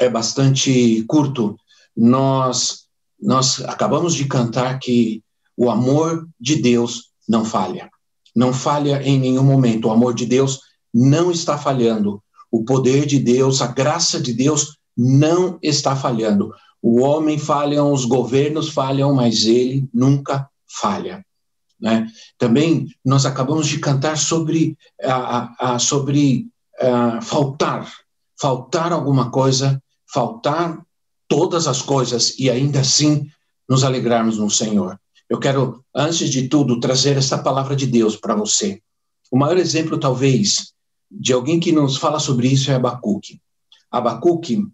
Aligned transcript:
é 0.00 0.08
bastante 0.08 1.04
curto, 1.08 1.56
nós, 1.96 2.84
nós 3.20 3.60
acabamos 3.64 4.14
de 4.14 4.26
cantar 4.26 4.78
que 4.78 5.22
o 5.56 5.70
amor 5.70 6.28
de 6.40 6.56
Deus 6.56 7.10
não 7.28 7.44
falha. 7.44 7.90
Não 8.34 8.52
falha 8.52 9.02
em 9.02 9.18
nenhum 9.18 9.42
momento. 9.42 9.88
O 9.88 9.90
amor 9.90 10.14
de 10.14 10.24
Deus 10.24 10.60
não 10.94 11.30
está 11.30 11.58
falhando. 11.58 12.22
O 12.50 12.64
poder 12.64 13.04
de 13.04 13.18
Deus, 13.18 13.60
a 13.60 13.66
graça 13.66 14.20
de 14.20 14.32
Deus 14.32 14.78
não 14.96 15.58
está 15.60 15.96
falhando. 15.96 16.52
O 16.80 17.02
homem 17.02 17.38
falha, 17.38 17.82
os 17.82 18.04
governos 18.04 18.68
falham, 18.68 19.14
mas 19.14 19.44
ele 19.44 19.88
nunca 19.92 20.48
falha. 20.80 21.24
Né? 21.80 22.06
Também 22.36 22.86
nós 23.04 23.26
acabamos 23.26 23.66
de 23.66 23.78
cantar 23.78 24.16
sobre, 24.16 24.76
a, 25.02 25.38
a, 25.38 25.74
a 25.74 25.78
sobre 25.78 26.46
a, 26.80 27.20
faltar, 27.20 27.90
faltar 28.40 28.92
alguma 28.92 29.30
coisa 29.30 29.82
faltar 30.12 30.84
todas 31.26 31.66
as 31.66 31.82
coisas 31.82 32.38
e 32.38 32.50
ainda 32.50 32.80
assim 32.80 33.30
nos 33.68 33.84
alegrarmos 33.84 34.38
no 34.38 34.50
Senhor. 34.50 34.98
Eu 35.28 35.38
quero, 35.38 35.84
antes 35.94 36.30
de 36.30 36.48
tudo, 36.48 36.80
trazer 36.80 37.16
essa 37.16 37.38
palavra 37.38 37.76
de 37.76 37.86
Deus 37.86 38.16
para 38.16 38.34
você. 38.34 38.80
O 39.30 39.38
maior 39.38 39.58
exemplo, 39.58 39.98
talvez, 39.98 40.72
de 41.10 41.32
alguém 41.32 41.60
que 41.60 41.70
nos 41.70 41.98
fala 41.98 42.18
sobre 42.18 42.48
isso 42.48 42.70
é 42.70 42.74
Abacuque. 42.74 43.40
Abacuque, 43.90 44.66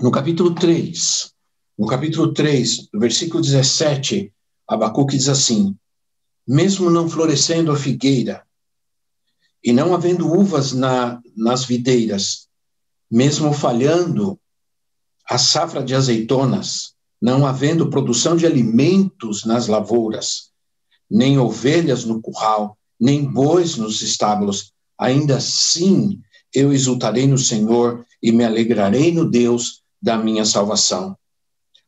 no 0.00 0.10
capítulo 0.10 0.54
3, 0.54 1.32
no 1.78 1.86
capítulo 1.86 2.32
3, 2.32 2.88
versículo 2.94 3.42
17, 3.42 4.32
Abacuque 4.66 5.16
diz 5.16 5.28
assim: 5.28 5.76
Mesmo 6.46 6.88
não 6.88 7.08
florescendo 7.08 7.70
a 7.70 7.76
figueira, 7.76 8.46
e 9.62 9.72
não 9.72 9.94
havendo 9.94 10.32
uvas 10.32 10.72
na, 10.72 11.20
nas 11.36 11.64
videiras, 11.64 12.48
mesmo 13.10 13.52
falhando 13.52 14.38
a 15.28 15.38
safra 15.38 15.82
de 15.82 15.94
azeitonas, 15.94 16.94
não 17.20 17.46
havendo 17.46 17.90
produção 17.90 18.36
de 18.36 18.46
alimentos 18.46 19.44
nas 19.44 19.66
lavouras, 19.66 20.50
nem 21.10 21.38
ovelhas 21.38 22.04
no 22.04 22.20
curral, 22.20 22.76
nem 22.98 23.24
bois 23.24 23.76
nos 23.76 24.02
estábulos, 24.02 24.72
ainda 24.98 25.36
assim 25.36 26.20
eu 26.54 26.72
exultarei 26.72 27.26
no 27.26 27.38
Senhor 27.38 28.06
e 28.22 28.32
me 28.32 28.44
alegrarei 28.44 29.12
no 29.12 29.28
Deus 29.28 29.82
da 30.00 30.16
minha 30.16 30.44
salvação. 30.44 31.16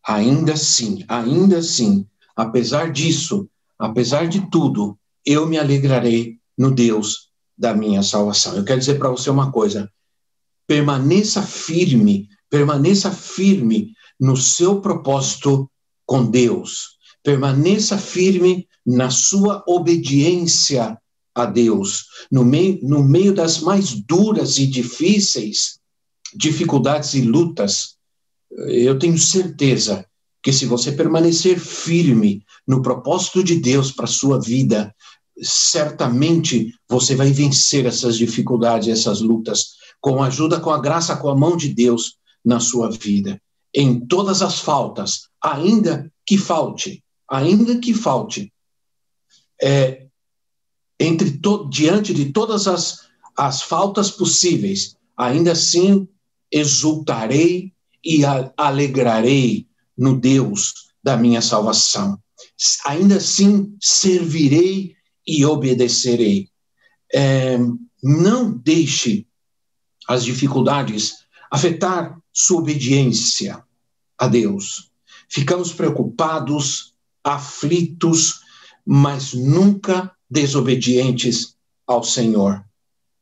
Ainda 0.06 0.54
assim, 0.54 1.04
ainda 1.08 1.58
assim, 1.58 2.06
apesar 2.34 2.92
disso, 2.92 3.48
apesar 3.78 4.26
de 4.26 4.50
tudo, 4.50 4.98
eu 5.24 5.46
me 5.46 5.58
alegrarei 5.58 6.38
no 6.56 6.70
Deus 6.70 7.28
da 7.56 7.74
minha 7.74 8.02
salvação. 8.02 8.56
Eu 8.56 8.64
quero 8.64 8.78
dizer 8.78 8.98
para 8.98 9.10
você 9.10 9.30
uma 9.30 9.52
coisa: 9.52 9.90
permaneça 10.66 11.42
firme 11.42 12.28
Permaneça 12.50 13.10
firme 13.10 13.92
no 14.18 14.36
seu 14.36 14.80
propósito 14.80 15.70
com 16.06 16.24
Deus. 16.24 16.98
Permaneça 17.22 17.98
firme 17.98 18.66
na 18.84 19.10
sua 19.10 19.62
obediência 19.66 20.98
a 21.34 21.44
Deus. 21.44 22.06
No 22.30 22.44
meio, 22.44 22.78
no 22.82 23.04
meio 23.04 23.34
das 23.34 23.60
mais 23.60 23.92
duras 23.92 24.58
e 24.58 24.66
difíceis 24.66 25.78
dificuldades 26.34 27.14
e 27.14 27.22
lutas, 27.22 27.96
eu 28.50 28.98
tenho 28.98 29.18
certeza 29.18 30.04
que 30.42 30.52
se 30.52 30.66
você 30.66 30.92
permanecer 30.92 31.58
firme 31.58 32.42
no 32.66 32.82
propósito 32.82 33.42
de 33.42 33.56
Deus 33.56 33.92
para 33.92 34.06
sua 34.06 34.40
vida, 34.40 34.94
certamente 35.42 36.74
você 36.88 37.14
vai 37.14 37.30
vencer 37.30 37.86
essas 37.86 38.16
dificuldades, 38.16 38.88
essas 38.88 39.20
lutas, 39.20 39.76
com 40.00 40.22
a 40.22 40.26
ajuda, 40.26 40.60
com 40.60 40.70
a 40.70 40.80
graça, 40.80 41.16
com 41.16 41.28
a 41.28 41.36
mão 41.36 41.56
de 41.56 41.68
Deus 41.68 42.18
na 42.48 42.60
sua 42.60 42.90
vida, 42.90 43.38
em 43.74 44.00
todas 44.06 44.40
as 44.40 44.58
faltas, 44.58 45.28
ainda 45.38 46.10
que 46.26 46.38
falte, 46.38 47.04
ainda 47.30 47.78
que 47.78 47.92
falte, 47.92 48.50
é, 49.62 50.06
entre 50.98 51.32
to, 51.32 51.68
diante 51.68 52.14
de 52.14 52.32
todas 52.32 52.66
as, 52.66 53.06
as 53.36 53.60
faltas 53.60 54.10
possíveis, 54.10 54.96
ainda 55.14 55.52
assim 55.52 56.08
exultarei 56.50 57.74
e 58.02 58.24
a, 58.24 58.50
alegrarei 58.56 59.68
no 59.96 60.18
Deus 60.18 60.72
da 61.04 61.18
minha 61.18 61.42
salvação. 61.42 62.18
Ainda 62.86 63.16
assim 63.16 63.76
servirei 63.78 64.96
e 65.26 65.44
obedecerei. 65.44 66.48
É, 67.12 67.58
não 68.02 68.50
deixe 68.50 69.26
as 70.08 70.24
dificuldades 70.24 71.28
afetar 71.50 72.18
sua 72.38 72.60
obediência 72.60 73.64
a 74.16 74.28
Deus. 74.28 74.92
Ficamos 75.28 75.72
preocupados, 75.72 76.94
aflitos, 77.24 78.40
mas 78.86 79.34
nunca 79.34 80.12
desobedientes 80.30 81.56
ao 81.84 82.04
Senhor. 82.04 82.64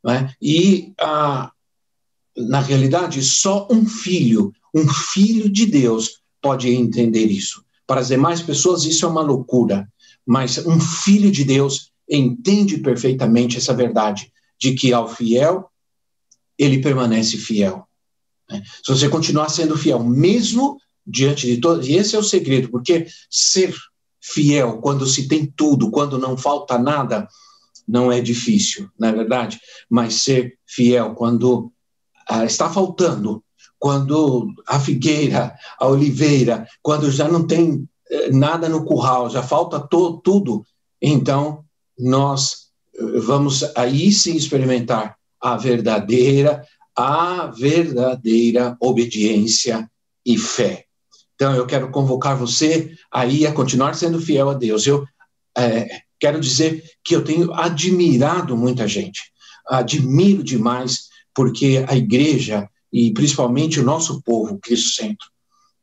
Né? 0.04 0.34
E, 0.40 0.92
ah, 1.00 1.50
na 2.36 2.60
realidade, 2.60 3.22
só 3.22 3.66
um 3.70 3.86
filho, 3.86 4.52
um 4.74 4.86
filho 4.86 5.48
de 5.48 5.64
Deus, 5.64 6.20
pode 6.42 6.68
entender 6.68 7.24
isso. 7.24 7.64
Para 7.86 8.02
as 8.02 8.08
demais 8.08 8.42
pessoas, 8.42 8.84
isso 8.84 9.06
é 9.06 9.08
uma 9.08 9.22
loucura, 9.22 9.90
mas 10.26 10.58
um 10.58 10.78
filho 10.78 11.30
de 11.30 11.42
Deus 11.42 11.90
entende 12.08 12.78
perfeitamente 12.78 13.56
essa 13.56 13.72
verdade 13.72 14.30
de 14.58 14.74
que 14.74 14.92
ao 14.92 15.08
fiel, 15.08 15.70
ele 16.58 16.82
permanece 16.82 17.38
fiel. 17.38 17.85
Né? 18.50 18.62
Se 18.84 18.92
você 18.92 19.08
continuar 19.08 19.48
sendo 19.48 19.76
fiel, 19.76 20.02
mesmo 20.02 20.78
diante 21.06 21.46
de 21.46 21.58
todos, 21.58 21.86
e 21.86 21.94
esse 21.94 22.16
é 22.16 22.18
o 22.18 22.24
segredo, 22.24 22.68
porque 22.68 23.06
ser 23.30 23.74
fiel 24.20 24.78
quando 24.78 25.06
se 25.06 25.28
tem 25.28 25.46
tudo, 25.46 25.90
quando 25.90 26.18
não 26.18 26.36
falta 26.36 26.78
nada, 26.78 27.28
não 27.86 28.10
é 28.10 28.20
difícil, 28.20 28.90
não 28.98 29.08
é 29.08 29.12
verdade? 29.12 29.60
Mas 29.88 30.22
ser 30.22 30.58
fiel 30.66 31.14
quando 31.14 31.72
ah, 32.28 32.44
está 32.44 32.68
faltando, 32.68 33.42
quando 33.78 34.52
a 34.66 34.80
figueira, 34.80 35.54
a 35.78 35.86
oliveira, 35.86 36.66
quando 36.82 37.10
já 37.10 37.28
não 37.28 37.46
tem 37.46 37.88
eh, 38.10 38.30
nada 38.32 38.68
no 38.68 38.84
curral, 38.84 39.30
já 39.30 39.42
falta 39.42 39.78
to, 39.78 40.20
tudo, 40.24 40.66
então 41.00 41.64
nós 41.96 42.68
eh, 42.96 43.20
vamos 43.20 43.62
aí 43.76 44.10
sim 44.10 44.34
experimentar 44.34 45.16
a 45.40 45.56
verdadeira 45.56 46.66
a 46.96 47.46
verdadeira 47.46 48.76
obediência 48.80 49.90
e 50.24 50.38
fé. 50.38 50.84
Então, 51.34 51.54
eu 51.54 51.66
quero 51.66 51.90
convocar 51.90 52.36
você 52.36 52.96
aí 53.12 53.46
a 53.46 53.52
continuar 53.52 53.94
sendo 53.94 54.20
fiel 54.20 54.48
a 54.48 54.54
Deus. 54.54 54.86
Eu 54.86 55.04
é, 55.56 55.86
quero 56.18 56.40
dizer 56.40 56.82
que 57.04 57.14
eu 57.14 57.22
tenho 57.22 57.52
admirado 57.52 58.56
muita 58.56 58.88
gente, 58.88 59.20
admiro 59.68 60.42
demais, 60.42 61.08
porque 61.34 61.84
a 61.86 61.94
igreja 61.94 62.68
e 62.92 63.12
principalmente 63.12 63.78
o 63.78 63.84
nosso 63.84 64.22
povo, 64.22 64.58
Cristo 64.58 64.94
Centro, 64.94 65.28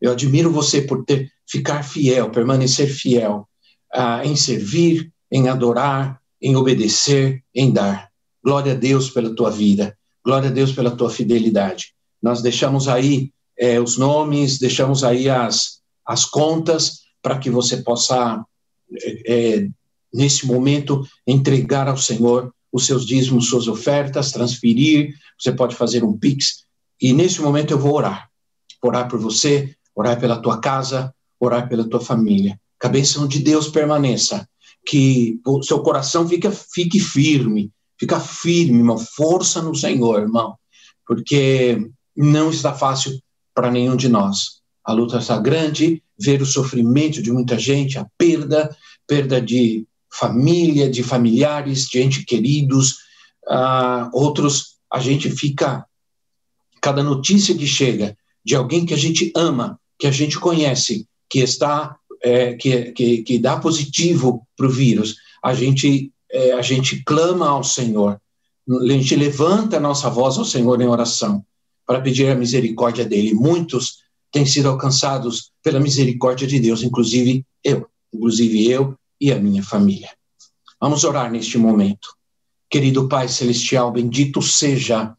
eu 0.02 0.12
admiro 0.12 0.52
você 0.52 0.82
por 0.82 1.06
ter 1.06 1.32
ficar 1.48 1.84
fiel, 1.84 2.32
permanecer 2.32 2.88
fiel 2.88 3.48
uh, 3.96 4.26
em 4.26 4.36
servir, 4.36 5.12
em 5.32 5.48
adorar, 5.48 6.20
em 6.42 6.56
obedecer, 6.56 7.44
em 7.54 7.72
dar. 7.72 8.10
Glória 8.44 8.74
a 8.74 8.76
Deus 8.76 9.10
pela 9.10 9.34
tua 9.36 9.52
vida. 9.52 9.98
Glória 10.26 10.50
a 10.50 10.52
Deus 10.54 10.72
pela 10.72 10.96
tua 10.96 11.10
fidelidade. 11.10 11.94
Nós 12.22 12.42
deixamos 12.42 12.88
aí 12.88 13.32
é, 13.58 13.80
os 13.80 13.98
nomes, 13.98 14.58
deixamos 14.58 15.04
aí 15.04 15.30
as, 15.30 15.82
as 16.06 16.26
contas 16.26 17.02
para 17.22 17.38
que 17.38 17.50
você 17.50 17.78
possa, 17.78 18.44
é, 19.02 19.34
é, 19.34 19.68
nesse 20.14 20.46
momento, 20.46 21.06
entregar 21.28 21.88
ao 21.88 21.98
Senhor 21.98 22.54
os 22.72 22.86
seus 22.86 23.06
dízimos, 23.06 23.50
suas 23.50 23.68
ofertas, 23.68 24.32
transferir. 24.32 25.14
Você 25.38 25.52
pode 25.52 25.76
fazer 25.76 26.04
um 26.04 26.18
Pix. 26.18 26.64
E 27.02 27.12
nesse 27.14 27.42
momento 27.42 27.72
eu 27.72 27.80
vou 27.80 27.96
orar. 27.96 28.30
Orar 28.82 29.08
por 29.10 29.20
você, 29.20 29.76
orar 29.96 30.20
pela 30.20 30.42
tua 30.42 30.60
casa, 30.60 31.14
orar 31.40 31.68
pela 31.68 31.88
tua 31.88 32.00
família. 32.00 32.60
Que 32.80 32.88
a 32.88 32.90
bênção 32.90 33.28
de 33.28 33.40
Deus 33.40 33.68
permaneça. 33.68 34.48
Que 34.86 35.40
o 35.46 35.62
seu 35.62 35.82
coração 35.82 36.28
fique, 36.28 36.50
fique 36.52 37.00
firme 37.00 37.72
Fica 38.04 38.20
firme, 38.20 38.80
irmão. 38.80 38.98
Força 38.98 39.62
no 39.62 39.74
Senhor, 39.74 40.20
irmão. 40.20 40.58
Porque 41.08 41.90
não 42.14 42.50
está 42.50 42.74
fácil 42.74 43.18
para 43.56 43.72
nenhum 43.72 43.96
de 43.96 44.10
nós. 44.10 44.62
A 44.84 44.92
luta 44.92 45.20
está 45.20 45.40
grande, 45.40 46.04
ver 46.20 46.42
o 46.42 46.46
sofrimento 46.46 47.22
de 47.22 47.32
muita 47.32 47.58
gente, 47.58 47.98
a 47.98 48.06
perda, 48.18 48.76
perda 49.08 49.42
de 49.42 49.88
família, 50.12 50.90
de 50.90 51.02
familiares, 51.02 51.88
de 51.88 52.02
entes 52.02 52.26
queridos, 52.26 52.98
uh, 53.48 54.10
outros, 54.12 54.76
a 54.92 55.00
gente 55.00 55.30
fica, 55.30 55.86
cada 56.82 57.02
notícia 57.02 57.56
que 57.56 57.66
chega 57.66 58.18
de 58.44 58.54
alguém 58.54 58.86
que 58.86 58.94
a 58.94 58.98
gente 58.98 59.32
ama, 59.34 59.80
que 59.98 60.08
a 60.08 60.12
gente 60.12 60.38
conhece, 60.38 61.08
que 61.30 61.40
está, 61.40 61.96
é, 62.22 62.54
que, 62.56 62.92
que, 62.92 63.24
que 63.24 63.40
dá 63.40 63.58
positivo 63.58 64.46
para 64.58 64.68
o 64.68 64.70
vírus, 64.70 65.16
a 65.42 65.54
gente, 65.54 66.12
é, 66.34 66.52
a 66.54 66.62
gente 66.62 67.04
clama 67.04 67.48
ao 67.48 67.64
Senhor, 67.64 68.20
a 68.68 68.88
gente 68.88 69.16
levanta 69.16 69.78
a 69.78 69.80
nossa 69.80 70.10
voz 70.10 70.38
ao 70.38 70.46
Senhor 70.46 70.82
em 70.82 70.88
oração 70.88 71.46
para 71.86 72.02
pedir 72.02 72.30
a 72.30 72.36
misericórdia 72.36 73.06
dele. 73.06 73.34
Muitos 73.34 74.00
têm 74.32 74.46
sido 74.46 74.68
alcançados 74.68 75.52
pela 75.62 75.80
misericórdia 75.80 76.48
de 76.48 76.60
Deus, 76.60 76.82
inclusive 76.82 77.46
eu, 77.64 77.88
inclusive 78.12 78.68
eu 78.68 78.98
e 79.22 79.32
a 79.32 79.40
minha 79.40 79.62
família. 79.62 80.10
Vamos 80.82 81.04
orar 81.04 81.32
neste 81.32 81.58
momento. 81.58 82.10
Querido 82.70 83.08
Pai 83.08 83.28
Celestial, 83.28 83.92
bendito 83.92 84.42
seja, 84.42 85.16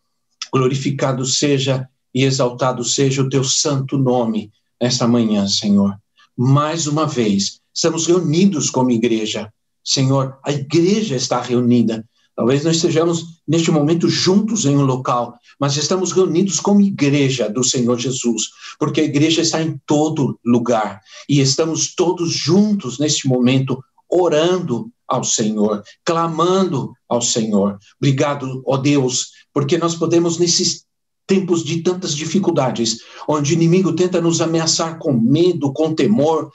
glorificado 0.52 1.24
seja 1.24 1.88
e 2.12 2.24
exaltado 2.24 2.82
seja 2.82 3.22
o 3.22 3.28
teu 3.28 3.44
santo 3.44 3.96
nome 3.96 4.50
nesta 4.80 5.06
manhã, 5.06 5.46
Senhor. 5.46 5.96
Mais 6.36 6.86
uma 6.86 7.06
vez, 7.06 7.60
estamos 7.72 8.06
reunidos 8.06 8.68
como 8.70 8.90
igreja. 8.90 9.52
Senhor, 9.84 10.38
a 10.44 10.50
igreja 10.52 11.14
está 11.16 11.40
reunida 11.40 12.04
Talvez 12.36 12.64
não 12.64 12.72
estejamos 12.72 13.40
neste 13.46 13.70
momento 13.70 14.08
juntos 14.08 14.64
em 14.64 14.76
um 14.76 14.84
local, 14.84 15.38
mas 15.58 15.76
estamos 15.76 16.10
reunidos 16.10 16.58
como 16.58 16.80
igreja 16.80 17.48
do 17.48 17.62
Senhor 17.62 17.96
Jesus, 17.98 18.48
porque 18.78 19.00
a 19.00 19.04
igreja 19.04 19.40
está 19.40 19.62
em 19.62 19.80
todo 19.86 20.38
lugar 20.44 21.00
e 21.28 21.40
estamos 21.40 21.94
todos 21.94 22.32
juntos 22.32 22.98
neste 22.98 23.28
momento 23.28 23.82
orando 24.10 24.90
ao 25.06 25.22
Senhor, 25.22 25.82
clamando 26.04 26.92
ao 27.08 27.22
Senhor. 27.22 27.78
Obrigado, 28.00 28.62
ó 28.66 28.76
Deus, 28.78 29.28
porque 29.52 29.78
nós 29.78 29.94
podemos 29.94 30.38
nesses 30.38 30.84
tempos 31.26 31.62
de 31.62 31.82
tantas 31.82 32.14
dificuldades, 32.14 32.98
onde 33.28 33.52
o 33.52 33.54
inimigo 33.54 33.94
tenta 33.94 34.20
nos 34.20 34.40
ameaçar 34.40 34.98
com 34.98 35.12
medo, 35.12 35.72
com 35.72 35.94
temor, 35.94 36.50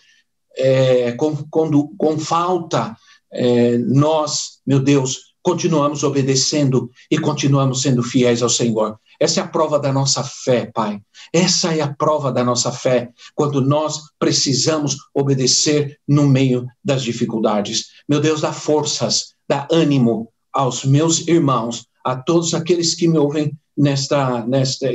é, 0.58 1.14
com, 1.14 1.36
com, 1.50 1.88
com 1.96 2.20
falta, 2.20 2.96
é, 3.32 3.78
nós, 3.78 4.60
meu 4.66 4.80
Deus, 4.80 5.30
continuamos 5.42 6.04
obedecendo 6.04 6.90
e 7.10 7.18
continuamos 7.18 7.82
sendo 7.82 8.04
fiéis 8.04 8.42
ao 8.42 8.50
Senhor. 8.50 9.00
Essa 9.20 9.42
é 9.42 9.44
a 9.44 9.48
prova 9.48 9.78
da 9.78 9.92
nossa 9.92 10.24
fé, 10.24 10.70
Pai. 10.74 11.02
Essa 11.34 11.76
é 11.76 11.82
a 11.82 11.94
prova 11.94 12.32
da 12.32 12.44
nossa 12.44 12.72
fé, 12.72 13.12
quando 13.36 13.60
nós 13.60 14.02
precisamos 14.18 14.96
obedecer 15.14 16.00
no 16.08 16.26
meio 16.26 16.66
das 16.84 17.04
dificuldades. 17.04 17.88
Meu 18.08 18.22
Deus, 18.22 18.42
dá 18.42 18.54
forças, 18.54 19.34
dá 19.48 19.68
ânimo 19.72 20.32
aos 20.54 20.86
meus 20.86 21.28
irmãos, 21.28 21.86
a 22.04 22.16
todos 22.16 22.54
aqueles 22.54 22.96
que 22.96 23.08
me 23.08 23.18
ouvem 23.18 23.52
nesta, 23.78 24.46
nesta 24.46 24.92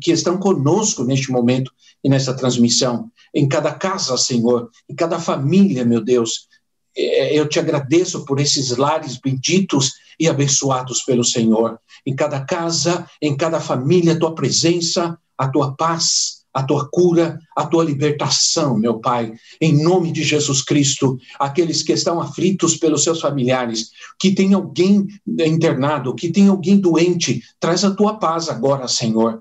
que 0.00 0.10
estão 0.10 0.38
conosco 0.38 1.04
neste 1.04 1.30
momento 1.30 1.72
e 2.02 2.08
nesta 2.08 2.34
transmissão, 2.34 3.10
em 3.34 3.48
cada 3.48 3.72
casa, 3.72 4.16
Senhor, 4.16 4.70
em 4.88 4.94
cada 4.94 5.18
família, 5.18 5.84
meu 5.84 6.02
Deus, 6.02 6.48
eu 6.98 7.48
te 7.48 7.58
agradeço 7.58 8.24
por 8.24 8.40
esses 8.40 8.76
lares 8.76 9.16
benditos 9.16 9.92
e 10.18 10.28
abençoados 10.28 11.02
pelo 11.02 11.24
Senhor. 11.24 11.78
Em 12.04 12.14
cada 12.14 12.40
casa, 12.40 13.06
em 13.22 13.36
cada 13.36 13.60
família, 13.60 14.14
a 14.14 14.18
tua 14.18 14.34
presença, 14.34 15.16
a 15.36 15.48
tua 15.48 15.74
paz, 15.76 16.38
a 16.52 16.62
tua 16.62 16.88
cura, 16.90 17.38
a 17.56 17.66
tua 17.66 17.84
libertação, 17.84 18.76
meu 18.76 18.98
Pai, 18.98 19.32
em 19.60 19.80
nome 19.80 20.10
de 20.10 20.24
Jesus 20.24 20.62
Cristo. 20.62 21.16
Aqueles 21.38 21.82
que 21.82 21.92
estão 21.92 22.20
aflitos 22.20 22.76
pelos 22.76 23.04
seus 23.04 23.20
familiares, 23.20 23.90
que 24.18 24.34
tem 24.34 24.54
alguém 24.54 25.06
internado, 25.26 26.14
que 26.14 26.32
tem 26.32 26.48
alguém 26.48 26.80
doente, 26.80 27.42
traz 27.60 27.84
a 27.84 27.94
tua 27.94 28.18
paz 28.18 28.48
agora, 28.48 28.88
Senhor 28.88 29.40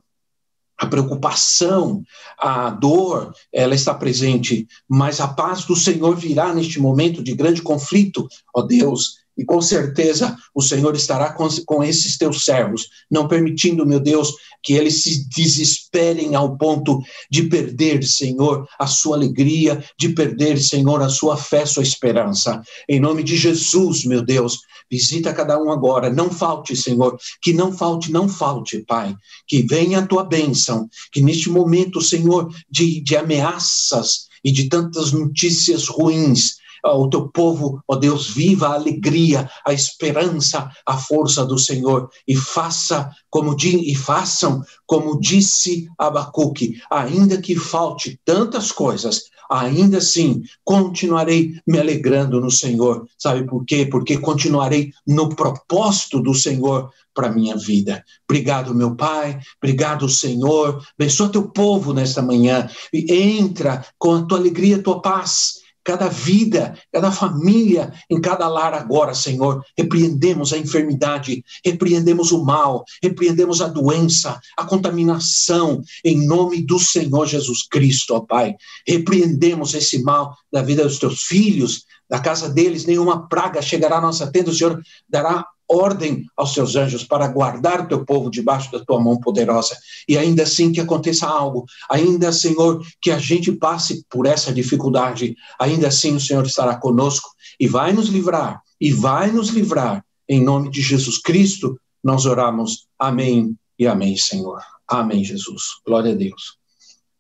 a 0.78 0.86
preocupação, 0.86 2.04
a 2.38 2.70
dor, 2.70 3.34
ela 3.52 3.74
está 3.74 3.94
presente, 3.94 4.68
mas 4.88 5.20
a 5.20 5.28
paz 5.28 5.66
do 5.66 5.76
Senhor 5.76 6.16
virá 6.16 6.54
neste 6.54 6.80
momento 6.80 7.24
de 7.24 7.34
grande 7.34 7.62
conflito, 7.62 8.28
ó 8.54 8.62
Deus, 8.62 9.27
e 9.38 9.46
com 9.46 9.62
certeza 9.62 10.36
o 10.54 10.62
Senhor 10.62 10.96
estará 10.96 11.32
com, 11.32 11.48
com 11.66 11.84
esses 11.84 12.18
teus 12.18 12.44
servos, 12.44 12.88
não 13.10 13.28
permitindo, 13.28 13.86
meu 13.86 14.00
Deus, 14.00 14.34
que 14.64 14.74
eles 14.74 15.04
se 15.04 15.28
desesperem 15.30 16.36
ao 16.36 16.58
ponto 16.58 17.00
de 17.30 17.44
perder, 17.44 18.04
Senhor, 18.04 18.68
a 18.80 18.88
sua 18.88 19.16
alegria, 19.16 19.84
de 19.98 20.10
perder, 20.10 20.60
Senhor, 20.60 21.02
a 21.02 21.10
sua 21.10 21.38
fé, 21.38 21.66
sua 21.66 21.84
esperança. 21.84 22.62
Em 22.90 23.00
nome 23.00 23.24
de 23.24 23.38
Jesus, 23.38 24.04
meu 24.04 24.24
Deus, 24.24 24.60
visita 24.90 25.34
cada 25.34 25.62
um 25.62 25.72
agora. 25.72 26.10
Não 26.10 26.30
falte, 26.30 26.76
Senhor, 26.76 27.18
que 27.42 27.54
não 27.54 27.72
falte, 27.72 28.12
não 28.12 28.28
falte, 28.28 28.80
Pai. 28.80 29.16
Que 29.48 29.62
venha 29.62 30.00
a 30.00 30.06
tua 30.08 30.24
bênção, 30.24 30.90
que 31.12 31.22
neste 31.22 31.50
momento, 31.50 32.02
Senhor, 32.02 32.50
de, 32.70 33.02
de 33.02 33.16
ameaças 33.16 34.28
e 34.44 34.52
de 34.52 34.70
tantas 34.70 35.12
notícias 35.12 35.88
ruins, 35.88 36.56
o 36.94 37.10
teu 37.10 37.28
povo, 37.30 37.82
ó 37.88 37.96
Deus, 37.96 38.30
viva 38.30 38.70
a 38.70 38.74
alegria, 38.76 39.50
a 39.66 39.74
esperança, 39.74 40.70
a 40.86 40.98
força 40.98 41.46
do 41.46 41.58
Senhor 41.58 42.10
e 42.28 42.36
faça 42.36 43.10
como 43.30 43.56
e 43.64 43.96
façam 43.96 44.64
como 44.86 45.20
disse 45.20 45.88
Abacuque, 45.98 46.80
ainda 46.90 47.42
que 47.42 47.56
falte 47.56 48.20
tantas 48.24 48.72
coisas, 48.72 49.24
ainda 49.50 49.98
assim 49.98 50.42
continuarei 50.64 51.60
me 51.66 51.80
alegrando 51.80 52.40
no 52.40 52.52
Senhor. 52.52 53.08
Sabe 53.18 53.46
por 53.46 53.66
quê? 53.66 53.86
Porque 53.86 54.18
continuarei 54.18 54.92
no 55.06 55.30
propósito 55.30 56.22
do 56.22 56.34
Senhor 56.34 56.92
para 57.14 57.32
minha 57.32 57.58
vida. 57.58 58.04
Obrigado, 58.30 58.76
meu 58.76 58.96
Pai. 58.96 59.40
Obrigado, 59.62 60.08
Senhor. 60.08 60.84
Abençoa 60.98 61.30
teu 61.30 61.50
povo 61.50 61.94
nesta 61.94 62.22
manhã 62.22 62.70
e 62.94 63.12
entra 63.12 63.86
com 63.98 64.16
a 64.16 64.24
tua 64.24 64.38
alegria, 64.38 64.78
a 64.78 64.82
tua 64.84 65.02
paz 65.02 65.67
cada 65.88 66.10
vida, 66.10 66.78
cada 66.92 67.10
família, 67.14 67.94
em 68.10 68.20
cada 68.20 68.46
lar 68.50 68.74
agora, 68.74 69.14
Senhor. 69.14 69.64
Repreendemos 69.78 70.52
a 70.52 70.58
enfermidade, 70.58 71.42
repreendemos 71.64 72.34
o 72.34 72.44
mal, 72.44 72.84
repreendemos 73.02 73.62
a 73.62 73.70
doença, 73.70 74.38
a 74.58 74.66
contaminação, 74.66 75.82
em 76.04 76.28
nome 76.28 76.62
do 76.62 76.78
Senhor 76.78 77.26
Jesus 77.26 77.66
Cristo, 77.66 78.16
ó 78.16 78.20
Pai. 78.20 78.54
Repreendemos 78.86 79.74
esse 79.74 80.04
mal 80.04 80.36
da 80.52 80.62
vida 80.62 80.84
dos 80.84 81.00
teus 81.00 81.22
filhos, 81.22 81.86
da 82.10 82.20
casa 82.20 82.50
deles, 82.50 82.86
nenhuma 82.86 83.26
praga 83.30 83.62
chegará 83.62 84.00
à 84.00 84.02
nossa 84.02 84.30
tenda, 84.30 84.50
o 84.50 84.54
Senhor 84.54 84.82
dará 85.08 85.48
ordem 85.70 86.26
aos 86.36 86.54
seus 86.54 86.76
anjos 86.76 87.04
para 87.04 87.28
guardar 87.28 87.82
o 87.82 87.88
teu 87.88 88.06
povo 88.06 88.30
debaixo 88.30 88.72
da 88.72 88.84
tua 88.84 89.00
mão 89.00 89.20
poderosa. 89.20 89.78
E 90.08 90.18
ainda 90.18 90.44
assim 90.44 90.72
que 90.72 90.80
aconteça 90.80 91.28
algo, 91.28 91.66
ainda, 91.90 92.32
Senhor, 92.32 92.82
que 93.02 93.12
a 93.12 93.20
gente 93.20 93.52
passe 93.52 94.06
por 94.10 94.26
essa 94.26 94.54
dificuldade, 94.54 95.36
ainda 95.60 95.88
assim 95.90 96.16
o 96.16 96.20
Senhor 96.20 96.46
estará 96.46 96.76
conosco 96.76 97.30
e 97.60 97.68
vai 97.68 97.92
nos 97.92 98.08
livrar, 98.10 98.62
e 98.80 98.92
vai 98.92 99.32
nos 99.32 99.50
livrar. 99.50 100.04
Em 100.30 100.44
nome 100.44 100.70
de 100.70 100.82
Jesus 100.82 101.18
Cristo, 101.18 101.80
nós 102.04 102.26
oramos. 102.26 102.88
Amém 102.98 103.56
e 103.78 103.88
amém, 103.88 104.16
Senhor. 104.16 104.62
Amém, 104.88 105.24
Jesus. 105.24 105.64
Glória 105.86 106.14
a 106.14 106.16
Deus. 106.16 106.58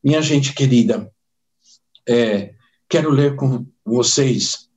Minha 0.03 0.21
gente 0.21 0.53
querida, 0.53 1.11
é, 2.07 2.53
quero 2.87 3.09
ler 3.09 3.35
com 3.35 3.65
vocês. 3.85 4.69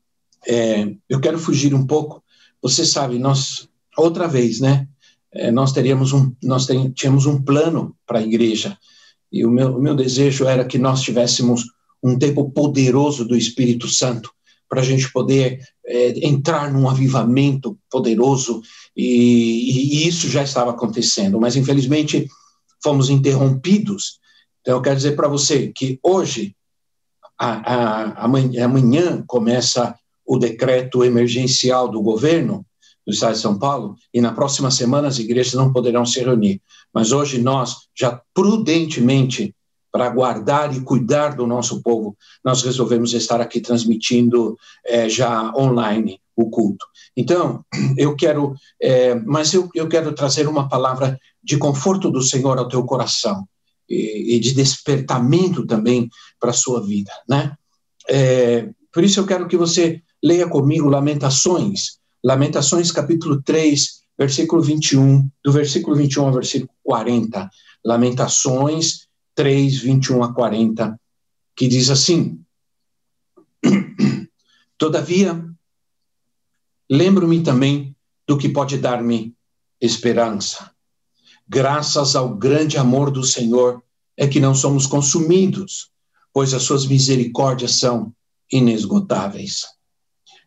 É, 0.47 0.93
eu 1.09 1.21
quero 1.21 1.39
fugir 1.39 1.75
um 1.75 1.87
pouco 1.87 2.23
você 2.63 2.85
sabe, 2.85 3.19
nós, 3.19 3.69
outra 3.97 4.29
vez, 4.29 4.61
né? 4.61 4.87
É, 5.33 5.51
nós 5.51 5.73
teríamos 5.73 6.13
um, 6.13 6.35
nós 6.43 6.67
tínhamos 6.95 7.25
um 7.25 7.41
plano 7.41 7.97
para 8.07 8.19
a 8.19 8.23
igreja, 8.23 8.77
e 9.31 9.45
o 9.47 9.51
meu, 9.51 9.77
o 9.77 9.81
meu 9.81 9.95
desejo 9.95 10.45
era 10.45 10.65
que 10.65 10.79
nós 10.79 11.03
tivéssemos 11.03 11.65
um 12.03 12.19
tempo 12.19 12.51
poderoso 12.51 13.25
do 13.25 13.37
Espírito 13.37 13.89
Santo, 13.89 14.31
para 14.69 14.81
a 14.81 14.85
gente 14.85 15.13
poder 15.13 15.61
é, 15.87 16.27
entrar 16.27 16.73
num 16.73 16.89
avivamento 16.89 17.79
poderoso, 17.91 18.63
e, 18.97 20.03
e, 20.03 20.09
isso 20.09 20.29
já 20.29 20.43
estava 20.43 20.71
acontecendo, 20.71 21.41
mas 21.41 21.57
infelizmente 21.57 22.29
fomos 22.83 23.09
interrompidos. 23.09 24.19
Então, 24.61 24.77
eu 24.77 24.83
quero 24.83 24.97
dizer 24.97 25.17
para 25.17 25.29
você 25.29 25.69
que 25.69 25.99
hoje, 26.03 26.55
a, 27.39 27.75
a, 27.75 28.25
amanhã, 28.25 28.65
amanhã 28.65 29.25
começa 29.27 29.97
o 30.31 30.39
decreto 30.39 31.03
emergencial 31.03 31.89
do 31.89 32.01
governo 32.01 32.65
do 33.05 33.13
Estado 33.13 33.35
de 33.35 33.41
São 33.41 33.59
Paulo, 33.59 33.97
e 34.15 34.21
na 34.21 34.33
próxima 34.33 34.71
semana 34.71 35.09
as 35.09 35.19
igrejas 35.19 35.55
não 35.55 35.73
poderão 35.73 36.07
se 36.07 36.21
reunir. 36.21 36.63
Mas 36.95 37.11
hoje 37.11 37.43
nós, 37.43 37.89
já 37.99 38.23
prudentemente, 38.33 39.53
para 39.91 40.09
guardar 40.09 40.73
e 40.73 40.83
cuidar 40.83 41.35
do 41.35 41.49
nosso 41.49 41.83
povo, 41.83 42.17
nós 42.45 42.63
resolvemos 42.63 43.13
estar 43.13 43.41
aqui 43.41 43.61
transmitindo 43.61 44.57
é, 44.87 45.09
já 45.09 45.53
online 45.53 46.21
o 46.37 46.49
culto. 46.49 46.87
Então, 47.17 47.65
eu 47.99 48.15
quero, 48.15 48.55
é, 48.81 49.17
mas 49.17 49.53
eu, 49.53 49.69
eu 49.75 49.89
quero 49.89 50.13
trazer 50.13 50.47
uma 50.47 50.69
palavra 50.69 51.19
de 51.43 51.59
conforto 51.59 52.09
do 52.09 52.23
Senhor 52.23 52.57
ao 52.57 52.69
teu 52.69 52.85
coração. 52.85 53.49
e, 53.89 54.37
e 54.37 54.39
de 54.39 54.53
despertamento 54.55 55.67
também 55.67 56.09
para 56.39 56.51
a 56.51 56.61
sua 56.63 56.87
vida, 56.87 57.11
né? 57.29 57.57
É, 58.09 58.69
por 58.93 59.03
isso 59.05 59.19
eu 59.21 59.27
quero 59.27 59.49
que 59.49 59.57
você 59.57 60.01
leia 60.23 60.49
comigo 60.49 60.89
Lamentações, 60.89 61.99
Lamentações 62.23 62.93
capítulo 62.93 63.43
3, 63.43 64.01
versículo 64.19 64.63
21, 64.63 65.31
do 65.43 65.53
versículo 65.53 65.97
21 65.97 66.27
ao 66.27 66.33
versículo 66.33 66.71
40. 66.83 67.51
Lamentações 67.85 69.09
3, 69.35 69.79
21 69.79 70.23
a 70.23 70.35
40, 70.35 71.01
que 71.57 71.67
diz 71.67 71.89
assim: 71.89 72.45
Todavia, 74.77 75.43
lembro-me 76.91 77.43
também 77.43 77.97
do 78.27 78.37
que 78.37 78.49
pode 78.49 78.77
dar-me 78.77 79.35
esperança. 79.81 80.71
Graças 81.49 82.15
ao 82.15 82.37
grande 82.37 82.77
amor 82.77 83.11
do 83.11 83.25
Senhor 83.25 83.83
é 84.17 84.27
que 84.27 84.39
não 84.39 84.55
somos 84.55 84.87
consumidos, 84.87 85.91
pois 86.33 86.53
as 86.53 86.63
suas 86.63 86.87
misericórdias 86.87 87.77
são 87.77 88.15
inesgotáveis. 88.53 89.80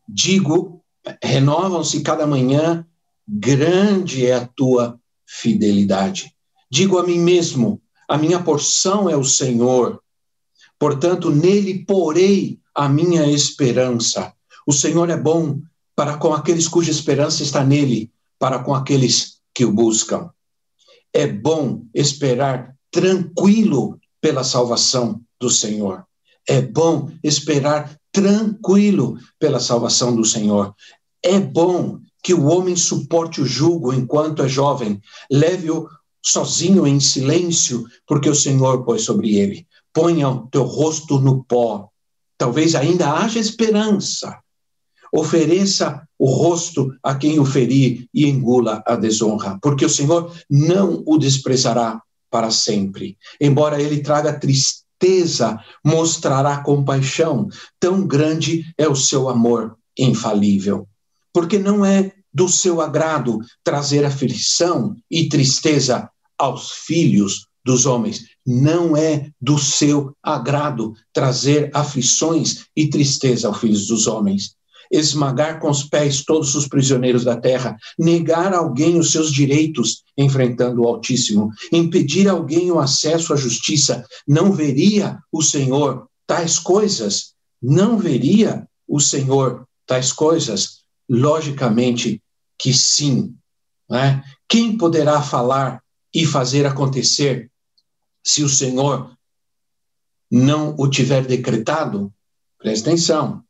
Digo, 0.08 0.84
renovam-se 1.22 2.02
cada 2.02 2.28
manhã, 2.28 2.86
grande 3.28 4.26
é 4.26 4.36
a 4.36 4.48
tua 4.48 5.00
fidelidade. 5.26 6.34
Digo 6.70 6.98
a 6.98 7.04
mim 7.04 7.20
mesmo, 7.20 7.82
a 8.08 8.18
minha 8.18 8.42
porção 8.42 9.10
é 9.10 9.16
o 9.16 9.24
Senhor, 9.24 10.02
portanto, 10.78 11.30
nele 11.30 11.86
porei 11.86 12.60
a 12.74 12.90
minha 12.90 13.26
esperança. 13.28 14.34
O 14.66 14.74
Senhor 14.74 15.10
é 15.10 15.18
bom 15.18 15.62
para 15.96 16.18
com 16.18 16.34
aqueles 16.34 16.68
cuja 16.68 16.92
esperança 16.92 17.44
está 17.44 17.64
nele, 17.64 18.12
para 18.40 18.60
com 18.60 18.74
aqueles 18.74 19.40
que 19.54 19.64
o 19.64 19.72
buscam. 19.72 20.30
É 21.14 21.28
bom 21.28 21.86
esperar 21.94 22.76
tranquilo 22.90 24.00
pela 24.20 24.44
salvação 24.44 25.22
do 25.40 25.50
Senhor. 25.50 26.06
É 26.48 26.62
bom 26.62 27.12
esperar 27.24 28.00
tranquilo 28.14 29.18
pela 29.40 29.60
salvação 29.60 30.16
do 30.16 30.24
Senhor. 30.24 30.74
É 31.22 31.40
bom 31.40 32.00
que 32.24 32.34
o 32.34 32.46
homem 32.46 32.76
suporte 32.76 33.42
o 33.42 33.46
jugo 33.46 33.92
enquanto 33.92 34.44
é 34.44 34.48
jovem, 34.48 35.02
leve-o 35.30 35.90
sozinho 36.22 36.88
em 36.88 37.00
silêncio, 37.00 37.86
porque 38.08 38.30
o 38.30 38.36
Senhor 38.36 38.86
pôs 38.86 39.04
sobre 39.04 39.36
ele. 39.36 39.68
Ponha 39.92 40.30
o 40.30 40.48
teu 40.48 40.64
rosto 40.64 41.20
no 41.20 41.44
pó. 41.44 41.90
Talvez 42.38 42.76
ainda 42.76 43.12
haja 43.12 43.40
esperança. 43.40 44.40
Ofereça 45.12 46.08
o 46.18 46.30
rosto 46.30 46.96
a 47.04 47.14
quem 47.16 47.40
o 47.40 47.46
ferir 47.46 48.08
e 48.14 48.26
engula 48.26 48.82
a 48.88 48.96
desonra, 48.96 49.60
porque 49.62 49.86
o 49.86 49.90
Senhor 49.90 50.34
não 50.50 51.04
o 51.06 51.18
desprezará 51.18 52.02
para 52.32 52.50
sempre. 52.50 53.18
Embora 53.40 53.82
ele 53.82 54.02
traga 54.02 54.40
tristeza, 54.40 54.83
mostrará 55.84 56.58
compaixão. 56.58 57.48
Tão 57.80 58.06
grande 58.06 58.74
é 58.78 58.88
o 58.88 58.96
seu 58.96 59.30
amor 59.30 59.78
infalível. 59.98 60.88
Porque 61.34 61.58
não 61.58 61.86
é 61.86 62.12
do 62.34 62.50
seu 62.50 62.82
agrado 62.82 63.40
trazer 63.64 64.06
aflição 64.06 64.96
e 65.10 65.30
tristeza 65.30 66.10
aos 66.38 66.72
filhos 66.72 67.48
dos 67.64 67.86
homens. 67.86 68.26
Não 68.46 68.98
é 68.98 69.30
do 69.40 69.58
seu 69.58 70.16
agrado 70.22 70.94
trazer 71.14 71.70
aflições 71.74 72.66
e 72.76 72.90
tristeza 72.90 73.48
aos 73.48 73.60
filhos 73.60 73.88
dos 73.88 74.08
homens. 74.08 74.56
Esmagar 74.96 75.60
com 75.60 75.72
os 75.72 75.84
pés 75.84 76.24
todos 76.24 76.54
os 76.54 76.68
prisioneiros 76.68 77.24
da 77.24 77.36
terra, 77.36 77.76
negar 77.98 78.54
a 78.54 78.60
alguém 78.60 79.00
os 79.00 79.12
seus 79.12 79.32
direitos, 79.32 80.04
enfrentando 80.16 80.82
o 80.82 80.88
Altíssimo, 80.88 81.50
impedir 81.72 82.30
a 82.30 82.34
alguém 82.34 82.72
o 82.72 82.80
acesso 82.80 83.34
à 83.34 83.36
justiça, 83.36 84.06
não 84.28 84.52
veria 84.52 85.18
o 85.32 85.42
Senhor 85.42 86.08
tais 86.28 86.60
coisas? 86.60 87.34
Não 87.60 87.98
veria 87.98 88.68
o 88.88 89.00
Senhor 89.00 89.68
tais 89.88 90.12
coisas? 90.12 90.84
Logicamente 91.10 92.22
que 92.58 92.72
sim. 92.72 93.36
Né? 93.90 94.24
Quem 94.48 94.78
poderá 94.78 95.22
falar 95.22 95.82
e 96.14 96.26
fazer 96.26 96.66
acontecer 96.66 97.52
se 98.24 98.44
o 98.44 98.50
Senhor 98.50 99.12
não 100.30 100.76
o 100.78 100.88
tiver 100.88 101.26
decretado? 101.26 102.14
Presta 102.60 102.90
atenção. 102.90 103.43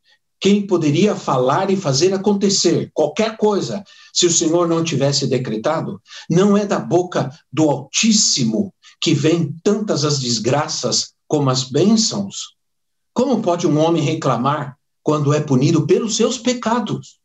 Quem 0.44 0.66
poderia 0.66 1.16
falar 1.16 1.70
e 1.70 1.76
fazer 1.76 2.12
acontecer 2.12 2.90
qualquer 2.92 3.38
coisa 3.38 3.82
se 4.12 4.26
o 4.26 4.30
Senhor 4.30 4.68
não 4.68 4.84
tivesse 4.84 5.26
decretado? 5.26 6.02
Não 6.28 6.54
é 6.54 6.66
da 6.66 6.78
boca 6.78 7.30
do 7.50 7.70
Altíssimo 7.70 8.70
que 9.00 9.14
vem 9.14 9.56
tantas 9.62 10.04
as 10.04 10.20
desgraças 10.20 11.14
como 11.26 11.48
as 11.48 11.64
bênçãos. 11.64 12.56
Como 13.14 13.40
pode 13.40 13.66
um 13.66 13.78
homem 13.78 14.02
reclamar 14.02 14.76
quando 15.02 15.32
é 15.32 15.40
punido 15.40 15.86
pelos 15.86 16.14
seus 16.14 16.36
pecados? 16.36 17.18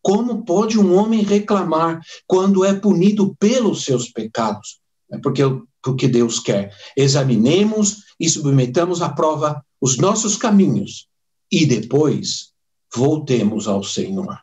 Como 0.00 0.42
pode 0.42 0.78
um 0.78 0.96
homem 0.96 1.22
reclamar 1.22 2.00
quando 2.26 2.64
é 2.64 2.72
punido 2.72 3.36
pelos 3.38 3.84
seus 3.84 4.08
pecados? 4.08 4.80
É 5.12 5.18
porque 5.18 5.42
o 5.44 5.94
que 5.94 6.08
Deus 6.08 6.40
quer. 6.40 6.74
Examinemos 6.96 7.98
e 8.18 8.26
submetamos 8.30 9.02
à 9.02 9.10
prova 9.10 9.62
os 9.78 9.98
nossos 9.98 10.38
caminhos 10.38 11.06
e 11.50 11.66
depois 11.66 12.52
voltemos 12.94 13.68
ao 13.68 13.82
Senhor. 13.82 14.38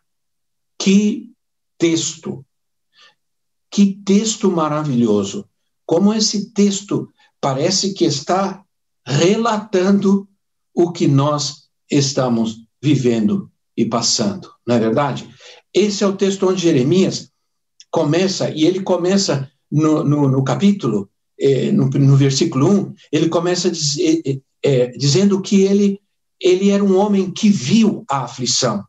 Que 0.78 1.32
texto! 1.78 2.46
Que 3.70 4.02
texto 4.06 4.52
maravilhoso! 4.52 5.48
Como 5.86 6.14
esse 6.14 6.52
texto 6.52 7.10
parece 7.42 7.94
que 7.94 8.06
está 8.06 8.64
relatando 9.06 10.28
o 10.74 10.92
que 10.92 11.08
nós 11.08 11.70
estamos 11.90 12.66
vivendo 12.82 13.52
e 13.76 13.86
passando, 13.86 14.50
não 14.66 14.76
é 14.76 14.80
verdade? 14.80 15.30
Esse 15.74 16.04
é 16.04 16.08
o 16.08 16.16
texto 16.16 16.48
onde 16.48 16.62
Jeremias 16.62 17.32
começa, 17.92 18.50
e 18.50 18.66
ele 18.66 18.82
começa 18.82 19.52
no, 19.72 20.04
no, 20.04 20.30
no 20.30 20.44
capítulo, 20.44 21.10
eh, 21.40 21.72
no, 21.72 21.90
no, 21.90 22.16
versículo 22.16 22.70
1, 22.70 22.94
ele 23.12 23.30
começa 23.30 23.70
diz, 23.70 23.98
eh, 24.00 24.40
eh, 24.64 24.88
dizendo 24.98 25.42
que 25.42 25.62
ele, 25.62 26.00
ele 26.44 26.70
era 26.70 26.84
um 26.84 26.98
homem 26.98 27.32
que 27.32 27.50
viu 27.50 28.04
a 28.10 28.26
aflição, 28.26 28.84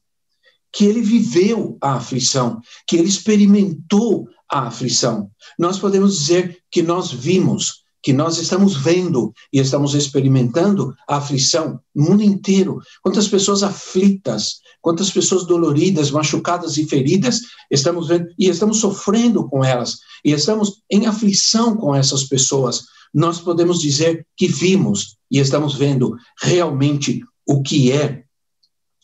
que 0.72 0.84
ele 0.84 1.00
viveu 1.00 1.78
a 1.80 1.94
aflição, 1.94 2.60
que 2.86 2.96
ele 2.96 3.08
experimentou 3.08 4.28
a 4.50 4.66
aflição. 4.66 5.30
Nós 5.58 5.78
podemos 5.78 6.18
dizer 6.18 6.58
que 6.70 6.82
nós 6.82 7.12
vimos 7.12 7.84
que 8.04 8.12
nós 8.12 8.36
estamos 8.36 8.76
vendo 8.76 9.32
e 9.50 9.58
estamos 9.58 9.94
experimentando 9.94 10.94
a 11.08 11.16
aflição 11.16 11.80
no 11.94 12.04
mundo 12.04 12.22
inteiro. 12.22 12.78
Quantas 13.02 13.26
pessoas 13.26 13.62
aflitas, 13.62 14.60
quantas 14.82 15.10
pessoas 15.10 15.46
doloridas, 15.46 16.10
machucadas 16.10 16.76
e 16.76 16.84
feridas 16.86 17.40
estamos 17.70 18.08
vendo 18.08 18.26
e 18.38 18.50
estamos 18.50 18.78
sofrendo 18.78 19.48
com 19.48 19.64
elas 19.64 20.00
e 20.22 20.32
estamos 20.32 20.82
em 20.90 21.06
aflição 21.06 21.74
com 21.74 21.94
essas 21.94 22.24
pessoas. 22.24 22.82
Nós 23.12 23.40
podemos 23.40 23.80
dizer 23.80 24.26
que 24.36 24.48
vimos 24.48 25.16
e 25.30 25.38
estamos 25.38 25.74
vendo 25.74 26.14
realmente 26.42 27.22
o 27.46 27.62
que 27.62 27.92
é 27.92 28.24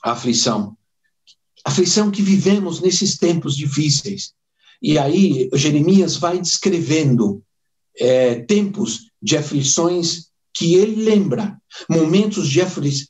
a 0.03 0.13
aflição. 0.13 0.77
Aflição 1.65 2.11
que 2.11 2.23
vivemos 2.23 2.81
nesses 2.81 3.19
tempos 3.19 3.57
difíceis. 3.57 4.33
E 4.83 4.99
aí 4.99 5.51
Jeremias 5.53 6.17
vai 6.17 6.41
descrevendo 6.41 7.43
é, 7.99 8.37
tempos 8.41 9.11
de 9.21 9.37
aflições 9.37 10.31
que 10.55 10.75
ele 10.75 11.03
lembra, 11.03 11.61
momentos 11.89 12.49
de 12.49 12.61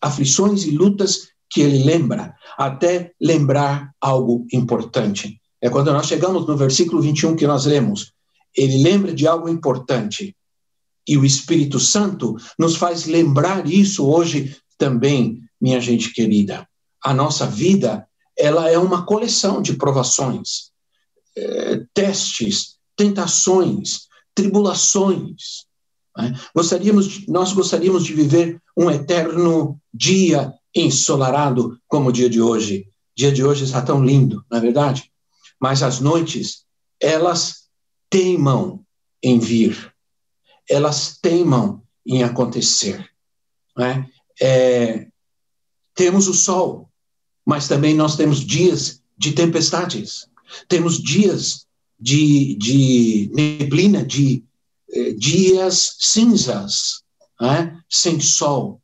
aflições 0.01 0.65
e 0.65 0.73
lutas 0.73 1.29
que 1.49 1.61
ele 1.61 1.85
lembra, 1.85 2.35
até 2.59 3.13
lembrar 3.21 3.93
algo 4.01 4.47
importante. 4.53 5.41
É 5.61 5.69
quando 5.69 5.93
nós 5.93 6.07
chegamos 6.07 6.47
no 6.47 6.57
versículo 6.57 7.03
21 7.03 7.37
que 7.37 7.47
nós 7.47 7.67
lemos. 7.67 8.13
Ele 8.57 8.83
lembra 8.83 9.13
de 9.13 9.27
algo 9.27 9.49
importante. 9.49 10.35
E 11.07 11.17
o 11.17 11.25
Espírito 11.25 11.79
Santo 11.79 12.37
nos 12.59 12.77
faz 12.77 13.07
lembrar 13.07 13.67
isso 13.67 14.07
hoje 14.07 14.57
também, 14.81 15.43
minha 15.61 15.79
gente 15.79 16.11
querida. 16.15 16.67
A 17.05 17.13
nossa 17.13 17.47
vida, 17.47 18.09
ela 18.37 18.71
é 18.71 18.79
uma 18.79 19.05
coleção 19.05 19.61
de 19.61 19.75
provações, 19.75 20.73
é, 21.37 21.85
testes, 21.93 22.79
tentações, 22.97 24.09
tribulações. 24.35 25.67
Né? 26.17 26.35
Gostaríamos, 26.57 27.27
nós 27.29 27.53
gostaríamos 27.53 28.05
de 28.05 28.15
viver 28.15 28.61
um 28.75 28.91
eterno 28.91 29.79
dia 29.93 30.53
ensolarado 30.75 31.79
como 31.87 32.09
o 32.09 32.13
dia 32.13 32.31
de 32.31 32.41
hoje. 32.41 32.89
O 33.13 33.21
dia 33.21 33.31
de 33.31 33.45
hoje 33.45 33.65
está 33.65 33.83
tão 33.83 34.03
lindo, 34.03 34.43
não 34.51 34.57
é 34.57 34.61
verdade? 34.63 35.13
Mas 35.61 35.83
as 35.83 36.01
noites, 36.01 36.65
elas 36.99 37.69
teimam 38.09 38.83
em 39.23 39.39
vir, 39.39 39.95
elas 40.69 41.19
teimam 41.21 41.83
em 42.07 42.23
acontecer. 42.23 43.07
Né? 43.77 44.09
É, 44.41 45.07
temos 45.95 46.29
o 46.29 46.35
sol, 46.35 46.91
mas 47.45 47.69
também 47.69 47.95
nós 47.95 48.17
temos 48.17 48.41
dias 48.41 49.03
de 49.17 49.33
tempestades, 49.33 50.29
temos 50.69 51.03
dias 51.03 51.67
de, 51.99 52.55
de 52.57 53.31
neblina, 53.35 54.05
de 54.05 54.43
eh, 54.91 55.13
dias 55.13 55.97
cinzas, 55.99 57.03
né? 57.41 57.81
sem 57.89 58.19
sol. 58.19 58.81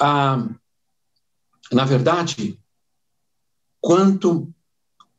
Ah, 0.00 0.48
na 1.72 1.84
verdade, 1.84 2.58
quanto, 3.80 4.52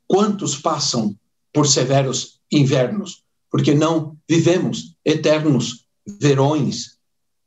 quantos 0.07 0.55
passam 0.55 1.17
por 1.51 1.67
severos 1.67 2.39
invernos? 2.51 3.23
Porque 3.51 3.73
não 3.73 4.17
vivemos 4.29 4.95
eternos 5.03 5.85
verões, 6.05 6.97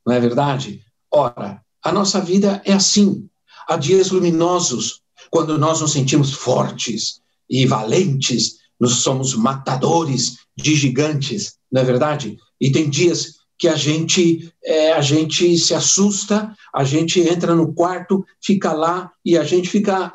não 0.05 0.13
é 0.13 0.19
verdade? 0.19 0.85
Ora, 1.09 1.63
a 1.83 1.91
nossa 1.91 2.21
vida 2.21 2.61
é 2.65 2.73
assim. 2.73 3.27
Há 3.67 3.77
dias 3.77 4.11
luminosos, 4.11 5.01
quando 5.29 5.57
nós 5.57 5.81
nos 5.81 5.91
sentimos 5.91 6.31
fortes 6.33 7.21
e 7.49 7.65
valentes, 7.65 8.57
nós 8.79 8.93
somos 8.93 9.35
matadores 9.35 10.37
de 10.57 10.75
gigantes, 10.75 11.55
não 11.71 11.81
é 11.81 11.85
verdade? 11.85 12.37
E 12.59 12.71
tem 12.71 12.89
dias 12.89 13.41
que 13.57 13.67
a 13.67 13.75
gente 13.75 14.51
é, 14.63 14.91
a 14.93 15.01
gente 15.01 15.55
se 15.57 15.73
assusta, 15.75 16.51
a 16.73 16.83
gente 16.83 17.19
entra 17.19 17.53
no 17.53 17.71
quarto, 17.73 18.25
fica 18.43 18.73
lá 18.73 19.11
e 19.23 19.37
a 19.37 19.43
gente 19.43 19.69
fica 19.69 20.11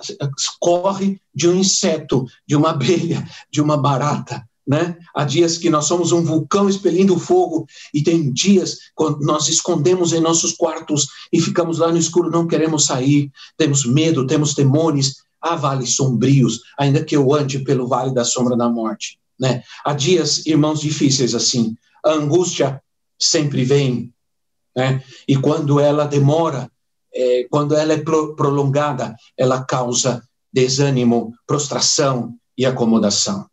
corre 0.58 1.20
de 1.32 1.48
um 1.48 1.54
inseto, 1.54 2.26
de 2.46 2.56
uma 2.56 2.70
abelha, 2.70 3.24
de 3.50 3.60
uma 3.60 3.76
barata, 3.76 4.44
né? 4.66 4.98
Há 5.14 5.24
dias 5.24 5.56
que 5.56 5.70
nós 5.70 5.84
somos 5.84 6.10
um 6.10 6.24
vulcão 6.24 6.68
expelindo 6.68 7.18
fogo 7.18 7.66
e 7.94 8.02
tem 8.02 8.32
dias 8.32 8.78
quando 8.94 9.20
nós 9.20 9.48
escondemos 9.48 10.12
em 10.12 10.20
nossos 10.20 10.52
quartos 10.52 11.06
e 11.32 11.40
ficamos 11.40 11.78
lá 11.78 11.92
no 11.92 11.98
escuro, 11.98 12.30
não 12.30 12.48
queremos 12.48 12.86
sair, 12.86 13.30
temos 13.56 13.86
medo, 13.86 14.26
temos 14.26 14.54
temores. 14.54 15.24
Há 15.40 15.54
vales 15.54 15.94
sombrios, 15.94 16.62
ainda 16.76 17.04
que 17.04 17.14
eu 17.14 17.32
ande 17.32 17.60
pelo 17.60 17.86
vale 17.86 18.12
da 18.12 18.24
sombra 18.24 18.56
da 18.56 18.68
morte, 18.68 19.18
né? 19.38 19.62
Há 19.84 19.92
dias, 19.92 20.44
irmãos, 20.44 20.80
difíceis 20.80 21.34
assim. 21.34 21.76
A 22.04 22.12
angústia 22.12 22.82
sempre 23.18 23.62
vem, 23.62 24.12
né? 24.74 25.04
E 25.28 25.36
quando 25.36 25.78
ela 25.78 26.06
demora, 26.06 26.68
é, 27.14 27.46
quando 27.48 27.76
ela 27.76 27.92
é 27.92 27.98
prolongada, 27.98 29.14
ela 29.36 29.62
causa 29.62 30.26
desânimo, 30.52 31.32
prostração 31.46 32.34
e 32.58 32.66
acomodação 32.66 33.46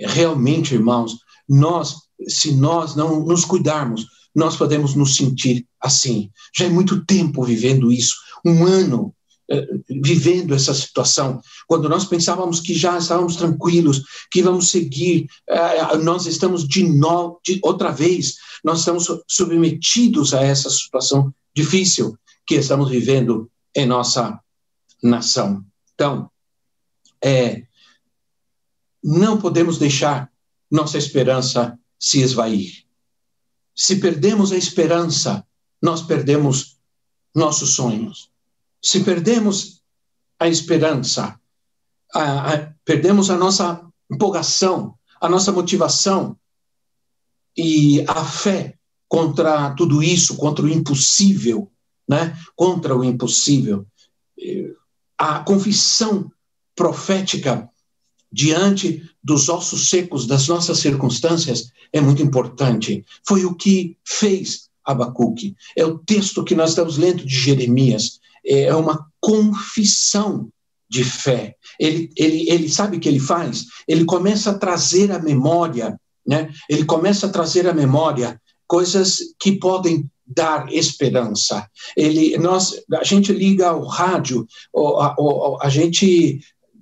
realmente, 0.00 0.74
irmãos, 0.74 1.18
nós, 1.48 1.96
se 2.28 2.52
nós 2.54 2.94
não 2.94 3.24
nos 3.24 3.44
cuidarmos, 3.44 4.06
nós 4.34 4.56
podemos 4.56 4.94
nos 4.94 5.16
sentir 5.16 5.66
assim. 5.80 6.30
Já 6.56 6.66
é 6.66 6.68
muito 6.68 7.04
tempo 7.04 7.42
vivendo 7.42 7.92
isso, 7.92 8.14
um 8.44 8.64
ano 8.64 9.14
eh, 9.50 9.66
vivendo 10.02 10.54
essa 10.54 10.72
situação. 10.72 11.40
Quando 11.66 11.88
nós 11.88 12.04
pensávamos 12.04 12.60
que 12.60 12.72
já 12.72 12.96
estávamos 12.96 13.34
tranquilos, 13.34 14.02
que 14.30 14.38
íamos 14.38 14.70
seguir, 14.70 15.26
eh, 15.48 15.96
nós 15.98 16.26
estamos 16.26 16.66
de, 16.66 16.84
novo, 16.84 17.40
de 17.44 17.58
outra 17.62 17.90
vez, 17.90 18.36
nós 18.64 18.78
estamos 18.78 19.08
submetidos 19.26 20.32
a 20.32 20.42
essa 20.42 20.70
situação 20.70 21.34
difícil 21.54 22.16
que 22.46 22.54
estamos 22.54 22.88
vivendo 22.90 23.50
em 23.74 23.86
nossa 23.86 24.38
nação. 25.02 25.64
Então, 25.94 26.30
é, 27.22 27.64
não 29.02 29.38
podemos 29.38 29.78
deixar 29.78 30.30
nossa 30.70 30.98
esperança 30.98 31.78
se 31.98 32.20
esvair. 32.20 32.84
Se 33.74 33.96
perdemos 33.96 34.52
a 34.52 34.56
esperança, 34.56 35.46
nós 35.82 36.02
perdemos 36.02 36.78
nossos 37.34 37.74
sonhos. 37.74 38.30
Se 38.82 39.02
perdemos 39.02 39.82
a 40.38 40.48
esperança, 40.48 41.38
a, 42.14 42.54
a, 42.54 42.72
perdemos 42.84 43.30
a 43.30 43.36
nossa 43.36 43.84
empolgação, 44.10 44.98
a 45.20 45.28
nossa 45.28 45.52
motivação 45.52 46.36
e 47.56 48.04
a 48.08 48.24
fé 48.24 48.78
contra 49.08 49.74
tudo 49.74 50.02
isso, 50.02 50.36
contra 50.36 50.64
o 50.64 50.68
impossível, 50.68 51.70
né? 52.08 52.36
Contra 52.54 52.96
o 52.96 53.04
impossível. 53.04 53.86
A 55.18 55.40
confissão 55.40 56.30
profética 56.74 57.68
diante 58.32 59.02
dos 59.22 59.48
ossos 59.48 59.88
secos 59.88 60.26
das 60.26 60.48
nossas 60.48 60.78
circunstâncias 60.78 61.70
é 61.92 62.00
muito 62.00 62.22
importante. 62.22 63.04
Foi 63.26 63.44
o 63.44 63.54
que 63.54 63.96
fez 64.04 64.68
Abacuque. 64.84 65.54
É 65.76 65.84
o 65.84 65.98
texto 65.98 66.44
que 66.44 66.54
nós 66.54 66.70
estamos 66.70 66.96
lendo 66.96 67.24
de 67.24 67.34
Jeremias. 67.34 68.20
É 68.44 68.74
uma 68.74 69.06
confissão 69.20 70.48
de 70.88 71.04
fé. 71.04 71.54
Ele, 71.78 72.10
ele, 72.16 72.50
ele 72.50 72.68
sabe 72.68 72.96
o 72.96 73.00
que 73.00 73.08
ele 73.08 73.20
faz? 73.20 73.66
Ele 73.86 74.04
começa 74.04 74.50
a 74.50 74.58
trazer 74.58 75.12
à 75.12 75.18
memória, 75.18 75.98
né? 76.26 76.50
Ele 76.68 76.84
começa 76.84 77.26
a 77.26 77.30
trazer 77.30 77.68
à 77.68 77.72
memória 77.72 78.40
coisas 78.66 79.18
que 79.38 79.52
podem 79.52 80.10
dar 80.26 80.72
esperança. 80.72 81.68
Ele, 81.96 82.36
nós, 82.38 82.74
a 82.92 83.04
gente 83.04 83.32
liga 83.32 83.72
o 83.72 83.84
rádio, 83.84 84.46
a, 84.74 85.14
a 85.62 85.68
gente 85.68 86.40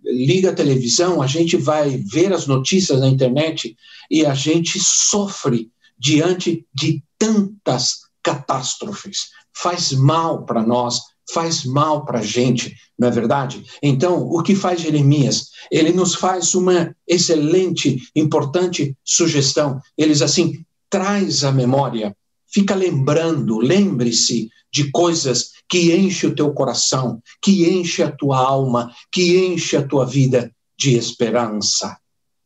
liga 0.08 0.50
a 0.50 0.54
televisão, 0.54 1.20
a 1.20 1.26
gente 1.26 1.56
vai 1.56 1.96
ver 1.96 2.32
as 2.32 2.46
notícias 2.46 3.00
na 3.00 3.08
internet 3.08 3.76
e 4.10 4.24
a 4.24 4.34
gente 4.34 4.80
sofre 4.80 5.70
diante 5.98 6.66
de 6.74 7.02
tantas 7.18 7.98
catástrofes. 8.22 9.28
Faz 9.54 9.92
mal 9.92 10.44
para 10.44 10.62
nós, 10.62 11.00
faz 11.32 11.64
mal 11.64 12.04
para 12.04 12.20
a 12.20 12.22
gente, 12.22 12.74
não 12.98 13.08
é 13.08 13.10
verdade? 13.10 13.62
Então, 13.82 14.22
o 14.22 14.42
que 14.42 14.54
faz 14.54 14.80
Jeremias? 14.80 15.48
Ele 15.70 15.92
nos 15.92 16.14
faz 16.14 16.54
uma 16.54 16.94
excelente, 17.06 18.00
importante 18.16 18.96
sugestão. 19.04 19.80
Eles 19.96 20.22
assim, 20.22 20.64
traz 20.88 21.44
a 21.44 21.52
memória, 21.52 22.16
fica 22.50 22.74
lembrando, 22.74 23.58
lembre-se 23.58 24.48
de 24.72 24.90
coisas 24.90 25.50
que 25.68 25.94
enche 25.94 26.26
o 26.26 26.34
teu 26.34 26.52
coração, 26.52 27.22
que 27.42 27.68
enche 27.68 28.02
a 28.02 28.10
tua 28.10 28.38
alma, 28.38 28.92
que 29.12 29.36
enche 29.46 29.76
a 29.76 29.86
tua 29.86 30.04
vida 30.04 30.52
de 30.78 30.96
esperança. 30.96 31.96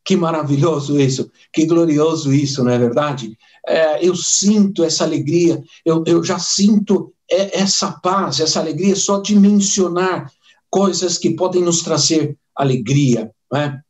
Que 0.04 0.16
maravilhoso 0.16 0.98
isso, 0.98 1.30
que 1.52 1.64
glorioso 1.64 2.32
isso, 2.32 2.64
não 2.64 2.72
é 2.72 2.78
verdade? 2.78 3.38
É, 3.66 4.04
eu 4.04 4.16
sinto 4.16 4.82
essa 4.82 5.04
alegria, 5.04 5.62
eu, 5.84 6.02
eu 6.06 6.24
já 6.24 6.38
sinto 6.38 7.14
essa 7.28 7.92
paz, 7.92 8.40
essa 8.40 8.60
alegria 8.60 8.96
só 8.96 9.20
de 9.20 9.38
mencionar 9.38 10.30
coisas 10.68 11.16
que 11.16 11.30
podem 11.30 11.62
nos 11.62 11.82
trazer 11.82 12.36
alegria. 12.54 13.30
Não 13.50 13.60
é? 13.60 13.80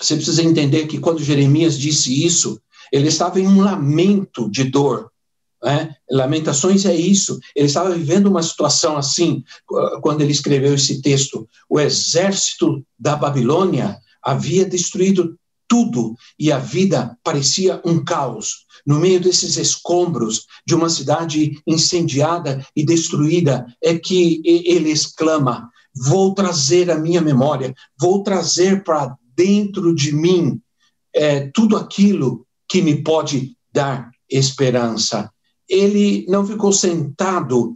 Você 0.00 0.16
precisa 0.16 0.42
entender 0.42 0.86
que 0.86 0.98
quando 0.98 1.22
Jeremias 1.22 1.78
disse 1.78 2.24
isso, 2.24 2.60
ele 2.90 3.08
estava 3.08 3.40
em 3.40 3.46
um 3.46 3.60
lamento 3.60 4.50
de 4.50 4.64
dor, 4.64 5.10
né? 5.64 5.96
Lamentações 6.10 6.84
é 6.84 6.94
isso. 6.94 7.40
Ele 7.56 7.66
estava 7.66 7.94
vivendo 7.94 8.26
uma 8.26 8.42
situação 8.42 8.98
assim, 8.98 9.42
quando 10.02 10.20
ele 10.20 10.32
escreveu 10.32 10.74
esse 10.74 11.00
texto. 11.00 11.48
O 11.68 11.80
exército 11.80 12.84
da 12.98 13.16
Babilônia 13.16 13.98
havia 14.22 14.66
destruído 14.66 15.38
tudo 15.66 16.14
e 16.38 16.52
a 16.52 16.58
vida 16.58 17.18
parecia 17.24 17.80
um 17.84 18.04
caos. 18.04 18.66
No 18.86 19.00
meio 19.00 19.18
desses 19.18 19.56
escombros 19.56 20.44
de 20.66 20.74
uma 20.74 20.90
cidade 20.90 21.58
incendiada 21.66 22.64
e 22.76 22.84
destruída, 22.84 23.66
é 23.82 23.96
que 23.96 24.42
ele 24.44 24.90
exclama: 24.90 25.70
Vou 25.96 26.34
trazer 26.34 26.90
a 26.90 26.98
minha 26.98 27.22
memória, 27.22 27.74
vou 27.98 28.22
trazer 28.22 28.84
para 28.84 29.16
dentro 29.34 29.94
de 29.94 30.12
mim 30.12 30.60
é, 31.14 31.48
tudo 31.54 31.76
aquilo 31.76 32.46
que 32.68 32.82
me 32.82 33.02
pode 33.02 33.56
dar 33.72 34.10
esperança 34.28 35.30
ele 35.68 36.26
não 36.28 36.46
ficou 36.46 36.72
sentado 36.72 37.74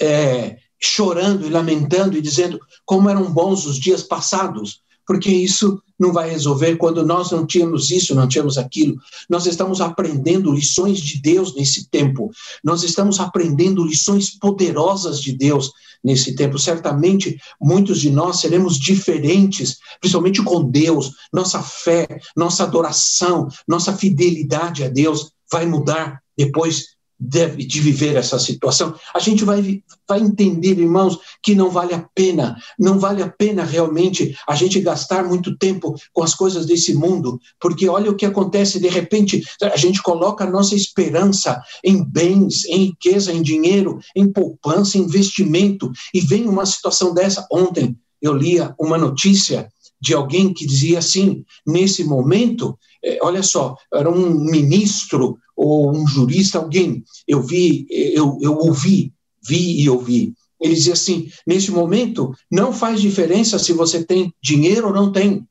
é, 0.00 0.56
chorando 0.80 1.46
e 1.46 1.50
lamentando 1.50 2.16
e 2.16 2.20
dizendo 2.20 2.60
como 2.84 3.08
eram 3.08 3.32
bons 3.32 3.64
os 3.66 3.78
dias 3.78 4.02
passados, 4.02 4.80
porque 5.06 5.30
isso 5.30 5.80
não 5.98 6.12
vai 6.12 6.28
resolver 6.30 6.76
quando 6.76 7.06
nós 7.06 7.30
não 7.30 7.46
tínhamos 7.46 7.90
isso, 7.90 8.14
não 8.14 8.26
tínhamos 8.26 8.58
aquilo. 8.58 8.96
Nós 9.28 9.46
estamos 9.46 9.80
aprendendo 9.80 10.52
lições 10.52 10.98
de 11.00 11.20
Deus 11.20 11.54
nesse 11.54 11.88
tempo. 11.88 12.30
Nós 12.62 12.82
estamos 12.82 13.20
aprendendo 13.20 13.84
lições 13.84 14.30
poderosas 14.30 15.20
de 15.20 15.32
Deus 15.32 15.70
nesse 16.02 16.34
tempo. 16.34 16.58
Certamente 16.58 17.38
muitos 17.60 18.00
de 18.00 18.10
nós 18.10 18.40
seremos 18.40 18.78
diferentes, 18.78 19.78
principalmente 20.00 20.42
com 20.42 20.68
Deus. 20.68 21.12
Nossa 21.32 21.62
fé, 21.62 22.06
nossa 22.36 22.64
adoração, 22.64 23.48
nossa 23.68 23.96
fidelidade 23.96 24.84
a 24.84 24.88
Deus 24.88 25.30
vai 25.50 25.64
mudar 25.64 26.20
depois 26.36 26.93
de, 27.24 27.56
de 27.56 27.80
viver 27.80 28.16
essa 28.16 28.38
situação, 28.38 28.94
a 29.14 29.18
gente 29.18 29.44
vai, 29.44 29.82
vai 30.06 30.20
entender, 30.20 30.78
irmãos, 30.78 31.18
que 31.42 31.54
não 31.54 31.70
vale 31.70 31.94
a 31.94 32.06
pena, 32.14 32.56
não 32.78 32.98
vale 32.98 33.22
a 33.22 33.28
pena 33.28 33.64
realmente 33.64 34.36
a 34.46 34.54
gente 34.54 34.78
gastar 34.80 35.24
muito 35.24 35.56
tempo 35.56 35.94
com 36.12 36.22
as 36.22 36.34
coisas 36.34 36.66
desse 36.66 36.92
mundo, 36.94 37.40
porque 37.58 37.88
olha 37.88 38.10
o 38.10 38.16
que 38.16 38.26
acontece, 38.26 38.78
de 38.78 38.88
repente 38.88 39.42
a 39.62 39.76
gente 39.76 40.02
coloca 40.02 40.44
a 40.44 40.50
nossa 40.50 40.74
esperança 40.74 41.62
em 41.82 42.04
bens, 42.04 42.66
em 42.66 42.86
riqueza, 42.86 43.32
em 43.32 43.42
dinheiro, 43.42 43.98
em 44.14 44.30
poupança, 44.30 44.98
em 44.98 45.02
investimento, 45.02 45.90
e 46.12 46.20
vem 46.20 46.46
uma 46.46 46.66
situação 46.66 47.14
dessa. 47.14 47.46
Ontem 47.50 47.96
eu 48.20 48.34
lia 48.34 48.74
uma 48.78 48.98
notícia 48.98 49.68
de 50.00 50.12
alguém 50.12 50.52
que 50.52 50.66
dizia 50.66 50.98
assim: 50.98 51.42
nesse 51.66 52.04
momento, 52.04 52.78
olha 53.22 53.42
só, 53.42 53.76
era 53.92 54.10
um 54.10 54.30
ministro 54.30 55.38
ou 55.56 55.94
um 55.94 56.06
jurista, 56.06 56.58
alguém, 56.58 57.04
eu 57.28 57.42
vi, 57.42 57.86
eu, 57.90 58.38
eu 58.40 58.56
ouvi, 58.56 59.12
vi 59.46 59.80
e 59.80 59.88
ouvi. 59.88 60.34
Ele 60.60 60.74
dizia 60.74 60.94
assim: 60.94 61.30
nesse 61.46 61.70
momento, 61.70 62.34
não 62.50 62.72
faz 62.72 63.00
diferença 63.00 63.58
se 63.58 63.72
você 63.72 64.04
tem 64.04 64.32
dinheiro 64.42 64.88
ou 64.88 64.92
não 64.92 65.12
tem. 65.12 65.46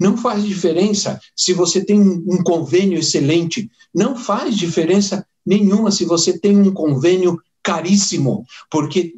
Não 0.00 0.16
faz 0.16 0.44
diferença 0.44 1.20
se 1.34 1.52
você 1.52 1.84
tem 1.84 2.00
um 2.00 2.42
convênio 2.42 2.98
excelente. 2.98 3.70
Não 3.94 4.16
faz 4.16 4.56
diferença 4.56 5.26
nenhuma 5.46 5.90
se 5.90 6.04
você 6.04 6.38
tem 6.38 6.56
um 6.56 6.72
convênio 6.72 7.40
caríssimo, 7.62 8.44
porque 8.70 9.14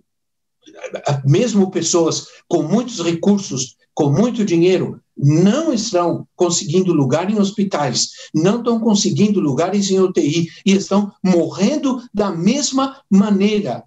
mesmo 1.25 1.71
pessoas 1.71 2.27
com 2.47 2.63
muitos 2.63 3.01
recursos, 3.01 3.77
com 4.01 4.09
muito 4.09 4.47
dinheiro, 4.47 4.99
não 5.15 5.75
estão 5.75 6.27
conseguindo 6.35 6.91
lugar 6.91 7.31
em 7.31 7.39
hospitais, 7.39 8.13
não 8.35 8.61
estão 8.61 8.81
conseguindo 8.81 9.41
lugares 9.41 9.91
em 9.91 10.01
UTI 10.01 10.49
e 10.65 10.73
estão 10.73 11.13
morrendo 11.23 12.03
da 12.15 12.31
mesma 12.31 13.03
maneira 13.11 13.85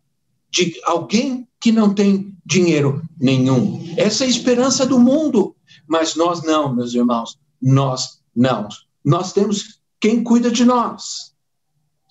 de 0.51 0.79
alguém 0.85 1.47
que 1.59 1.71
não 1.71 1.95
tem 1.95 2.37
dinheiro 2.45 3.01
nenhum. 3.19 3.91
Essa 3.97 4.23
é 4.23 4.27
a 4.27 4.29
esperança 4.29 4.85
do 4.85 4.99
mundo, 4.99 5.55
mas 5.87 6.15
nós 6.15 6.43
não, 6.43 6.75
meus 6.75 6.93
irmãos, 6.93 7.39
nós 7.59 8.19
não. 8.35 8.67
Nós 9.03 9.33
temos 9.33 9.79
quem 9.99 10.23
cuida 10.23 10.51
de 10.51 10.63
nós. 10.63 11.33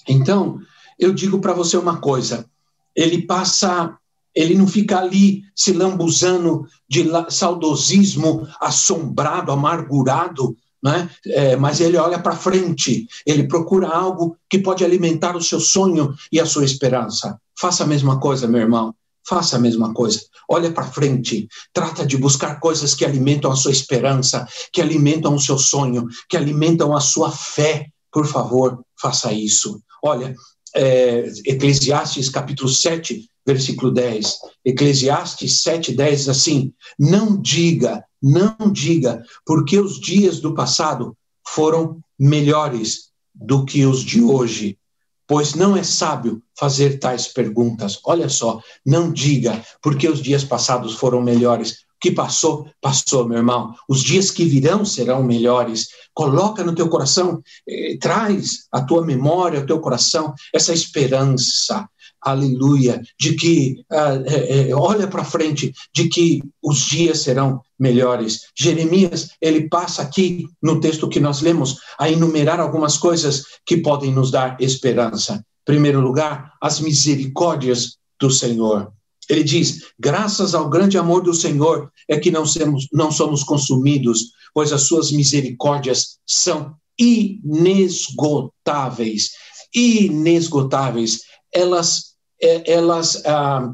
Então, 0.09 0.59
eu 0.99 1.15
digo 1.15 1.39
para 1.39 1.53
você 1.53 1.77
uma 1.77 1.99
coisa: 1.99 2.51
ele 2.97 3.23
passa 3.23 3.97
ele 4.35 4.55
não 4.55 4.67
fica 4.67 4.99
ali 4.99 5.43
se 5.55 5.73
lambuzando 5.73 6.67
de 6.89 7.05
saudosismo, 7.29 8.47
assombrado, 8.61 9.53
amargurado, 9.53 10.57
né? 10.83 11.09
É, 11.27 11.57
mas 11.57 11.81
ele 11.81 11.97
olha 11.97 12.19
para 12.19 12.37
frente, 12.37 13.07
ele 13.25 13.45
procura 13.45 13.89
algo 13.89 14.37
que 14.51 14.59
pode 14.59 14.85
alimentar 14.85 15.37
o 15.37 15.43
seu 15.43 15.61
sonho 15.61 16.13
e 16.33 16.41
a 16.41 16.47
sua 16.47 16.65
esperança. 16.65 17.39
Faça 17.59 17.85
a 17.85 17.87
mesma 17.87 18.19
coisa, 18.19 18.49
meu 18.49 18.61
irmão. 18.61 18.95
Faça 19.25 19.57
a 19.57 19.61
mesma 19.61 19.95
coisa. 19.95 20.21
Olha 20.49 20.73
para 20.73 20.91
frente. 20.91 21.47
Trata 21.73 22.05
de 22.05 22.17
buscar 22.17 22.59
coisas 22.59 22.93
que 22.93 23.05
alimentam 23.05 23.53
a 23.53 23.57
sua 23.57 23.71
esperança, 23.71 24.49
que 24.73 24.81
alimentam 24.81 25.37
o 25.37 25.41
seu 25.41 25.57
sonho, 25.57 26.09
que 26.29 26.37
alimentam 26.37 26.97
a 26.97 27.01
sua 27.01 27.31
fé. 27.31 27.87
Por 28.11 28.27
favor, 28.27 28.85
faça 29.01 29.33
isso. 29.33 29.81
Olha, 30.03 30.35
é, 30.75 31.31
Eclesiastes 31.47 32.29
capítulo 32.29 32.69
7, 32.69 33.29
versículo 33.47 33.93
10. 33.93 34.39
Eclesiastes 34.65 35.63
7, 35.63 35.93
10 35.93 36.19
diz 36.21 36.29
assim: 36.29 36.73
Não 36.99 37.41
diga, 37.41 38.05
não 38.23 38.57
diga, 38.73 39.23
porque 39.45 39.79
os 39.79 40.01
dias 40.01 40.41
do 40.41 40.55
passado 40.55 41.17
foram 41.47 42.01
melhores 42.19 43.11
do 43.35 43.65
que 43.65 43.85
os 43.85 44.03
de 44.03 44.23
hoje, 44.23 44.79
pois 45.27 45.55
não 45.55 45.77
é 45.77 45.83
sábio 45.83 46.43
fazer 46.57 46.99
tais 46.99 47.27
perguntas. 47.27 47.99
Olha 48.05 48.29
só, 48.29 48.61
não 48.85 49.13
diga, 49.13 49.65
porque 49.83 50.09
os 50.09 50.23
dias 50.23 50.45
passados 50.45 50.95
foram 50.95 51.21
melhores. 51.21 51.73
O 51.73 51.77
que 52.01 52.11
passou, 52.11 52.69
passou, 52.81 53.27
meu 53.29 53.39
irmão. 53.39 53.75
Os 53.89 54.03
dias 54.03 54.31
que 54.31 54.45
virão 54.45 54.85
serão 54.85 55.23
melhores. 55.23 55.89
Coloca 56.15 56.63
no 56.63 56.75
teu 56.75 56.89
coração, 56.89 57.43
eh, 57.69 57.97
traz 58.01 58.67
a 58.71 58.83
tua 58.83 59.05
memória, 59.05 59.61
o 59.61 59.67
teu 59.67 59.81
coração, 59.81 60.35
essa 60.53 60.73
esperança, 60.73 61.89
aleluia, 62.23 63.03
de 63.19 63.35
que, 63.35 63.85
uh, 63.91 64.23
é, 64.27 64.75
olha 64.75 65.09
para 65.09 65.25
frente, 65.25 65.73
de 65.95 66.09
que 66.09 66.43
os 66.63 66.81
dias 66.81 67.21
serão 67.21 67.61
melhores. 67.79 68.43
Jeremias, 68.57 69.31
ele 69.41 69.69
passa 69.69 70.03
aqui 70.03 70.47
no 70.63 70.81
texto 70.81 71.09
que 71.09 71.19
nós 71.19 71.41
lemos 71.41 71.79
a 71.99 72.09
enumerar 72.09 72.61
algumas 72.61 72.97
coisas 72.97 73.45
que 73.67 73.79
podem 73.79 74.13
nos 74.13 74.31
dar 74.31 74.57
esperança. 74.61 75.35
Em 75.35 75.65
primeiro 75.65 76.01
lugar, 76.01 76.53
as 76.61 76.81
misericórdias 76.81 77.97
do 78.21 78.31
Senhor. 78.31 78.93
Ele 79.29 79.45
diz: 79.45 79.93
graças 79.99 80.55
ao 80.55 80.69
grande 80.69 80.99
amor 80.99 81.23
do 81.23 81.35
Senhor 81.35 81.91
é 82.09 82.19
que 82.19 82.31
não 82.31 82.47
somos, 82.47 82.89
não 82.93 83.11
somos 83.11 83.43
consumidos, 83.43 84.33
pois 84.55 84.73
as 84.73 84.83
suas 84.83 85.11
misericórdias 85.13 86.19
são 86.27 86.75
inesgotáveis. 86.99 89.31
Inesgotáveis. 89.75 91.21
Elas 91.53 92.13
é, 92.43 92.73
elas, 92.73 93.25
ah, 93.25 93.73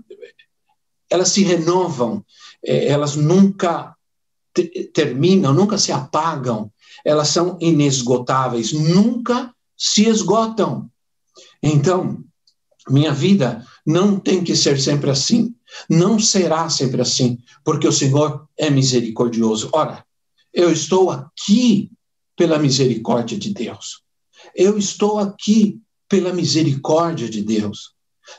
elas 1.09 1.31
se 1.31 1.43
renovam, 1.43 2.23
é, 2.63 2.89
elas 2.89 3.17
nunca 3.17 3.97
terminam, 4.93 5.55
nunca 5.55 5.79
se 5.79 5.91
apagam, 5.91 6.71
elas 7.05 7.29
são 7.29 7.57
inesgotáveis, 7.61 8.73
nunca 8.73 9.55
se 9.77 10.07
esgotam. 10.07 10.91
Então, 11.63 12.23
minha 12.91 13.13
vida 13.13 13.65
não 13.89 14.21
tem 14.21 14.45
que 14.45 14.55
ser 14.55 14.79
sempre 14.79 15.09
assim, 15.11 15.55
não 15.89 16.19
será 16.21 16.69
sempre 16.69 17.01
assim, 17.01 17.39
porque 17.65 17.89
o 17.89 17.93
Senhor 17.93 18.47
é 18.59 18.69
misericordioso. 18.69 19.71
Ora, 19.73 20.05
eu 20.53 20.71
estou 20.71 21.11
aqui 21.11 21.91
pela 22.37 22.59
misericórdia 22.59 23.39
de 23.39 23.53
Deus. 23.53 24.03
Eu 24.55 24.77
estou 24.77 25.19
aqui 25.19 25.81
pela 26.09 26.33
misericórdia 26.35 27.29
de 27.31 27.43
Deus 27.43 27.97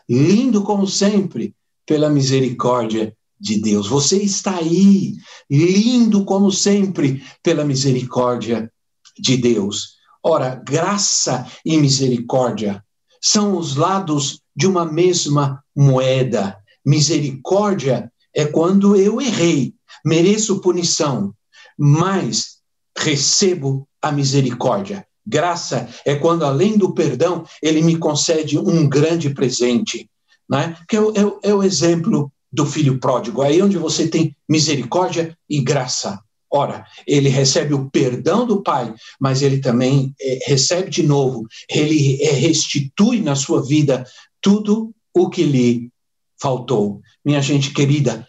lindo 0.07 0.63
como 0.63 0.87
sempre, 0.87 1.55
pela 1.85 2.09
misericórdia 2.09 3.15
de 3.39 3.59
Deus. 3.61 3.87
Você 3.87 4.21
está 4.21 4.57
aí, 4.57 5.15
lindo 5.49 6.25
como 6.25 6.51
sempre, 6.51 7.23
pela 7.41 7.65
misericórdia 7.65 8.71
de 9.17 9.37
Deus. 9.37 9.97
Ora, 10.21 10.55
graça 10.55 11.47
e 11.65 11.77
misericórdia 11.77 12.83
são 13.21 13.57
os 13.57 13.75
lados 13.75 14.38
de 14.59 14.67
uma 14.67 14.83
mesma 14.83 15.63
moeda. 15.73 16.57
Misericórdia 16.85 18.11
é 18.35 18.43
quando 18.43 18.93
eu 18.93 19.21
errei, 19.21 19.73
mereço 20.05 20.59
punição, 20.59 21.33
mas 21.77 22.57
recebo 22.97 23.87
a 24.01 24.11
misericórdia. 24.11 25.07
Graça 25.25 25.87
é 26.05 26.13
quando, 26.15 26.43
além 26.43 26.77
do 26.77 26.93
perdão, 26.93 27.45
ele 27.63 27.81
me 27.81 27.95
concede 27.95 28.59
um 28.59 28.85
grande 28.85 29.29
presente, 29.29 30.09
né? 30.49 30.75
que 30.89 30.97
é 30.97 31.01
o, 31.01 31.11
é, 31.11 31.49
é 31.51 31.55
o 31.55 31.63
exemplo 31.63 32.29
do 32.51 32.65
filho 32.65 32.99
pródigo, 32.99 33.41
aí 33.41 33.61
onde 33.61 33.77
você 33.77 34.09
tem 34.09 34.35
misericórdia 34.49 35.37
e 35.49 35.61
graça. 35.61 36.19
Ora, 36.51 36.83
ele 37.05 37.29
recebe 37.29 37.75
o 37.75 37.89
perdão 37.91 38.45
do 38.45 38.63
Pai, 38.63 38.93
mas 39.19 39.43
ele 39.43 39.59
também 39.59 40.15
é, 40.19 40.39
recebe 40.47 40.89
de 40.89 41.03
novo, 41.03 41.45
ele 41.69 42.21
é, 42.23 42.31
restitui 42.31 43.21
na 43.21 43.35
sua 43.35 43.63
vida 43.63 44.03
tudo 44.41 44.93
o 45.13 45.29
que 45.29 45.43
lhe 45.43 45.91
faltou. 46.39 47.01
Minha 47.23 47.41
gente 47.41 47.73
querida, 47.73 48.27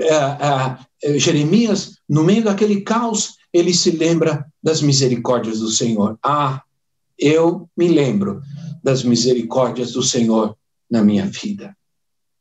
é, 0.00 1.14
é, 1.14 1.18
Jeremias, 1.18 1.98
no 2.08 2.24
meio 2.24 2.44
daquele 2.44 2.80
caos, 2.82 3.34
ele 3.52 3.74
se 3.74 3.90
lembra 3.90 4.46
das 4.62 4.80
misericórdias 4.80 5.60
do 5.60 5.70
Senhor. 5.70 6.18
Ah, 6.22 6.62
eu 7.18 7.68
me 7.76 7.88
lembro 7.88 8.40
das 8.82 9.02
misericórdias 9.02 9.92
do 9.92 10.02
Senhor 10.02 10.56
na 10.90 11.02
minha 11.02 11.26
vida. 11.26 11.76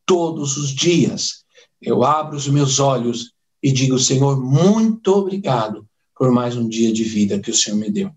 Todos 0.06 0.58
os 0.58 0.70
dias 0.70 1.44
eu 1.82 2.04
abro 2.04 2.38
os 2.38 2.48
meus 2.48 2.80
olhos 2.80 3.34
e 3.62 3.72
digo, 3.72 4.00
Senhor, 4.00 4.42
muito 4.42 5.14
obrigado 5.14 5.88
por 6.16 6.32
mais 6.32 6.56
um 6.56 6.68
dia 6.68 6.92
de 6.94 7.04
vida 7.04 7.40
que 7.40 7.52
o 7.52 7.56
Senhor 7.56 7.78
me 7.78 7.90
deu. 7.90 8.10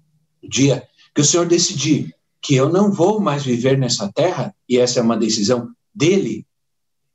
O 0.42 0.48
dia 0.48 0.86
que 1.14 1.20
o 1.20 1.24
Senhor 1.24 1.46
decidir 1.46 2.14
que 2.46 2.54
eu 2.54 2.70
não 2.70 2.92
vou 2.92 3.20
mais 3.20 3.44
viver 3.44 3.76
nessa 3.76 4.08
terra, 4.12 4.54
e 4.68 4.78
essa 4.78 5.00
é 5.00 5.02
uma 5.02 5.16
decisão 5.16 5.68
dele, 5.92 6.46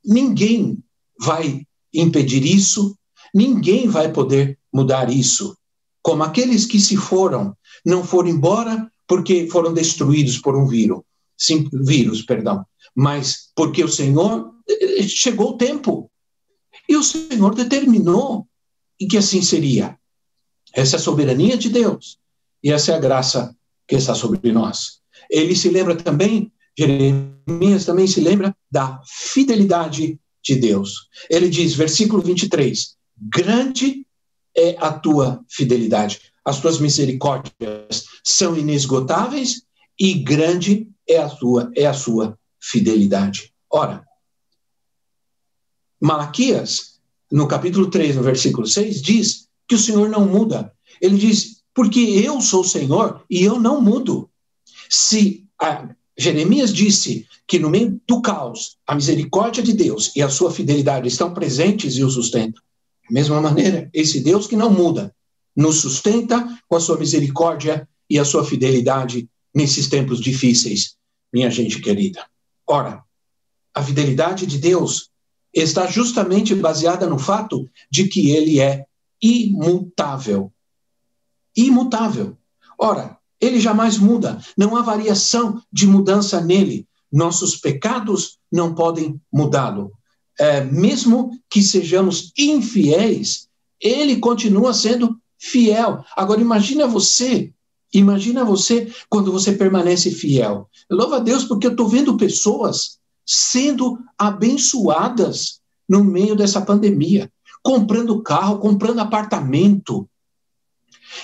ninguém 0.04 0.78
vai 1.18 1.66
impedir 1.90 2.44
isso, 2.44 2.94
ninguém 3.34 3.88
vai 3.88 4.12
poder 4.12 4.58
mudar 4.70 5.10
isso 5.10 5.56
como 6.02 6.22
aqueles 6.22 6.66
que 6.66 6.78
se 6.78 6.98
foram, 6.98 7.56
não 7.82 8.04
foram 8.04 8.28
embora 8.28 8.92
porque 9.08 9.48
foram 9.48 9.72
destruídos 9.72 10.36
por 10.36 10.54
um 10.54 10.66
vírus, 10.66 11.00
sim, 11.38 11.66
vírus, 11.72 12.20
perdão, 12.20 12.66
mas 12.94 13.50
porque 13.56 13.82
o 13.82 13.88
Senhor 13.88 14.52
eh, 14.68 15.02
chegou 15.04 15.52
o 15.52 15.56
tempo 15.56 16.10
e 16.86 16.94
o 16.94 17.02
Senhor 17.02 17.54
determinou 17.54 18.46
que 19.08 19.16
assim 19.16 19.40
seria. 19.40 19.98
Essa 20.74 20.96
é 20.96 20.98
a 20.98 21.02
soberania 21.02 21.56
de 21.56 21.70
Deus 21.70 22.18
e 22.62 22.70
essa 22.70 22.92
é 22.92 22.94
a 22.94 23.00
graça 23.00 23.56
que 23.88 23.96
está 23.96 24.14
sobre 24.14 24.52
nós. 24.52 25.01
Ele 25.32 25.56
se 25.56 25.70
lembra 25.70 25.96
também, 25.96 26.52
Jeremias 26.78 27.86
também 27.86 28.06
se 28.06 28.20
lembra 28.20 28.54
da 28.70 29.00
fidelidade 29.06 30.20
de 30.44 30.54
Deus. 30.56 31.08
Ele 31.30 31.48
diz, 31.48 31.74
versículo 31.74 32.20
23, 32.20 32.96
grande 33.16 34.06
é 34.54 34.76
a 34.78 34.92
tua 34.92 35.42
fidelidade. 35.48 36.20
As 36.44 36.60
tuas 36.60 36.78
misericórdias 36.78 38.04
são 38.22 38.56
inesgotáveis 38.56 39.62
e 39.98 40.14
grande 40.14 40.86
é 41.08 41.16
a 41.18 41.28
tua 41.28 41.72
é 41.74 41.86
a 41.86 41.94
sua 41.94 42.38
fidelidade. 42.60 43.52
Ora, 43.70 44.04
Malaquias, 46.00 47.00
no 47.30 47.48
capítulo 47.48 47.88
3, 47.88 48.16
no 48.16 48.22
versículo 48.22 48.66
6, 48.66 49.00
diz 49.00 49.48
que 49.66 49.76
o 49.76 49.78
Senhor 49.78 50.08
não 50.08 50.26
muda. 50.26 50.72
Ele 51.00 51.16
diz: 51.16 51.62
porque 51.74 52.00
eu 52.00 52.40
sou 52.40 52.60
o 52.60 52.68
Senhor 52.68 53.24
e 53.30 53.42
eu 53.42 53.58
não 53.58 53.80
mudo. 53.80 54.28
Se 54.92 55.46
Jeremias 56.18 56.70
disse 56.70 57.26
que 57.46 57.58
no 57.58 57.70
meio 57.70 57.98
do 58.06 58.20
caos, 58.20 58.76
a 58.86 58.94
misericórdia 58.94 59.62
de 59.62 59.72
Deus 59.72 60.14
e 60.14 60.20
a 60.20 60.28
sua 60.28 60.52
fidelidade 60.52 61.08
estão 61.08 61.32
presentes 61.32 61.96
e 61.96 62.04
o 62.04 62.10
sustentam. 62.10 62.62
Da 63.04 63.08
mesma 63.10 63.40
maneira, 63.40 63.88
esse 63.94 64.20
Deus 64.20 64.46
que 64.46 64.54
não 64.54 64.70
muda, 64.70 65.14
nos 65.56 65.76
sustenta 65.80 66.46
com 66.68 66.76
a 66.76 66.80
sua 66.80 66.98
misericórdia 66.98 67.88
e 68.08 68.18
a 68.18 68.24
sua 68.24 68.44
fidelidade 68.44 69.26
nesses 69.54 69.88
tempos 69.88 70.20
difíceis, 70.20 70.94
minha 71.32 71.50
gente 71.50 71.80
querida. 71.80 72.26
Ora, 72.66 73.02
a 73.74 73.82
fidelidade 73.82 74.44
de 74.44 74.58
Deus 74.58 75.08
está 75.54 75.86
justamente 75.86 76.54
baseada 76.54 77.06
no 77.06 77.18
fato 77.18 77.66
de 77.90 78.08
que 78.08 78.30
ele 78.30 78.60
é 78.60 78.84
imutável. 79.22 80.52
Imutável. 81.56 82.36
Ora, 82.78 83.18
ele 83.42 83.58
jamais 83.58 83.98
muda, 83.98 84.40
não 84.56 84.76
há 84.76 84.82
variação 84.82 85.60
de 85.72 85.84
mudança 85.84 86.40
nele. 86.40 86.86
Nossos 87.12 87.56
pecados 87.56 88.38
não 88.50 88.72
podem 88.72 89.20
mudá-lo. 89.32 89.90
É, 90.38 90.62
mesmo 90.64 91.36
que 91.50 91.60
sejamos 91.60 92.32
infiéis, 92.38 93.48
ele 93.80 94.16
continua 94.18 94.72
sendo 94.72 95.18
fiel. 95.36 96.04
Agora 96.16 96.40
imagina 96.40 96.86
você, 96.86 97.52
imagina 97.92 98.44
você 98.44 98.90
quando 99.10 99.32
você 99.32 99.52
permanece 99.52 100.12
fiel. 100.12 100.68
Louva 100.88 101.16
a 101.16 101.20
Deus 101.20 101.44
porque 101.44 101.66
eu 101.66 101.72
estou 101.72 101.88
vendo 101.88 102.16
pessoas 102.16 102.98
sendo 103.26 103.98
abençoadas 104.16 105.60
no 105.88 106.04
meio 106.04 106.36
dessa 106.36 106.60
pandemia, 106.60 107.30
comprando 107.60 108.22
carro, 108.22 108.58
comprando 108.58 109.00
apartamento. 109.00 110.08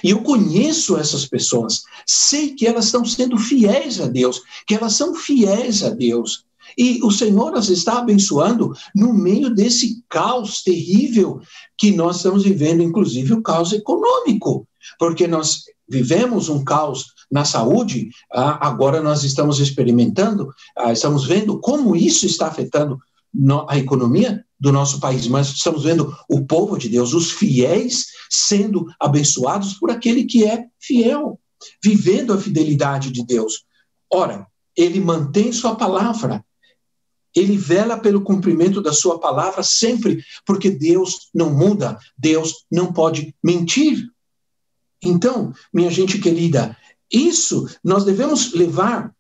E 0.03 0.11
eu 0.11 0.23
conheço 0.23 0.97
essas 0.97 1.27
pessoas, 1.27 1.83
sei 2.07 2.55
que 2.55 2.67
elas 2.67 2.87
estão 2.87 3.05
sendo 3.05 3.39
fiéis 3.39 4.01
a 4.01 4.07
Deus, 4.07 4.43
que 4.67 4.75
elas 4.75 4.95
são 4.95 5.15
fiéis 5.15 5.83
a 5.83 5.91
Deus. 5.91 6.45
E 6.77 7.01
o 7.03 7.11
Senhor 7.11 7.55
as 7.55 7.69
está 7.69 7.99
abençoando 7.99 8.73
no 8.95 9.13
meio 9.13 9.55
desse 9.55 10.03
caos 10.09 10.63
terrível 10.63 11.41
que 11.77 11.91
nós 11.93 12.17
estamos 12.17 12.45
vivendo, 12.45 12.83
inclusive 12.83 13.33
o 13.33 13.43
caos 13.43 13.73
econômico, 13.73 14.67
porque 14.99 15.27
nós 15.27 15.63
vivemos 15.89 16.49
um 16.49 16.63
caos 16.63 17.07
na 17.31 17.45
saúde, 17.45 18.11
ah, 18.33 18.67
agora 18.67 19.01
nós 19.01 19.25
estamos 19.25 19.59
experimentando, 19.59 20.53
ah, 20.77 20.93
estamos 20.93 21.25
vendo 21.25 21.59
como 21.61 21.97
isso 21.97 22.27
está 22.27 22.47
afetando 22.47 22.99
a 23.69 23.79
economia 23.79 24.45
do 24.59 24.73
nosso 24.73 24.99
país, 24.99 25.29
mas 25.29 25.49
estamos 25.49 25.85
vendo 25.85 26.17
o 26.29 26.45
povo 26.45 26.77
de 26.77 26.88
Deus, 26.88 27.12
os 27.12 27.31
fiéis, 27.31 28.07
sendo 28.29 28.87
abençoados 28.99 29.75
por 29.75 29.91
aquele 29.91 30.25
que 30.25 30.45
é 30.45 30.67
fiel, 30.81 31.38
vivendo 31.83 32.33
a 32.33 32.41
fidelidade 32.41 33.11
de 33.11 33.25
Deus. 33.25 33.64
Ora, 34.12 34.47
ele 34.77 35.01
mantém 35.01 35.53
sua 35.53 35.77
palavra, 35.77 36.45
ele 37.35 37.57
vela 37.57 37.99
pelo 37.99 38.23
cumprimento 38.23 38.81
da 38.81 38.93
sua 38.93 39.21
palavra 39.21 39.62
sempre, 39.62 40.23
porque 40.47 40.71
Deus 40.71 41.29
não 41.33 41.51
muda, 41.51 41.99
Deus 42.17 42.64
não 42.71 42.93
pode 42.93 43.35
mentir. 43.43 44.09
Então, 45.03 45.53
minha 45.73 45.91
gente 45.91 46.19
querida, 46.19 46.77
isso 47.12 47.69
nós 47.85 48.05
devemos 48.05 48.53
levar 48.53 49.14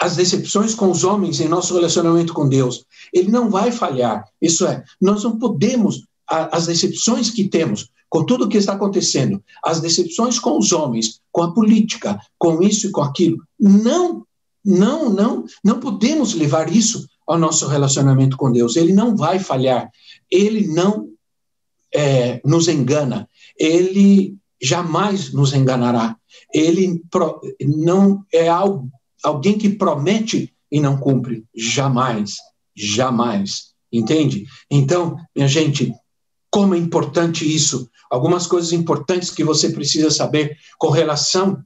as 0.00 0.16
decepções 0.16 0.74
com 0.74 0.90
os 0.90 1.04
homens 1.04 1.40
em 1.40 1.48
nosso 1.48 1.74
relacionamento 1.74 2.32
com 2.32 2.48
Deus. 2.48 2.84
Ele 3.12 3.30
não 3.30 3.50
vai 3.50 3.72
falhar. 3.72 4.24
Isso 4.40 4.66
é, 4.66 4.82
nós 5.00 5.24
não 5.24 5.38
podemos, 5.38 6.04
as 6.28 6.66
decepções 6.66 7.30
que 7.30 7.48
temos 7.48 7.90
com 8.08 8.24
tudo 8.24 8.44
o 8.44 8.48
que 8.48 8.56
está 8.56 8.72
acontecendo, 8.72 9.42
as 9.62 9.80
decepções 9.80 10.38
com 10.38 10.58
os 10.58 10.72
homens, 10.72 11.20
com 11.30 11.42
a 11.42 11.52
política, 11.52 12.18
com 12.38 12.62
isso 12.62 12.88
e 12.88 12.90
com 12.90 13.02
aquilo, 13.02 13.42
não, 13.58 14.24
não, 14.64 15.10
não, 15.10 15.44
não 15.62 15.80
podemos 15.80 16.32
levar 16.32 16.72
isso 16.72 17.06
ao 17.26 17.38
nosso 17.38 17.66
relacionamento 17.66 18.36
com 18.36 18.50
Deus. 18.50 18.76
Ele 18.76 18.92
não 18.92 19.14
vai 19.14 19.38
falhar. 19.38 19.90
Ele 20.30 20.66
não 20.68 21.10
é, 21.94 22.40
nos 22.44 22.68
engana. 22.68 23.28
Ele 23.58 24.34
jamais 24.60 25.32
nos 25.32 25.52
enganará. 25.52 26.16
Ele 26.52 27.02
não 27.60 28.24
é 28.32 28.48
alguém 29.22 29.58
que 29.58 29.70
promete 29.70 30.54
e 30.70 30.80
não 30.80 30.96
cumpre. 30.98 31.44
Jamais, 31.54 32.36
jamais. 32.74 33.68
Entende? 33.92 34.46
Então, 34.70 35.16
minha 35.34 35.48
gente, 35.48 35.94
como 36.50 36.74
é 36.74 36.78
importante 36.78 37.44
isso. 37.44 37.88
Algumas 38.10 38.46
coisas 38.46 38.72
importantes 38.72 39.30
que 39.30 39.44
você 39.44 39.70
precisa 39.70 40.10
saber 40.10 40.56
com 40.78 40.90
relação 40.90 41.62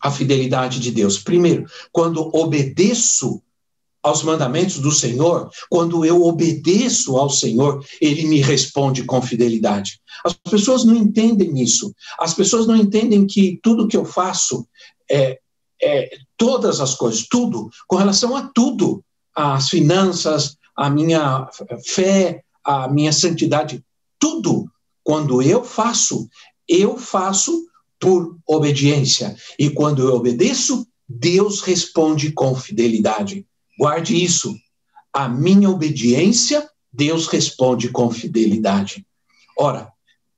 à 0.00 0.10
fidelidade 0.10 0.80
de 0.80 0.90
Deus. 0.90 1.18
Primeiro, 1.18 1.66
quando 1.92 2.30
obedeço 2.34 3.40
aos 4.02 4.22
mandamentos 4.22 4.78
do 4.78 4.92
Senhor, 4.92 5.48
quando 5.70 6.04
eu 6.04 6.22
obedeço 6.22 7.16
ao 7.16 7.30
Senhor, 7.30 7.82
ele 8.00 8.26
me 8.26 8.40
responde 8.40 9.02
com 9.04 9.22
fidelidade. 9.22 9.98
As 10.24 10.34
pessoas 10.34 10.84
não 10.84 10.94
entendem 10.94 11.60
isso. 11.62 11.94
As 12.18 12.34
pessoas 12.34 12.66
não 12.66 12.76
entendem 12.76 13.26
que 13.26 13.58
tudo 13.62 13.88
que 13.88 13.96
eu 13.96 14.04
faço 14.04 14.68
é, 15.10 15.38
é 15.82 16.10
todas 16.36 16.80
as 16.80 16.94
coisas, 16.94 17.26
tudo, 17.28 17.70
com 17.86 17.96
relação 17.96 18.36
a 18.36 18.50
tudo, 18.54 19.04
as 19.34 19.68
finanças, 19.68 20.56
a 20.76 20.88
minha 20.88 21.48
fé, 21.86 22.42
a 22.64 22.88
minha 22.88 23.12
santidade, 23.12 23.84
tudo, 24.18 24.70
quando 25.02 25.42
eu 25.42 25.62
faço, 25.62 26.28
eu 26.68 26.96
faço 26.96 27.66
por 28.00 28.38
obediência. 28.46 29.36
E 29.58 29.70
quando 29.70 30.02
eu 30.02 30.14
obedeço, 30.14 30.86
Deus 31.08 31.60
responde 31.60 32.32
com 32.32 32.54
fidelidade. 32.54 33.46
Guarde 33.78 34.22
isso. 34.22 34.54
A 35.12 35.28
minha 35.28 35.68
obediência, 35.68 36.68
Deus 36.92 37.26
responde 37.28 37.90
com 37.90 38.10
fidelidade. 38.10 39.06
Ora, 39.58 39.92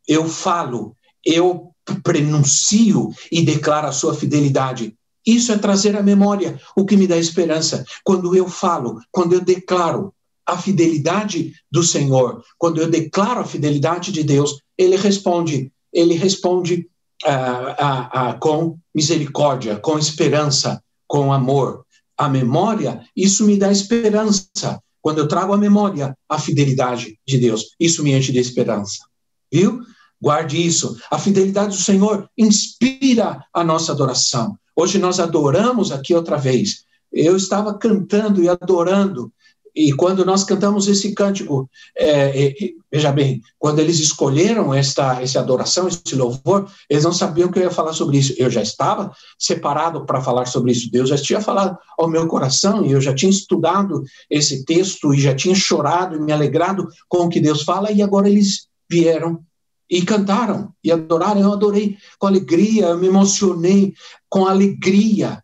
eu 0.06 0.28
falo, 0.28 0.96
eu 1.24 1.72
pronuncio 2.02 3.10
e 3.30 3.42
declaro 3.42 3.86
a 3.86 3.92
sua 3.92 4.14
fidelidade. 4.14 4.95
Isso 5.26 5.52
é 5.52 5.58
trazer 5.58 5.96
à 5.96 6.02
memória 6.02 6.60
o 6.76 6.84
que 6.84 6.96
me 6.96 7.06
dá 7.06 7.18
esperança. 7.18 7.84
Quando 8.04 8.36
eu 8.36 8.48
falo, 8.48 9.00
quando 9.10 9.32
eu 9.32 9.40
declaro 9.40 10.14
a 10.46 10.56
fidelidade 10.56 11.52
do 11.70 11.82
Senhor, 11.82 12.44
quando 12.56 12.80
eu 12.80 12.88
declaro 12.88 13.40
a 13.40 13.44
fidelidade 13.44 14.12
de 14.12 14.22
Deus, 14.22 14.60
ele 14.78 14.96
responde, 14.96 15.72
ele 15.92 16.14
responde 16.14 16.88
ah, 17.24 17.76
ah, 17.78 18.10
ah, 18.12 18.34
com 18.34 18.78
misericórdia, 18.94 19.76
com 19.76 19.98
esperança, 19.98 20.80
com 21.08 21.32
amor 21.32 21.84
a 22.16 22.28
memória, 22.28 23.02
isso 23.14 23.44
me 23.44 23.58
dá 23.58 23.70
esperança. 23.70 24.80
Quando 25.02 25.18
eu 25.18 25.28
trago 25.28 25.52
à 25.52 25.58
memória 25.58 26.16
a 26.28 26.38
fidelidade 26.38 27.18
de 27.26 27.38
Deus, 27.38 27.74
isso 27.78 28.02
me 28.02 28.12
enche 28.12 28.32
de 28.32 28.38
esperança. 28.38 29.04
Viu? 29.52 29.80
Guarde 30.20 30.64
isso. 30.64 30.96
A 31.10 31.18
fidelidade 31.18 31.76
do 31.76 31.82
Senhor 31.82 32.28
inspira 32.36 33.44
a 33.52 33.62
nossa 33.62 33.92
adoração. 33.92 34.58
Hoje 34.76 34.98
nós 34.98 35.18
adoramos 35.18 35.90
aqui 35.90 36.14
outra 36.14 36.36
vez. 36.36 36.84
Eu 37.10 37.36
estava 37.36 37.72
cantando 37.78 38.42
e 38.42 38.48
adorando 38.48 39.32
e 39.76 39.92
quando 39.92 40.24
nós 40.24 40.42
cantamos 40.42 40.88
esse 40.88 41.12
cântico, 41.12 41.68
é, 41.94 42.54
veja 42.90 43.12
bem, 43.12 43.42
quando 43.58 43.78
eles 43.78 44.00
escolheram 44.00 44.72
esta, 44.72 45.20
essa 45.20 45.38
adoração, 45.38 45.86
esse 45.86 46.14
louvor, 46.14 46.66
eles 46.88 47.04
não 47.04 47.12
sabiam 47.12 47.50
que 47.50 47.58
eu 47.58 47.64
ia 47.64 47.70
falar 47.70 47.92
sobre 47.92 48.16
isso. 48.16 48.34
Eu 48.38 48.48
já 48.48 48.62
estava 48.62 49.12
separado 49.38 50.06
para 50.06 50.22
falar 50.22 50.46
sobre 50.46 50.72
isso. 50.72 50.90
Deus 50.90 51.10
já 51.10 51.18
tinha 51.18 51.42
falado 51.42 51.76
ao 51.98 52.08
meu 52.08 52.26
coração 52.26 52.86
e 52.86 52.92
eu 52.92 53.02
já 53.02 53.14
tinha 53.14 53.28
estudado 53.28 54.02
esse 54.30 54.64
texto 54.64 55.12
e 55.12 55.20
já 55.20 55.34
tinha 55.34 55.54
chorado 55.54 56.16
e 56.16 56.20
me 56.20 56.32
alegrado 56.32 56.88
com 57.06 57.26
o 57.26 57.28
que 57.28 57.38
Deus 57.38 57.62
fala. 57.62 57.92
E 57.92 58.00
agora 58.00 58.30
eles 58.30 58.68
vieram 58.88 59.44
e 59.90 60.02
cantaram 60.02 60.72
e 60.82 60.90
adoraram. 60.90 61.40
Eu 61.40 61.52
adorei 61.52 61.96
com 62.18 62.26
alegria, 62.26 62.86
eu 62.86 62.98
me 62.98 63.06
emocionei 63.06 63.94
com 64.28 64.46
alegria. 64.46 65.42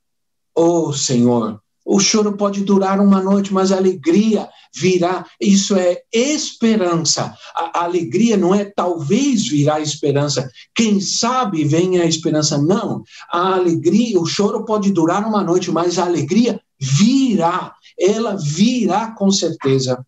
Oh 0.55 0.93
Senhor, 0.93 1.61
o 1.85 1.99
choro 1.99 2.37
pode 2.37 2.63
durar 2.63 3.01
uma 3.01 3.21
noite, 3.21 3.53
mas 3.53 3.73
a 3.73 3.77
alegria 3.77 4.49
virá. 4.75 5.27
Isso 5.41 5.77
é 5.77 6.03
esperança. 6.13 7.35
A, 7.55 7.85
alegria 7.85 8.37
não 8.37 8.55
é 8.55 8.65
talvez 8.65 9.49
virá 9.49 9.81
esperança. 9.81 10.49
Quem 10.75 11.01
sabe 11.01 11.65
venha 11.65 12.03
a 12.03 12.07
esperança. 12.07 12.57
Não. 12.57 13.03
A 13.31 13.55
alegria, 13.55 14.21
o 14.21 14.27
choro 14.27 14.65
pode 14.65 14.93
durar 14.93 15.27
uma 15.27 15.43
noite, 15.43 15.71
mas 15.71 15.99
a 15.99 16.05
alegria 16.05 16.61
virá. 16.79 17.75
Ela 17.99 18.37
virá 18.37 19.13
com 19.13 19.31
certeza 19.31 20.05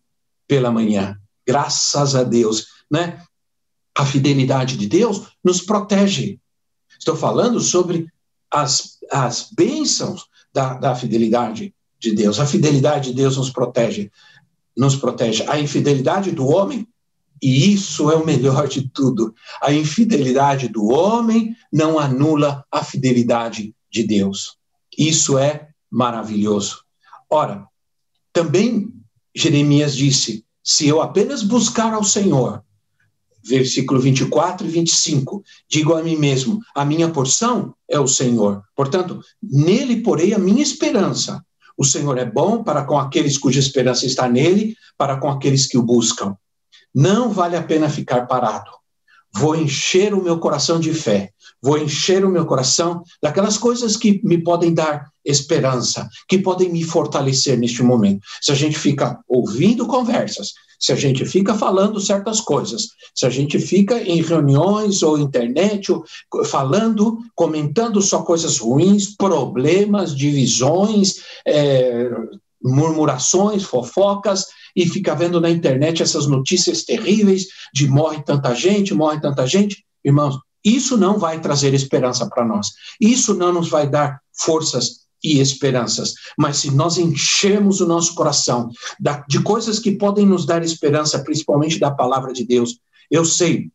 pela 0.47 0.71
manhã. 0.71 1.17
Graças 1.45 2.15
a 2.15 2.23
Deus, 2.23 2.67
né? 2.89 3.21
A 3.97 4.05
fidelidade 4.05 4.77
de 4.77 4.87
Deus 4.87 5.27
nos 5.43 5.61
protege. 5.61 6.39
Estou 6.99 7.15
falando 7.15 7.59
sobre 7.59 8.07
as, 8.51 8.97
as 9.11 9.49
bênçãos 9.51 10.25
da, 10.53 10.73
da 10.75 10.95
fidelidade 10.95 11.73
de 11.99 12.13
Deus. 12.13 12.39
A 12.39 12.45
fidelidade 12.45 13.09
de 13.09 13.15
Deus 13.15 13.37
nos 13.37 13.49
protege, 13.49 14.11
nos 14.75 14.95
protege. 14.95 15.43
A 15.47 15.59
infidelidade 15.59 16.31
do 16.31 16.47
homem 16.47 16.87
E 17.41 17.73
isso 17.73 18.09
é 18.09 18.15
o 18.15 18.25
melhor 18.25 18.67
de 18.67 18.89
tudo. 18.89 19.33
A 19.61 19.71
infidelidade 19.71 20.67
do 20.67 20.85
homem 20.87 21.55
não 21.71 21.99
anula 21.99 22.65
a 22.71 22.83
fidelidade 22.83 23.75
de 23.91 24.03
Deus. 24.03 24.57
Isso 24.97 25.37
é 25.37 25.69
maravilhoso. 25.91 26.83
Ora, 27.29 27.67
também 28.33 28.91
Jeremias 29.35 29.95
disse: 29.95 30.43
se 30.63 30.87
eu 30.87 31.01
apenas 31.01 31.43
buscar 31.43 31.93
ao 31.93 32.03
Senhor, 32.03 32.63
versículo 33.45 33.99
24 33.99 34.65
e 34.65 34.69
25, 34.69 35.43
digo 35.69 35.93
a 35.93 36.01
mim 36.01 36.17
mesmo: 36.17 36.59
a 36.75 36.83
minha 36.83 37.09
porção 37.09 37.75
é 37.87 37.99
o 37.99 38.07
Senhor. 38.07 38.63
Portanto, 38.75 39.21
nele 39.41 40.01
porei 40.01 40.33
a 40.33 40.39
minha 40.39 40.63
esperança. 40.63 41.43
O 41.77 41.85
Senhor 41.85 42.17
é 42.17 42.25
bom 42.25 42.63
para 42.63 42.83
com 42.83 42.97
aqueles 42.97 43.37
cuja 43.37 43.59
esperança 43.59 44.05
está 44.05 44.27
nele, 44.27 44.75
para 44.97 45.17
com 45.17 45.29
aqueles 45.29 45.67
que 45.67 45.77
o 45.77 45.83
buscam. 45.83 46.35
Não 46.93 47.29
vale 47.31 47.55
a 47.55 47.63
pena 47.63 47.89
ficar 47.89 48.25
parado. 48.25 48.71
Vou 49.33 49.55
encher 49.55 50.13
o 50.13 50.23
meu 50.23 50.39
coração 50.39 50.79
de 50.79 50.93
fé, 50.93 51.31
vou 51.61 51.77
encher 51.77 52.23
o 52.23 52.29
meu 52.29 52.45
coração 52.45 53.03
daquelas 53.21 53.57
coisas 53.57 53.97
que 53.97 54.21
me 54.23 54.41
podem 54.41 54.73
dar 54.73 55.11
esperança, 55.25 56.07
que 56.27 56.37
podem 56.37 56.71
me 56.71 56.83
fortalecer 56.83 57.57
neste 57.57 57.81
momento. 57.81 58.21
Se 58.41 58.51
a 58.51 58.55
gente 58.55 58.77
fica 58.77 59.19
ouvindo 59.27 59.87
conversas, 59.87 60.53
se 60.79 60.91
a 60.91 60.95
gente 60.95 61.25
fica 61.25 61.55
falando 61.55 61.99
certas 61.99 62.41
coisas, 62.41 62.89
se 63.13 63.25
a 63.25 63.29
gente 63.29 63.57
fica 63.59 64.01
em 64.01 64.21
reuniões 64.21 65.01
ou 65.01 65.17
internet 65.17 65.91
falando, 66.45 67.17
comentando 67.33 68.01
só 68.01 68.21
coisas 68.21 68.57
ruins, 68.57 69.15
problemas, 69.15 70.15
divisões, 70.15 71.15
é, 71.47 72.09
murmurações, 72.61 73.63
fofocas, 73.63 74.45
e 74.75 74.85
fica 74.87 75.15
vendo 75.15 75.39
na 75.39 75.49
internet 75.49 76.03
essas 76.03 76.27
notícias 76.27 76.83
terríveis 76.83 77.47
de 77.73 77.87
morre 77.87 78.21
tanta 78.23 78.53
gente, 78.53 78.93
morre 78.93 79.21
tanta 79.21 79.47
gente. 79.47 79.85
Irmãos, 80.03 80.37
isso 80.63 80.97
não 80.97 81.17
vai 81.17 81.39
trazer 81.39 81.73
esperança 81.73 82.27
para 82.27 82.43
nós. 82.43 82.71
Isso 82.99 83.33
não 83.33 83.53
nos 83.53 83.69
vai 83.69 83.87
dar 83.87 84.19
forças 84.33 85.04
e 85.25 85.39
esperanças. 85.39 86.13
Mas 86.37 86.57
se 86.57 86.71
nós 86.71 86.97
enchermos 86.97 87.81
o 87.81 87.87
nosso 87.87 88.13
coração 88.13 88.69
de 89.27 89.41
coisas 89.41 89.79
que 89.79 89.91
podem 89.91 90.25
nos 90.25 90.45
dar 90.45 90.63
esperança, 90.63 91.23
principalmente 91.23 91.79
da 91.79 91.89
palavra 91.89 92.31
de 92.31 92.45
Deus, 92.45 92.77
eu 93.09 93.25
sei 93.25 93.71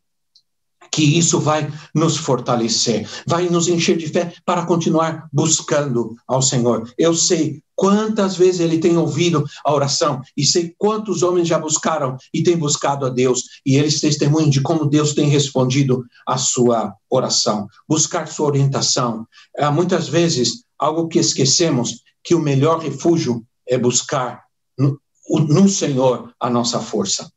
que 0.91 1.03
isso 1.17 1.39
vai 1.39 1.71
nos 1.95 2.17
fortalecer, 2.17 3.07
vai 3.25 3.47
nos 3.49 3.69
encher 3.69 3.97
de 3.97 4.07
fé 4.07 4.33
para 4.45 4.65
continuar 4.65 5.27
buscando 5.31 6.15
ao 6.27 6.41
Senhor. 6.41 6.91
Eu 6.97 7.13
sei 7.15 7.61
quantas 7.73 8.35
vezes 8.35 8.59
ele 8.59 8.77
tem 8.77 8.97
ouvido 8.97 9.43
a 9.65 9.73
oração 9.73 10.21
e 10.35 10.45
sei 10.45 10.75
quantos 10.77 11.23
homens 11.23 11.47
já 11.47 11.57
buscaram 11.57 12.17
e 12.33 12.43
têm 12.43 12.57
buscado 12.57 13.05
a 13.05 13.09
Deus 13.09 13.43
e 13.65 13.77
eles 13.77 14.01
testemunham 14.01 14.49
de 14.49 14.61
como 14.61 14.85
Deus 14.85 15.13
tem 15.13 15.29
respondido 15.29 16.03
a 16.27 16.37
sua 16.37 16.93
oração. 17.09 17.67
Buscar 17.87 18.27
sua 18.27 18.47
orientação. 18.47 19.25
É, 19.57 19.69
muitas 19.69 20.09
vezes, 20.09 20.63
algo 20.81 21.07
que 21.07 21.19
esquecemos, 21.19 22.01
que 22.23 22.33
o 22.33 22.39
melhor 22.39 22.79
refúgio 22.79 23.45
é 23.67 23.77
buscar 23.77 24.43
no, 24.75 24.99
no 25.47 25.69
Senhor 25.69 26.33
a 26.39 26.49
nossa 26.49 26.79
força. 26.79 27.31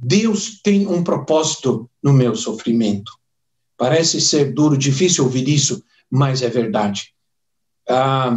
Deus 0.00 0.60
tem 0.62 0.86
um 0.86 1.02
propósito 1.02 1.90
no 2.00 2.12
meu 2.12 2.36
sofrimento. 2.36 3.12
Parece 3.76 4.20
ser 4.20 4.54
duro, 4.54 4.78
difícil 4.78 5.24
ouvir 5.24 5.48
isso, 5.48 5.82
mas 6.08 6.42
é 6.42 6.48
verdade. 6.48 7.12
Ah, 7.88 8.36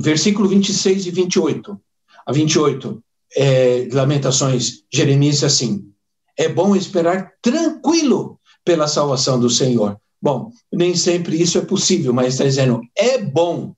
versículo 0.00 0.48
26 0.48 1.06
e 1.06 1.10
28. 1.10 1.78
A 2.26 2.32
28, 2.32 3.04
é, 3.36 3.88
Lamentações, 3.92 4.82
Jeremias 4.90 5.44
assim: 5.44 5.92
É 6.38 6.48
bom 6.48 6.74
esperar 6.74 7.32
tranquilo 7.42 8.40
pela 8.64 8.88
salvação 8.88 9.38
do 9.38 9.50
Senhor. 9.50 10.00
Bom, 10.24 10.50
nem 10.72 10.96
sempre 10.96 11.38
isso 11.38 11.58
é 11.58 11.60
possível, 11.60 12.14
mas 12.14 12.28
está 12.28 12.44
dizendo, 12.44 12.80
é 12.96 13.18
bom. 13.18 13.74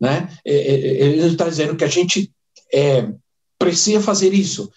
Né? 0.00 0.28
É, 0.44 0.54
é, 0.54 0.74
é, 0.74 1.06
ele 1.08 1.26
está 1.26 1.48
dizendo 1.48 1.74
que 1.74 1.82
a 1.82 1.88
gente 1.88 2.32
é, 2.72 3.12
precisa 3.58 4.00
fazer 4.00 4.32
isso, 4.32 4.70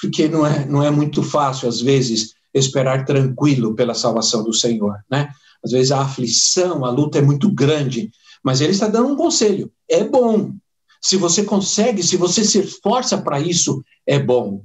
porque 0.00 0.26
não 0.26 0.44
é, 0.44 0.66
não 0.66 0.82
é 0.82 0.90
muito 0.90 1.22
fácil, 1.22 1.68
às 1.68 1.80
vezes, 1.80 2.34
esperar 2.52 3.04
tranquilo 3.04 3.76
pela 3.76 3.94
salvação 3.94 4.42
do 4.42 4.52
Senhor, 4.52 4.96
né? 5.08 5.30
Às 5.64 5.70
vezes 5.70 5.92
a 5.92 6.02
aflição, 6.02 6.84
a 6.84 6.90
luta 6.90 7.18
é 7.18 7.22
muito 7.22 7.48
grande, 7.48 8.10
mas 8.42 8.60
ele 8.60 8.72
está 8.72 8.88
dando 8.88 9.12
um 9.12 9.16
conselho, 9.16 9.70
é 9.88 10.02
bom. 10.02 10.52
Se 11.00 11.16
você 11.16 11.44
consegue, 11.44 12.02
se 12.02 12.16
você 12.16 12.44
se 12.44 12.58
esforça 12.58 13.16
para 13.18 13.38
isso, 13.38 13.80
é 14.04 14.18
bom. 14.18 14.64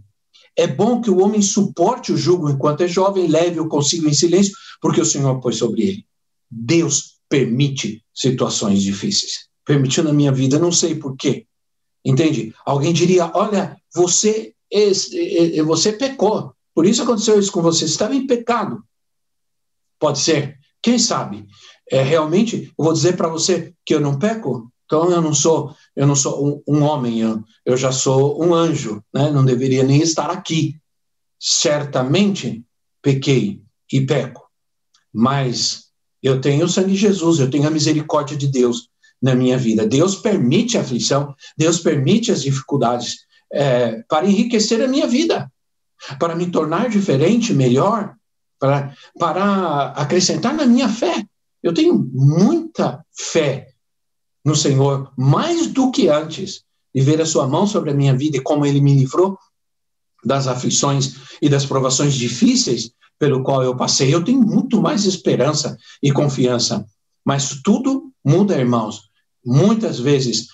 É 0.55 0.67
bom 0.67 1.01
que 1.01 1.09
o 1.09 1.19
homem 1.19 1.41
suporte 1.41 2.11
o 2.11 2.17
jugo 2.17 2.49
enquanto 2.49 2.81
é 2.81 2.87
jovem, 2.87 3.27
leve-o 3.27 3.67
consigo 3.67 4.07
em 4.07 4.13
silêncio, 4.13 4.53
porque 4.81 5.01
o 5.01 5.05
Senhor 5.05 5.39
pôs 5.39 5.57
sobre 5.57 5.81
ele. 5.83 6.05
Deus 6.49 7.19
permite 7.29 8.03
situações 8.13 8.81
difíceis. 8.81 9.47
Permitiu 9.65 10.03
na 10.03 10.11
minha 10.11 10.31
vida, 10.31 10.59
não 10.59 10.71
sei 10.71 10.95
por 10.95 11.15
quê. 11.15 11.45
Entende? 12.03 12.53
Alguém 12.65 12.91
diria: 12.91 13.31
olha, 13.33 13.77
você 13.93 14.53
você 15.65 15.93
pecou. 15.93 16.53
Por 16.73 16.85
isso 16.85 17.03
aconteceu 17.03 17.39
isso 17.39 17.51
com 17.51 17.61
você. 17.61 17.79
Você 17.79 17.93
estava 17.93 18.15
em 18.15 18.25
pecado. 18.25 18.83
Pode 19.99 20.19
ser. 20.19 20.57
Quem 20.81 20.97
sabe? 20.97 21.45
É, 21.89 22.01
realmente, 22.01 22.73
eu 22.77 22.85
vou 22.85 22.93
dizer 22.93 23.17
para 23.17 23.27
você 23.27 23.73
que 23.85 23.93
eu 23.93 23.99
não 23.99 24.17
peco. 24.17 24.70
Então 24.91 25.09
eu 25.09 25.21
não 25.21 25.33
sou, 25.33 25.73
eu 25.95 26.05
não 26.05 26.17
sou 26.17 26.45
um, 26.45 26.61
um 26.67 26.83
homem. 26.83 27.21
Eu, 27.21 27.41
eu, 27.65 27.77
já 27.77 27.93
sou 27.93 28.43
um 28.43 28.53
anjo, 28.53 29.01
né? 29.13 29.31
Não 29.31 29.45
deveria 29.45 29.83
nem 29.83 30.01
estar 30.01 30.29
aqui. 30.29 30.75
Certamente 31.39 32.61
pequei 33.01 33.61
e 33.89 34.01
peco, 34.01 34.45
mas 35.13 35.85
eu 36.21 36.41
tenho 36.41 36.65
o 36.65 36.69
sangue 36.69 36.91
de 36.91 36.97
Jesus. 36.97 37.39
Eu 37.39 37.49
tenho 37.49 37.65
a 37.67 37.71
misericórdia 37.71 38.35
de 38.35 38.47
Deus 38.47 38.89
na 39.21 39.33
minha 39.33 39.57
vida. 39.57 39.87
Deus 39.87 40.15
permite 40.15 40.77
a 40.77 40.81
aflição. 40.81 41.33
Deus 41.57 41.79
permite 41.79 42.29
as 42.29 42.43
dificuldades 42.43 43.19
é, 43.53 44.03
para 44.09 44.27
enriquecer 44.27 44.83
a 44.83 44.89
minha 44.89 45.07
vida, 45.07 45.49
para 46.19 46.35
me 46.35 46.51
tornar 46.51 46.89
diferente, 46.89 47.53
melhor, 47.53 48.13
para, 48.59 48.93
para 49.17 49.85
acrescentar 49.91 50.53
na 50.53 50.65
minha 50.65 50.89
fé. 50.89 51.25
Eu 51.63 51.73
tenho 51.73 51.97
muita 52.13 53.05
fé 53.13 53.70
no 54.43 54.55
Senhor, 54.55 55.11
mais 55.17 55.67
do 55.67 55.91
que 55.91 56.09
antes, 56.09 56.63
de 56.93 57.01
ver 57.01 57.21
a 57.21 57.25
sua 57.25 57.47
mão 57.47 57.65
sobre 57.65 57.91
a 57.91 57.93
minha 57.93 58.15
vida 58.15 58.37
e 58.37 58.41
como 58.41 58.65
ele 58.65 58.81
me 58.81 58.93
livrou 58.93 59.37
das 60.23 60.47
aflições 60.47 61.15
e 61.41 61.49
das 61.49 61.65
provações 61.65 62.13
difíceis 62.13 62.91
pelo 63.17 63.43
qual 63.43 63.63
eu 63.63 63.75
passei. 63.75 64.13
Eu 64.13 64.23
tenho 64.23 64.41
muito 64.41 64.81
mais 64.81 65.05
esperança 65.05 65.77
e 66.01 66.11
confiança. 66.11 66.85
Mas 67.23 67.61
tudo 67.63 68.11
muda, 68.23 68.57
irmãos. 68.57 69.09
Muitas 69.45 69.99
vezes 69.99 70.47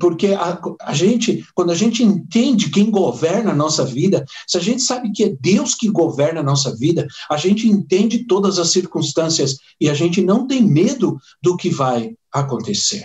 porque 0.00 0.28
a, 0.28 0.58
a, 0.80 0.94
gente, 0.94 1.44
quando 1.54 1.70
a 1.70 1.74
gente 1.74 2.02
entende 2.02 2.70
quem 2.70 2.90
governa 2.90 3.52
a 3.52 3.56
nossa 3.56 3.84
vida, 3.84 4.24
se 4.46 4.56
a 4.56 4.60
gente 4.60 4.82
sabe 4.82 5.12
que 5.12 5.24
é 5.24 5.36
Deus 5.40 5.74
que 5.74 5.90
governa 5.90 6.40
a 6.40 6.44
nossa 6.44 6.74
vida, 6.74 7.06
a 7.30 7.36
gente 7.36 7.68
entende 7.68 8.24
todas 8.24 8.58
as 8.58 8.70
circunstâncias 8.70 9.56
e 9.80 9.90
a 9.90 9.94
gente 9.94 10.22
não 10.22 10.46
tem 10.46 10.62
medo 10.62 11.18
do 11.42 11.56
que 11.56 11.68
vai 11.68 12.14
acontecer, 12.32 13.04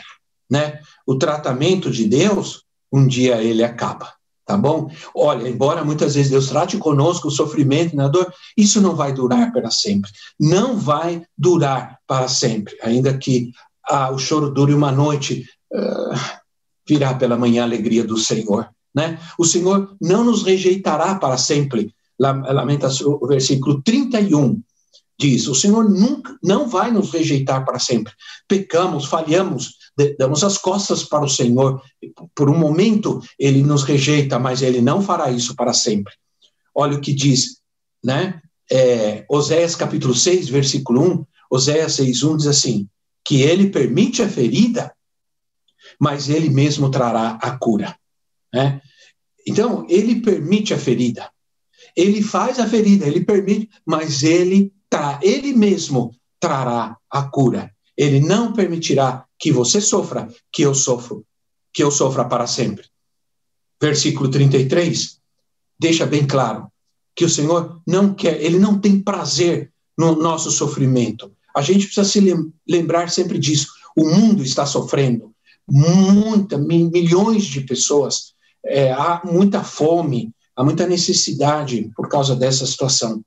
né? 0.50 0.80
O 1.06 1.16
tratamento 1.16 1.92
de 1.92 2.06
Deus, 2.08 2.64
um 2.92 3.06
dia 3.06 3.42
ele 3.44 3.64
acaba, 3.64 4.14
tá 4.46 4.56
bom? 4.56 4.90
Olha, 5.14 5.50
embora 5.50 5.84
muitas 5.84 6.16
vezes 6.16 6.32
Deus 6.32 6.48
trate 6.48 6.78
conosco 6.78 7.28
o 7.28 7.32
sofrimento 7.32 7.94
e 7.94 8.00
a 8.00 8.08
dor, 8.08 8.34
isso 8.56 8.80
não 8.80 8.96
vai 8.96 9.12
durar 9.12 9.52
para 9.52 9.70
sempre, 9.70 10.12
não 10.40 10.78
vai 10.78 11.24
durar 11.38 12.00
para 12.08 12.30
sempre, 12.30 12.78
ainda 12.82 13.18
que 13.18 13.52
ah, 13.90 14.12
o 14.12 14.18
choro 14.18 14.50
dure 14.50 14.74
uma 14.74 14.94
noite. 14.94 15.46
Uh, 15.74 16.43
virá 16.88 17.14
pela 17.14 17.38
manhã 17.38 17.62
a 17.62 17.66
alegria 17.66 18.04
do 18.04 18.18
Senhor. 18.18 18.70
Né? 18.94 19.20
O 19.38 19.46
Senhor 19.46 19.96
não 20.00 20.24
nos 20.24 20.44
rejeitará 20.44 21.16
para 21.16 21.38
sempre. 21.38 21.94
Lamentação, 22.20 23.18
o 23.22 23.28
versículo 23.28 23.82
31 23.82 24.62
diz: 25.20 25.48
O 25.48 25.56
Senhor 25.56 25.90
nunca, 25.90 26.38
não 26.44 26.68
vai 26.68 26.92
nos 26.92 27.12
rejeitar 27.12 27.66
para 27.66 27.80
sempre. 27.80 28.14
Pecamos, 28.48 29.06
falhamos, 29.06 29.76
damos 30.18 30.44
as 30.44 30.58
costas 30.58 31.04
para 31.04 31.26
o 31.26 31.30
Senhor. 31.30 31.82
Por 32.36 32.50
um 32.50 32.58
momento 32.58 33.22
ele 33.40 33.64
nos 33.64 33.84
rejeita, 33.84 34.38
mas 34.38 34.62
ele 34.62 34.82
não 34.82 35.02
fará 35.02 35.32
isso 35.32 35.56
para 35.56 35.74
sempre. 35.74 36.14
Olha 36.76 36.98
o 36.98 37.02
que 37.02 37.14
diz, 37.14 37.58
né? 38.04 38.40
É, 38.72 39.26
Oséias 39.30 39.76
capítulo 39.76 40.16
6, 40.16 40.50
versículo 40.50 41.02
1, 41.02 41.26
Oséias 41.50 41.94
6, 41.94 42.24
1 42.24 42.38
diz 42.38 42.48
assim: 42.48 42.88
que 43.24 43.42
ele 43.42 43.70
permite 43.70 44.22
a 44.22 44.30
ferida 44.30 44.94
mas 46.00 46.30
ele 46.30 46.50
mesmo 46.50 46.90
trará 46.90 47.40
a 47.42 47.58
cura. 47.58 47.98
Né? 48.54 48.82
Então, 49.48 49.86
ele 49.90 50.22
permite 50.22 50.74
a 50.74 50.78
ferida. 50.78 51.30
Ele 51.96 52.22
faz 52.22 52.60
a 52.60 52.68
ferida, 52.68 53.06
ele 53.06 53.24
permite, 53.24 53.70
mas 53.86 54.24
ele, 54.24 54.74
tá, 54.90 55.20
ele 55.22 55.54
mesmo 55.54 56.16
trará 56.40 56.98
a 57.10 57.24
cura. 57.24 57.72
Ele 57.96 58.20
não 58.20 58.54
permitirá 58.54 59.26
que 59.38 59.52
você 59.52 59.80
sofra, 59.80 60.28
que 60.52 60.64
eu 60.64 60.74
sofro, 60.74 61.26
que 61.72 61.84
eu 61.84 61.92
sofra 61.92 62.26
para 62.26 62.48
sempre. 62.48 62.86
Versículo 63.82 64.30
33 64.30 65.20
deixa 65.80 66.06
bem 66.06 66.26
claro: 66.26 66.68
que 67.16 67.26
o 67.26 67.30
Senhor 67.30 67.82
não 67.86 68.14
quer, 68.14 68.42
ele 68.42 68.58
não 68.58 68.80
tem 68.80 69.00
prazer 69.00 69.72
no 69.98 70.16
nosso 70.16 70.52
sofrimento. 70.52 71.32
A 71.56 71.62
gente 71.62 71.86
precisa 71.86 72.04
se 72.04 72.20
lembrar 72.68 73.10
sempre 73.10 73.38
disso. 73.38 73.68
O 73.96 74.06
mundo 74.06 74.42
está 74.42 74.66
sofrendo, 74.66 75.33
muita, 75.70 76.58
milhões 76.58 77.46
de 77.46 77.62
pessoas, 77.62 78.34
é, 78.66 78.92
há 78.92 79.22
muita 79.26 79.64
fome, 79.64 80.34
há 80.56 80.64
muita 80.64 80.88
necessidade 80.88 81.92
por 81.96 82.08
causa 82.08 82.36
dessa 82.36 82.66
situação. 82.66 83.24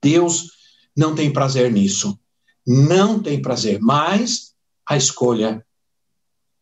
Deus 0.00 0.50
não 0.96 1.14
tem 1.14 1.32
prazer 1.32 1.70
nisso, 1.70 2.18
não 2.66 3.22
tem 3.22 3.40
prazer, 3.40 3.80
mas 3.80 4.54
a 4.86 4.96
escolha, 4.96 5.64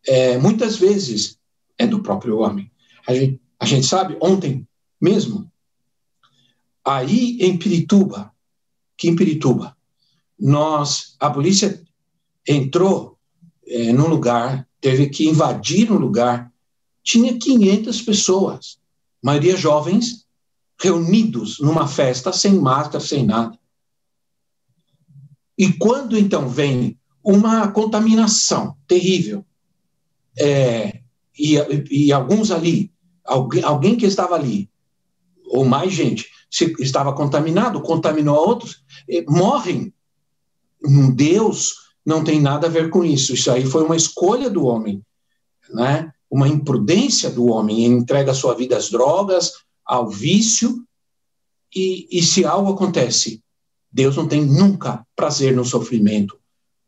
é, 0.06 0.38
muitas 0.38 0.76
vezes, 0.76 1.38
é 1.78 1.86
do 1.86 2.02
próprio 2.02 2.38
homem. 2.38 2.70
A 3.06 3.14
gente, 3.14 3.40
a 3.58 3.66
gente 3.66 3.86
sabe, 3.86 4.16
ontem 4.20 4.66
mesmo, 5.00 5.50
aí 6.84 7.38
em 7.40 7.56
Pirituba, 7.56 8.32
que 8.96 9.08
em 9.08 9.16
Pirituba, 9.16 9.76
nós, 10.38 11.16
a 11.18 11.30
polícia 11.30 11.82
entrou 12.46 13.18
é, 13.70 13.92
num 13.92 14.08
lugar, 14.08 14.66
teve 14.80 15.08
que 15.08 15.28
invadir 15.28 15.92
um 15.92 15.96
lugar, 15.96 16.52
tinha 17.02 17.38
500 17.38 18.02
pessoas, 18.02 18.78
maioria 19.22 19.56
jovens, 19.56 20.26
reunidos 20.80 21.60
numa 21.60 21.86
festa, 21.86 22.32
sem 22.32 22.54
máscara, 22.54 23.04
sem 23.04 23.24
nada. 23.24 23.58
E 25.56 25.72
quando 25.74 26.18
então 26.18 26.48
vem 26.48 26.98
uma 27.22 27.70
contaminação 27.70 28.76
terrível, 28.88 29.44
é, 30.38 31.00
e, 31.38 31.56
e, 31.90 32.12
alguns 32.12 32.50
ali, 32.50 32.90
alguém, 33.24 33.62
alguém 33.62 33.96
que 33.96 34.06
estava 34.06 34.34
ali, 34.34 34.70
ou 35.46 35.64
mais 35.64 35.92
gente, 35.92 36.28
se 36.50 36.74
estava 36.80 37.12
contaminado, 37.12 37.80
contaminou 37.82 38.36
a 38.36 38.40
outros, 38.40 38.82
morrem. 39.28 39.92
Deus 41.14 41.74
não 42.10 42.24
tem 42.24 42.40
nada 42.40 42.66
a 42.66 42.70
ver 42.70 42.90
com 42.90 43.04
isso. 43.04 43.32
Isso 43.32 43.50
aí 43.50 43.64
foi 43.64 43.84
uma 43.84 43.96
escolha 43.96 44.50
do 44.50 44.64
homem, 44.66 45.00
né? 45.72 46.12
uma 46.30 46.46
imprudência 46.46 47.30
do 47.30 47.46
homem, 47.46 47.84
ele 47.84 47.94
entrega 47.94 48.34
sua 48.34 48.54
vida 48.54 48.76
às 48.76 48.88
drogas, 48.88 49.52
ao 49.84 50.08
vício, 50.08 50.84
e, 51.74 52.06
e 52.10 52.22
se 52.22 52.44
algo 52.44 52.72
acontece, 52.72 53.42
Deus 53.90 54.16
não 54.16 54.28
tem 54.28 54.44
nunca 54.44 55.04
prazer 55.16 55.54
no 55.54 55.64
sofrimento 55.64 56.38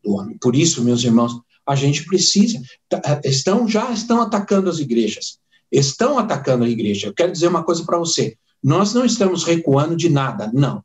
do 0.02 0.12
homem. 0.12 0.36
Por 0.38 0.54
isso, 0.54 0.84
meus 0.84 1.02
irmãos, 1.02 1.40
a 1.66 1.74
gente 1.74 2.04
precisa. 2.04 2.60
Tá, 2.88 3.20
estão 3.24 3.66
já 3.66 3.92
estão 3.92 4.20
atacando 4.20 4.68
as 4.68 4.78
igrejas. 4.78 5.38
Estão 5.70 6.18
atacando 6.18 6.64
a 6.64 6.68
igreja. 6.68 7.08
Eu 7.08 7.14
quero 7.14 7.32
dizer 7.32 7.48
uma 7.48 7.62
coisa 7.64 7.84
para 7.84 7.98
você. 7.98 8.36
Nós 8.62 8.92
não 8.94 9.04
estamos 9.04 9.44
recuando 9.44 9.96
de 9.96 10.08
nada, 10.08 10.50
não. 10.52 10.84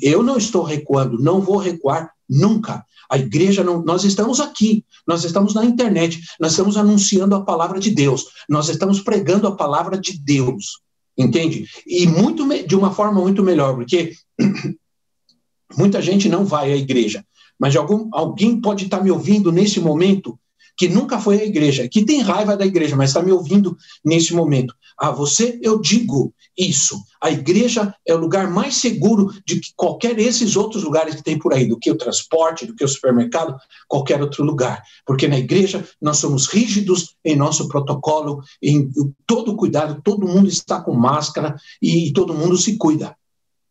Eu 0.00 0.22
não 0.22 0.36
estou 0.36 0.62
recuando, 0.62 1.18
não 1.18 1.40
vou 1.40 1.58
recuar 1.58 2.10
nunca. 2.28 2.84
A 3.12 3.18
igreja 3.18 3.62
não, 3.62 3.82
nós 3.82 4.04
estamos 4.04 4.40
aqui, 4.40 4.82
nós 5.06 5.22
estamos 5.22 5.52
na 5.52 5.66
internet, 5.66 6.18
nós 6.40 6.52
estamos 6.52 6.78
anunciando 6.78 7.34
a 7.34 7.44
palavra 7.44 7.78
de 7.78 7.90
Deus, 7.90 8.24
nós 8.48 8.70
estamos 8.70 9.02
pregando 9.02 9.46
a 9.46 9.54
palavra 9.54 9.98
de 9.98 10.18
Deus, 10.18 10.80
entende? 11.14 11.68
E 11.86 12.06
muito 12.06 12.48
de 12.66 12.74
uma 12.74 12.90
forma 12.90 13.20
muito 13.20 13.42
melhor, 13.42 13.74
porque 13.74 14.14
muita 15.76 16.00
gente 16.00 16.26
não 16.26 16.46
vai 16.46 16.72
à 16.72 16.76
igreja, 16.76 17.22
mas 17.60 17.76
algum, 17.76 18.08
alguém 18.12 18.58
pode 18.58 18.86
estar 18.86 19.04
me 19.04 19.10
ouvindo 19.10 19.52
nesse 19.52 19.78
momento 19.78 20.38
que 20.82 20.88
nunca 20.88 21.20
foi 21.20 21.40
à 21.40 21.44
igreja, 21.44 21.88
que 21.88 22.04
tem 22.04 22.22
raiva 22.22 22.56
da 22.56 22.66
igreja, 22.66 22.96
mas 22.96 23.10
está 23.10 23.22
me 23.22 23.30
ouvindo 23.30 23.76
nesse 24.04 24.34
momento. 24.34 24.74
A 24.98 25.12
você 25.12 25.56
eu 25.62 25.80
digo 25.80 26.34
isso. 26.58 27.00
A 27.20 27.30
igreja 27.30 27.94
é 28.04 28.12
o 28.12 28.18
lugar 28.18 28.50
mais 28.50 28.74
seguro 28.74 29.32
de 29.46 29.60
que 29.60 29.68
qualquer 29.76 30.18
esses 30.18 30.56
outros 30.56 30.82
lugares 30.82 31.14
que 31.14 31.22
tem 31.22 31.38
por 31.38 31.54
aí, 31.54 31.68
do 31.68 31.78
que 31.78 31.88
o 31.88 31.96
transporte, 31.96 32.66
do 32.66 32.74
que 32.74 32.84
o 32.84 32.88
supermercado, 32.88 33.56
qualquer 33.86 34.20
outro 34.20 34.42
lugar. 34.42 34.82
Porque 35.06 35.28
na 35.28 35.38
igreja 35.38 35.86
nós 36.00 36.16
somos 36.16 36.48
rígidos 36.48 37.14
em 37.24 37.36
nosso 37.36 37.68
protocolo, 37.68 38.42
em 38.60 38.90
todo 39.24 39.54
cuidado, 39.54 40.02
todo 40.02 40.26
mundo 40.26 40.48
está 40.48 40.80
com 40.80 40.94
máscara 40.94 41.54
e 41.80 42.12
todo 42.12 42.34
mundo 42.34 42.56
se 42.56 42.76
cuida. 42.76 43.16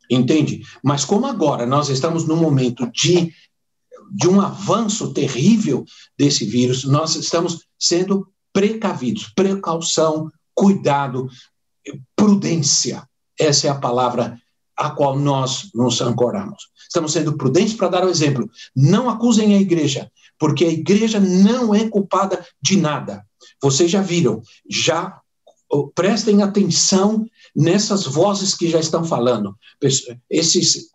Entende? 0.09 0.61
Mas 0.81 1.03
como 1.03 1.25
agora 1.25 1.65
nós 1.65 1.89
estamos 1.89 2.25
num 2.25 2.37
momento 2.37 2.89
de 2.89 3.33
de 4.13 4.27
um 4.27 4.41
avanço 4.41 5.13
terrível 5.13 5.85
desse 6.17 6.45
vírus, 6.45 6.83
nós 6.83 7.15
estamos 7.15 7.65
sendo 7.79 8.27
precavidos, 8.51 9.31
precaução, 9.33 10.29
cuidado, 10.53 11.29
prudência. 12.15 13.07
Essa 13.39 13.67
é 13.67 13.69
a 13.69 13.79
palavra 13.79 14.37
a 14.75 14.89
qual 14.89 15.17
nós 15.17 15.69
nos 15.73 16.01
ancoramos. 16.01 16.69
Estamos 16.83 17.13
sendo 17.13 17.37
prudentes 17.37 17.73
para 17.73 17.87
dar 17.87 18.03
o 18.03 18.07
um 18.07 18.09
exemplo. 18.09 18.49
Não 18.75 19.09
acusem 19.09 19.55
a 19.55 19.61
igreja, 19.61 20.11
porque 20.37 20.65
a 20.65 20.71
igreja 20.71 21.19
não 21.19 21.73
é 21.73 21.87
culpada 21.87 22.45
de 22.61 22.77
nada. 22.77 23.25
Vocês 23.61 23.89
já 23.89 24.01
viram, 24.01 24.41
já 24.69 25.21
prestem 25.95 26.41
atenção 26.41 27.25
nessas 27.55 28.05
vozes 28.05 28.53
que 28.53 28.69
já 28.69 28.79
estão 28.79 29.05
falando. 29.05 29.55
Esses 30.29 30.89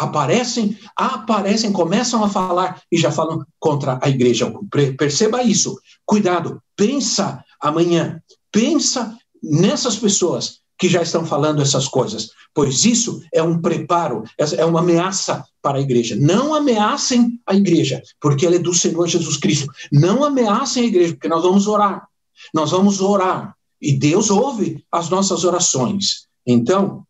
aparecem, 0.00 0.76
aparecem, 0.96 1.72
começam 1.72 2.24
a 2.24 2.28
falar 2.28 2.80
e 2.90 2.96
já 2.96 3.12
falam 3.12 3.44
contra 3.58 3.98
a 4.02 4.08
igreja. 4.08 4.52
Perceba 4.96 5.42
isso. 5.42 5.78
Cuidado, 6.06 6.62
pensa 6.74 7.44
amanhã, 7.60 8.22
pensa 8.50 9.16
nessas 9.42 9.96
pessoas 9.96 10.60
que 10.78 10.88
já 10.88 11.02
estão 11.02 11.26
falando 11.26 11.60
essas 11.60 11.86
coisas, 11.86 12.30
pois 12.54 12.86
isso 12.86 13.22
é 13.34 13.42
um 13.42 13.60
preparo, 13.60 14.24
é 14.38 14.64
uma 14.64 14.80
ameaça 14.80 15.44
para 15.60 15.76
a 15.76 15.80
igreja. 15.80 16.16
Não 16.16 16.54
ameacem 16.54 17.38
a 17.46 17.54
igreja, 17.54 18.02
porque 18.18 18.46
ela 18.46 18.56
é 18.56 18.58
do 18.58 18.72
Senhor 18.72 19.06
Jesus 19.06 19.36
Cristo. 19.36 19.70
Não 19.92 20.24
ameacem 20.24 20.84
a 20.84 20.86
igreja, 20.86 21.12
porque 21.12 21.28
nós 21.28 21.42
vamos 21.42 21.66
orar. 21.66 22.08
Nós 22.54 22.70
vamos 22.70 23.02
orar 23.02 23.54
e 23.80 23.92
Deus 23.92 24.30
ouve 24.30 24.82
as 24.90 25.10
nossas 25.10 25.44
orações. 25.44 26.26
Então, 26.46 27.06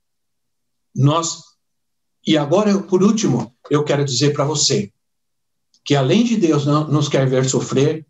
nós 0.94 1.49
e 2.26 2.36
agora, 2.36 2.78
por 2.78 3.02
último, 3.02 3.54
eu 3.70 3.84
quero 3.84 4.04
dizer 4.04 4.32
para 4.32 4.44
você 4.44 4.92
que 5.84 5.96
além 5.96 6.24
de 6.24 6.36
Deus 6.36 6.66
não 6.66 6.86
nos 6.86 7.08
quer 7.08 7.28
ver 7.28 7.44
sofrer, 7.44 8.06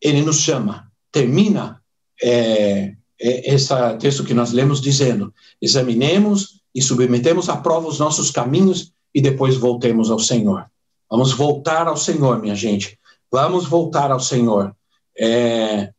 Ele 0.00 0.22
nos 0.22 0.40
chama. 0.40 0.90
Termina 1.12 1.80
é, 2.22 2.94
é, 3.20 3.54
esse 3.54 3.72
texto 3.98 4.24
que 4.24 4.34
nós 4.34 4.52
lemos 4.52 4.80
dizendo: 4.80 5.32
examinemos 5.60 6.60
e 6.74 6.82
submetemos 6.82 7.48
à 7.48 7.56
prova 7.56 7.88
os 7.88 7.98
nossos 7.98 8.30
caminhos 8.30 8.92
e 9.14 9.20
depois 9.20 9.56
voltemos 9.56 10.10
ao 10.10 10.18
Senhor. 10.18 10.66
Vamos 11.10 11.32
voltar 11.32 11.86
ao 11.86 11.96
Senhor, 11.96 12.40
minha 12.40 12.54
gente. 12.54 12.98
Vamos 13.30 13.66
voltar 13.66 14.10
ao 14.10 14.20
Senhor. 14.20 14.74
É, 15.18 15.90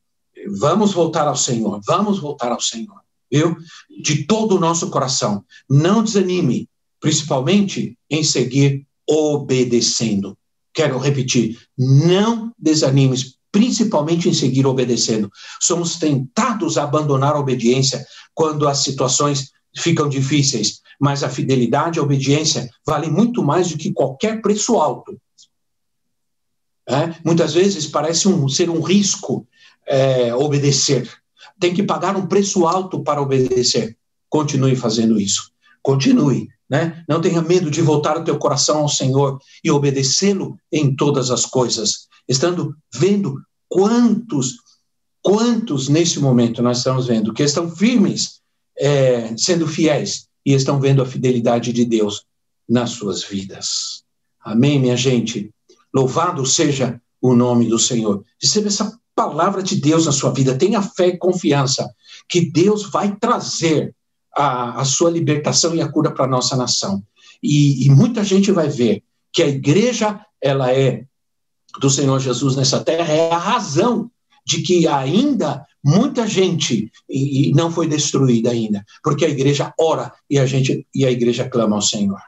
vamos 0.59 0.93
voltar 0.93 1.27
ao 1.27 1.35
Senhor. 1.35 1.79
Vamos 1.87 2.19
voltar 2.19 2.51
ao 2.51 2.61
Senhor. 2.61 2.99
Viu? 3.31 3.55
De 4.03 4.25
todo 4.25 4.55
o 4.55 4.59
nosso 4.59 4.89
coração. 4.89 5.43
Não 5.69 6.03
desanime 6.03 6.66
principalmente 6.99 7.97
em 8.09 8.23
seguir 8.23 8.85
obedecendo. 9.07 10.37
Quero 10.73 10.97
repetir, 10.97 11.57
não 11.77 12.53
desanimes, 12.57 13.37
principalmente 13.51 14.29
em 14.29 14.33
seguir 14.33 14.65
obedecendo. 14.65 15.31
Somos 15.59 15.95
tentados 15.95 16.77
a 16.77 16.83
abandonar 16.83 17.35
a 17.35 17.39
obediência 17.39 18.05
quando 18.33 18.67
as 18.67 18.79
situações 18.79 19.51
ficam 19.75 20.09
difíceis, 20.09 20.81
mas 20.99 21.23
a 21.23 21.29
fidelidade 21.29 21.97
e 21.97 21.99
a 21.99 22.03
obediência 22.03 22.69
valem 22.85 23.11
muito 23.11 23.43
mais 23.43 23.69
do 23.69 23.77
que 23.77 23.93
qualquer 23.93 24.41
preço 24.41 24.75
alto. 24.75 25.19
É? 26.87 27.13
Muitas 27.23 27.53
vezes 27.53 27.85
parece 27.85 28.27
um, 28.27 28.47
ser 28.47 28.69
um 28.69 28.81
risco 28.81 29.47
é, 29.85 30.33
obedecer. 30.33 31.09
Tem 31.59 31.73
que 31.73 31.83
pagar 31.83 32.15
um 32.15 32.27
preço 32.27 32.65
alto 32.65 33.03
para 33.03 33.21
obedecer. 33.21 33.97
Continue 34.29 34.75
fazendo 34.75 35.19
isso. 35.19 35.51
Continue 35.81 36.49
né? 36.69 37.03
Não 37.07 37.21
tenha 37.21 37.41
medo 37.41 37.71
de 37.71 37.81
voltar 37.81 38.17
o 38.17 38.23
teu 38.23 38.37
coração 38.37 38.79
ao 38.79 38.89
Senhor 38.89 39.39
e 39.63 39.71
obedecê-lo 39.71 40.57
em 40.71 40.95
todas 40.95 41.31
as 41.31 41.45
coisas, 41.45 42.07
estando 42.27 42.75
vendo 42.93 43.41
quantos, 43.69 44.55
quantos 45.21 45.87
nesse 45.87 46.19
momento 46.19 46.61
nós 46.61 46.79
estamos 46.79 47.07
vendo 47.07 47.33
que 47.33 47.43
estão 47.43 47.69
firmes, 47.73 48.41
é, 48.77 49.35
sendo 49.37 49.67
fiéis 49.67 50.27
e 50.45 50.53
estão 50.53 50.79
vendo 50.79 51.01
a 51.01 51.05
fidelidade 51.05 51.71
de 51.73 51.85
Deus 51.85 52.23
nas 52.67 52.91
suas 52.91 53.23
vidas. 53.23 54.03
Amém, 54.41 54.79
minha 54.79 54.95
gente? 54.95 55.49
Louvado 55.93 56.45
seja 56.45 57.01
o 57.21 57.33
nome 57.33 57.67
do 57.67 57.79
Senhor. 57.79 58.23
Receba 58.41 58.67
essa 58.67 58.97
palavra 59.15 59.63
de 59.63 59.75
Deus 59.75 60.05
na 60.05 60.11
sua 60.11 60.31
vida. 60.31 60.57
Tenha 60.57 60.81
fé 60.81 61.07
e 61.07 61.17
confiança 61.17 61.89
que 62.29 62.51
Deus 62.51 62.89
vai 62.89 63.15
trazer 63.15 63.95
a, 64.37 64.81
a 64.81 64.85
sua 64.85 65.09
libertação 65.09 65.75
e 65.75 65.81
a 65.81 65.91
cura 65.91 66.11
para 66.11 66.25
a 66.25 66.29
nossa 66.29 66.55
nação. 66.55 67.03
E, 67.41 67.85
e 67.85 67.89
muita 67.89 68.23
gente 68.23 68.51
vai 68.51 68.69
ver 68.69 69.03
que 69.33 69.41
a 69.41 69.47
igreja, 69.47 70.19
ela 70.41 70.71
é 70.71 71.05
do 71.79 71.89
Senhor 71.89 72.19
Jesus 72.19 72.55
nessa 72.55 72.83
terra, 72.83 73.11
é 73.11 73.31
a 73.31 73.37
razão 73.37 74.11
de 74.45 74.61
que 74.61 74.87
ainda 74.87 75.65
muita 75.83 76.27
gente 76.27 76.91
e, 77.09 77.49
e 77.49 77.51
não 77.53 77.71
foi 77.71 77.87
destruída 77.87 78.51
ainda, 78.51 78.85
porque 79.03 79.25
a 79.25 79.29
igreja 79.29 79.73
ora 79.79 80.13
e 80.29 80.39
a 80.39 80.45
gente 80.45 80.87
e 80.93 81.05
a 81.05 81.11
igreja 81.11 81.49
clama 81.49 81.75
ao 81.75 81.81
Senhor. 81.81 82.19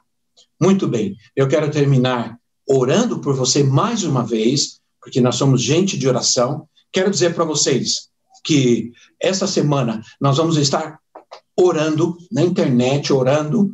Muito 0.60 0.88
bem, 0.88 1.16
eu 1.36 1.47
quero 1.47 1.72
terminar 1.72 2.38
orando 2.68 3.20
por 3.20 3.36
você 3.36 3.64
mais 3.64 4.03
uma 4.03 4.26
vez, 4.26 4.80
porque 5.01 5.22
nós 5.22 5.36
somos 5.36 5.62
gente 5.62 5.97
de 5.97 6.07
oração. 6.07 6.68
Quero 6.91 7.10
dizer 7.10 7.34
para 7.34 7.45
vocês 7.45 8.10
que 8.43 8.91
essa 9.22 9.47
semana 9.47 10.01
nós 10.20 10.38
vamos 10.38 10.57
estar 10.57 10.99
orando 11.66 12.18
na 12.32 12.41
internet, 12.41 13.12
orando. 13.12 13.72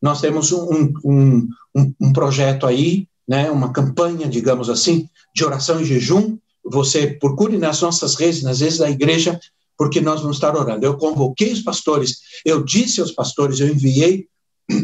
Nós 0.00 0.20
temos 0.20 0.52
um, 0.52 0.92
um, 1.04 1.48
um, 1.74 1.94
um 2.00 2.12
projeto 2.12 2.66
aí, 2.66 3.06
né, 3.26 3.50
uma 3.50 3.72
campanha, 3.72 4.28
digamos 4.28 4.70
assim, 4.70 5.08
de 5.34 5.44
oração 5.44 5.80
e 5.80 5.84
jejum. 5.84 6.38
Você 6.64 7.06
procure 7.06 7.58
nas 7.58 7.80
nossas 7.80 8.14
redes, 8.14 8.42
nas 8.42 8.60
redes 8.60 8.78
da 8.78 8.90
igreja, 8.90 9.38
porque 9.76 10.00
nós 10.00 10.20
vamos 10.20 10.36
estar 10.36 10.56
orando. 10.56 10.84
Eu 10.84 10.96
convoquei 10.96 11.52
os 11.52 11.60
pastores, 11.60 12.18
eu 12.44 12.64
disse 12.64 13.00
aos 13.00 13.12
pastores, 13.12 13.60
eu 13.60 13.68
enviei 13.68 14.26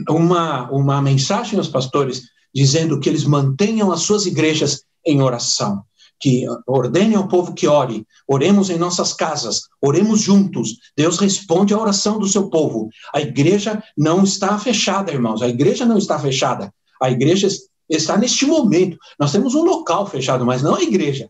uma, 0.09 0.71
uma 0.71 1.03
mensagem 1.03 1.59
aos 1.59 1.69
pastores 1.69 2.23
dizendo 2.55 3.01
que 3.01 3.09
eles 3.09 3.25
mantenham 3.25 3.91
as 3.91 4.03
suas 4.03 4.27
igrejas 4.27 4.85
em 5.05 5.23
oração, 5.23 5.83
que 6.23 6.47
ordenem 6.69 7.17
ao 7.17 7.27
povo 7.27 7.53
que 7.53 7.67
ore, 7.67 8.07
oremos 8.29 8.71
em 8.71 8.79
nossas 8.79 9.13
casas, 9.13 9.63
oremos 9.83 10.21
juntos. 10.21 10.77
Deus 10.97 11.19
responde 11.19 11.75
à 11.75 11.79
oração 11.79 12.21
do 12.21 12.29
seu 12.29 12.49
povo. 12.49 12.89
A 13.13 13.21
igreja 13.21 13.83
não 13.99 14.23
está 14.23 14.57
fechada, 14.57 15.11
irmãos, 15.11 15.43
a 15.43 15.49
igreja 15.49 15.85
não 15.85 15.99
está 15.99 16.17
fechada. 16.21 16.73
A 17.03 17.11
igreja 17.11 17.49
está 17.91 18.17
neste 18.17 18.47
momento. 18.47 18.97
Nós 19.19 19.33
temos 19.33 19.57
um 19.57 19.65
local 19.65 20.07
fechado, 20.07 20.47
mas 20.47 20.63
não 20.63 20.77
a 20.77 20.83
igreja. 20.83 21.29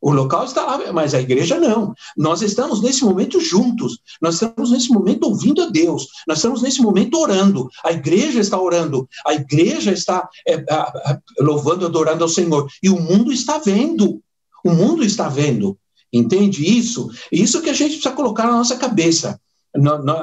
O 0.00 0.12
local 0.12 0.44
está 0.44 0.92
mas 0.92 1.12
a 1.12 1.20
igreja 1.20 1.58
não. 1.58 1.92
Nós 2.16 2.40
estamos 2.40 2.80
nesse 2.80 3.04
momento 3.04 3.40
juntos. 3.40 3.98
Nós 4.22 4.34
estamos 4.34 4.70
nesse 4.70 4.90
momento 4.90 5.24
ouvindo 5.24 5.62
a 5.62 5.66
Deus. 5.66 6.06
Nós 6.26 6.38
estamos 6.38 6.62
nesse 6.62 6.80
momento 6.80 7.18
orando. 7.18 7.68
A 7.84 7.92
igreja 7.92 8.40
está 8.40 8.60
orando. 8.60 9.08
A 9.26 9.34
igreja 9.34 9.92
está 9.92 10.28
é, 10.46 10.64
louvando, 11.40 11.86
adorando 11.86 12.22
ao 12.22 12.28
Senhor. 12.28 12.68
E 12.82 12.88
o 12.88 13.00
mundo 13.00 13.32
está 13.32 13.58
vendo. 13.58 14.22
O 14.64 14.70
mundo 14.70 15.04
está 15.04 15.28
vendo. 15.28 15.76
Entende 16.12 16.64
isso? 16.64 17.10
Isso 17.30 17.60
que 17.60 17.70
a 17.70 17.74
gente 17.74 17.94
precisa 17.94 18.14
colocar 18.14 18.46
na 18.46 18.52
nossa 18.52 18.76
cabeça. 18.76 19.40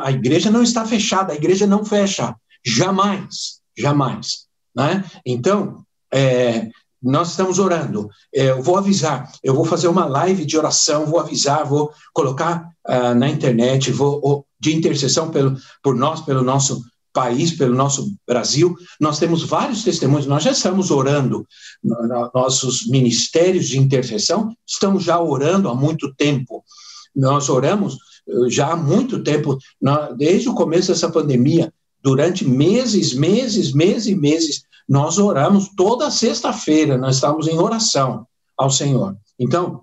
A 0.02 0.12
igreja 0.12 0.50
não 0.50 0.64
está 0.64 0.86
fechada. 0.86 1.34
A 1.34 1.36
igreja 1.36 1.68
não 1.68 1.84
fecha. 1.84 2.34
Jamais. 2.66 3.60
Jamais. 3.78 4.46
Né? 4.76 5.04
Então, 5.26 5.86
é, 6.14 6.70
nós 7.06 7.30
estamos 7.30 7.60
orando. 7.60 8.10
É, 8.34 8.50
eu 8.50 8.64
vou 8.64 8.78
avisar, 8.78 9.32
eu 9.44 9.54
vou 9.54 9.64
fazer 9.64 9.88
uma 9.88 10.06
live 10.06 10.44
de 10.44 10.58
oração, 10.58 11.06
vou 11.06 11.20
avisar, 11.20 11.66
vou 11.66 11.92
colocar 12.12 12.68
uh, 12.88 13.14
na 13.14 13.30
internet, 13.30 13.92
vou 13.92 14.46
de 14.60 14.76
intercessão 14.76 15.30
pelo, 15.30 15.56
por 15.84 15.96
nós, 15.96 16.22
pelo 16.22 16.42
nosso 16.42 16.84
país, 17.14 17.52
pelo 17.52 17.76
nosso 17.76 18.12
Brasil. 18.28 18.76
Nós 19.00 19.20
temos 19.20 19.44
vários 19.44 19.84
testemunhos, 19.84 20.26
nós 20.26 20.44
já 20.44 20.52
estamos 20.52 20.90
orando, 20.90 21.48
nossos 22.34 22.88
ministérios 22.88 23.68
de 23.68 23.78
intercessão 23.78 24.54
estamos 24.68 25.04
já 25.04 25.20
orando 25.20 25.70
há 25.70 25.76
muito 25.76 26.14
tempo. 26.16 26.64
Nós 27.16 27.48
oramos 27.48 27.98
eh, 28.28 28.50
já 28.50 28.74
há 28.74 28.76
muito 28.76 29.24
tempo, 29.24 29.58
desde 30.18 30.50
o 30.50 30.56
começo 30.56 30.90
dessa 30.90 31.10
pandemia, 31.10 31.72
durante 32.04 32.46
meses, 32.46 33.14
meses, 33.14 33.72
meses 33.72 34.08
e 34.08 34.16
meses, 34.16 34.64
nós 34.88 35.18
oramos 35.18 35.70
toda 35.76 36.12
sexta-feira, 36.12 36.98
nós 36.98 37.16
estamos 37.16 37.48
em 37.48 37.58
oração 37.58 38.28
ao 38.58 38.70
Senhor. 38.70 39.18
Então, 39.40 39.82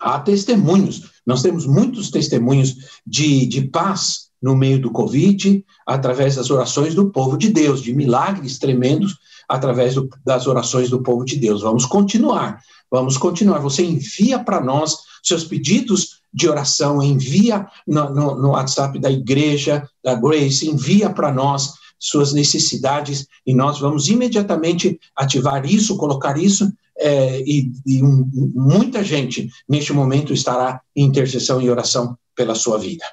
há 0.00 0.18
testemunhos, 0.20 1.10
nós 1.26 1.42
temos 1.42 1.66
muitos 1.66 2.10
testemunhos 2.10 2.76
de, 3.06 3.46
de 3.46 3.62
paz 3.68 4.26
no 4.40 4.54
meio 4.54 4.80
do 4.80 4.90
Covid, 4.90 5.64
através 5.86 6.36
das 6.36 6.50
orações 6.50 6.94
do 6.94 7.10
povo 7.10 7.36
de 7.36 7.48
Deus, 7.48 7.82
de 7.82 7.94
milagres 7.94 8.58
tremendos 8.58 9.16
através 9.48 9.94
do, 9.94 10.08
das 10.24 10.46
orações 10.46 10.90
do 10.90 11.02
povo 11.02 11.24
de 11.24 11.36
Deus. 11.36 11.62
Vamos 11.62 11.86
continuar, 11.86 12.60
vamos 12.90 13.16
continuar. 13.16 13.58
Você 13.60 13.84
envia 13.84 14.38
para 14.38 14.60
nós 14.60 14.96
seus 15.22 15.44
pedidos 15.44 16.20
de 16.32 16.48
oração, 16.48 17.02
envia 17.02 17.66
no, 17.86 18.10
no, 18.10 18.34
no 18.36 18.48
WhatsApp 18.50 18.98
da 18.98 19.10
igreja, 19.10 19.88
da 20.04 20.14
Grace, 20.14 20.68
envia 20.68 21.08
para 21.08 21.32
nós 21.32 21.72
suas 21.98 22.32
necessidades, 22.32 23.26
e 23.46 23.54
nós 23.54 23.78
vamos 23.78 24.08
imediatamente 24.08 24.98
ativar 25.16 25.64
isso, 25.66 25.96
colocar 25.96 26.38
isso, 26.38 26.70
é, 26.98 27.40
e, 27.40 27.72
e 27.84 28.02
um, 28.02 28.28
muita 28.54 29.04
gente 29.04 29.50
neste 29.68 29.92
momento 29.92 30.32
estará 30.32 30.80
em 30.94 31.04
intercessão 31.04 31.60
e 31.60 31.70
oração 31.70 32.16
pela 32.34 32.54
sua 32.54 32.78
vida. 32.78 33.04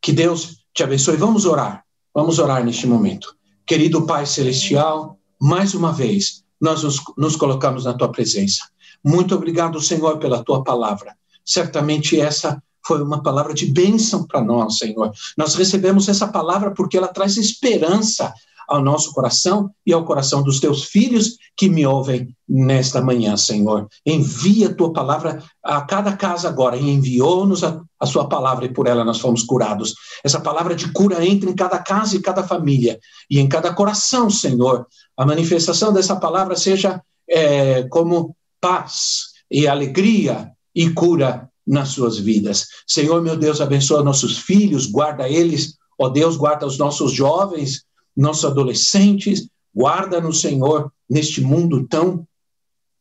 Que 0.00 0.12
Deus 0.12 0.58
te 0.74 0.82
abençoe. 0.82 1.16
Vamos 1.16 1.46
orar, 1.46 1.84
vamos 2.14 2.38
orar 2.38 2.64
neste 2.64 2.86
momento. 2.86 3.34
Querido 3.66 4.06
Pai 4.06 4.26
Celestial, 4.26 5.18
mais 5.40 5.74
uma 5.74 5.92
vez, 5.92 6.44
nós 6.60 6.82
nos, 6.82 7.00
nos 7.16 7.36
colocamos 7.36 7.84
na 7.84 7.94
tua 7.94 8.10
presença. 8.10 8.60
Muito 9.02 9.34
obrigado, 9.34 9.80
Senhor, 9.80 10.18
pela 10.18 10.42
tua 10.42 10.62
palavra. 10.62 11.16
Certamente 11.44 12.20
essa 12.20 12.62
foi 12.86 13.02
uma 13.02 13.22
palavra 13.22 13.54
de 13.54 13.66
bênção 13.66 14.26
para 14.26 14.42
nós, 14.42 14.78
Senhor. 14.78 15.10
Nós 15.36 15.54
recebemos 15.54 16.08
essa 16.08 16.28
palavra 16.28 16.72
porque 16.72 16.96
ela 16.96 17.08
traz 17.08 17.36
esperança 17.36 18.32
ao 18.68 18.82
nosso 18.82 19.12
coração 19.12 19.70
e 19.86 19.92
ao 19.92 20.04
coração 20.04 20.42
dos 20.42 20.58
teus 20.60 20.84
filhos 20.84 21.36
que 21.56 21.68
me 21.68 21.86
ouvem 21.86 22.34
nesta 22.48 23.00
manhã, 23.00 23.36
Senhor. 23.36 23.88
Envia 24.04 24.68
a 24.68 24.74
tua 24.74 24.92
palavra 24.92 25.42
a 25.62 25.82
cada 25.82 26.16
casa 26.16 26.48
agora 26.48 26.76
e 26.76 26.90
enviou-nos 26.90 27.62
a, 27.62 27.80
a, 28.00 28.06
sua 28.06 28.28
palavra 28.28 28.64
e 28.64 28.72
por 28.72 28.86
ela 28.86 29.04
nós 29.04 29.20
fomos 29.20 29.42
curados. 29.42 29.94
Essa 30.24 30.40
palavra 30.40 30.74
de 30.74 30.90
cura 30.92 31.24
entra 31.24 31.50
em 31.50 31.54
cada 31.54 31.78
casa 31.78 32.16
e 32.16 32.22
cada 32.22 32.42
família 32.42 32.98
e 33.30 33.38
em 33.38 33.48
cada 33.48 33.72
coração, 33.72 34.30
Senhor. 34.30 34.86
A 35.16 35.24
manifestação 35.24 35.92
dessa 35.92 36.16
palavra 36.16 36.56
seja 36.56 37.02
é, 37.28 37.84
como 37.84 38.34
paz 38.60 39.34
e 39.50 39.68
alegria 39.68 40.50
e 40.74 40.90
cura 40.90 41.48
nas 41.66 41.88
suas 41.88 42.18
vidas. 42.18 42.66
Senhor, 42.86 43.22
meu 43.22 43.36
Deus, 43.36 43.60
abençoa 43.60 44.02
nossos 44.02 44.38
filhos, 44.38 44.86
guarda 44.86 45.28
eles, 45.28 45.74
ó 45.98 46.08
Deus, 46.08 46.36
guarda 46.36 46.66
os 46.66 46.78
nossos 46.78 47.12
jovens, 47.12 47.84
nossos 48.16 48.44
adolescentes, 48.44 49.48
guarda-nos, 49.74 50.40
Senhor, 50.40 50.92
neste 51.08 51.40
mundo 51.40 51.86
tão 51.88 52.26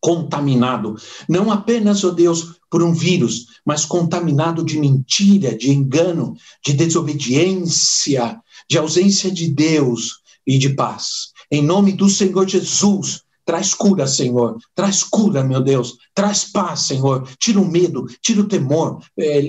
contaminado, 0.03 0.95
não 1.30 1.49
apenas, 1.49 2.03
ó 2.03 2.09
Deus, 2.09 2.57
por 2.70 2.84
um 2.84 2.93
vírus, 2.93 3.45
mas 3.66 3.86
contaminado 3.86 4.66
de 4.66 4.78
mentira, 4.78 5.55
de 5.55 5.72
engano, 5.72 6.36
de 6.66 6.74
desobediência, 6.74 8.38
de 8.70 8.78
ausência 8.78 9.32
de 9.32 9.47
Deus 9.47 10.20
e 10.45 10.57
de 10.57 10.70
paz. 10.70 11.32
Em 11.49 11.61
nome 11.61 11.93
do 11.93 12.09
Senhor 12.09 12.47
Jesus, 12.47 13.22
Traz 13.45 13.73
cura, 13.73 14.07
Senhor. 14.07 14.57
Traz 14.73 15.03
cura, 15.03 15.43
meu 15.43 15.61
Deus. 15.61 15.97
Traz 16.13 16.45
paz, 16.45 16.81
Senhor. 16.81 17.27
Tira 17.37 17.59
o 17.59 17.67
medo, 17.67 18.05
tira 18.21 18.41
o 18.41 18.47
temor. 18.47 18.99
É, 19.17 19.41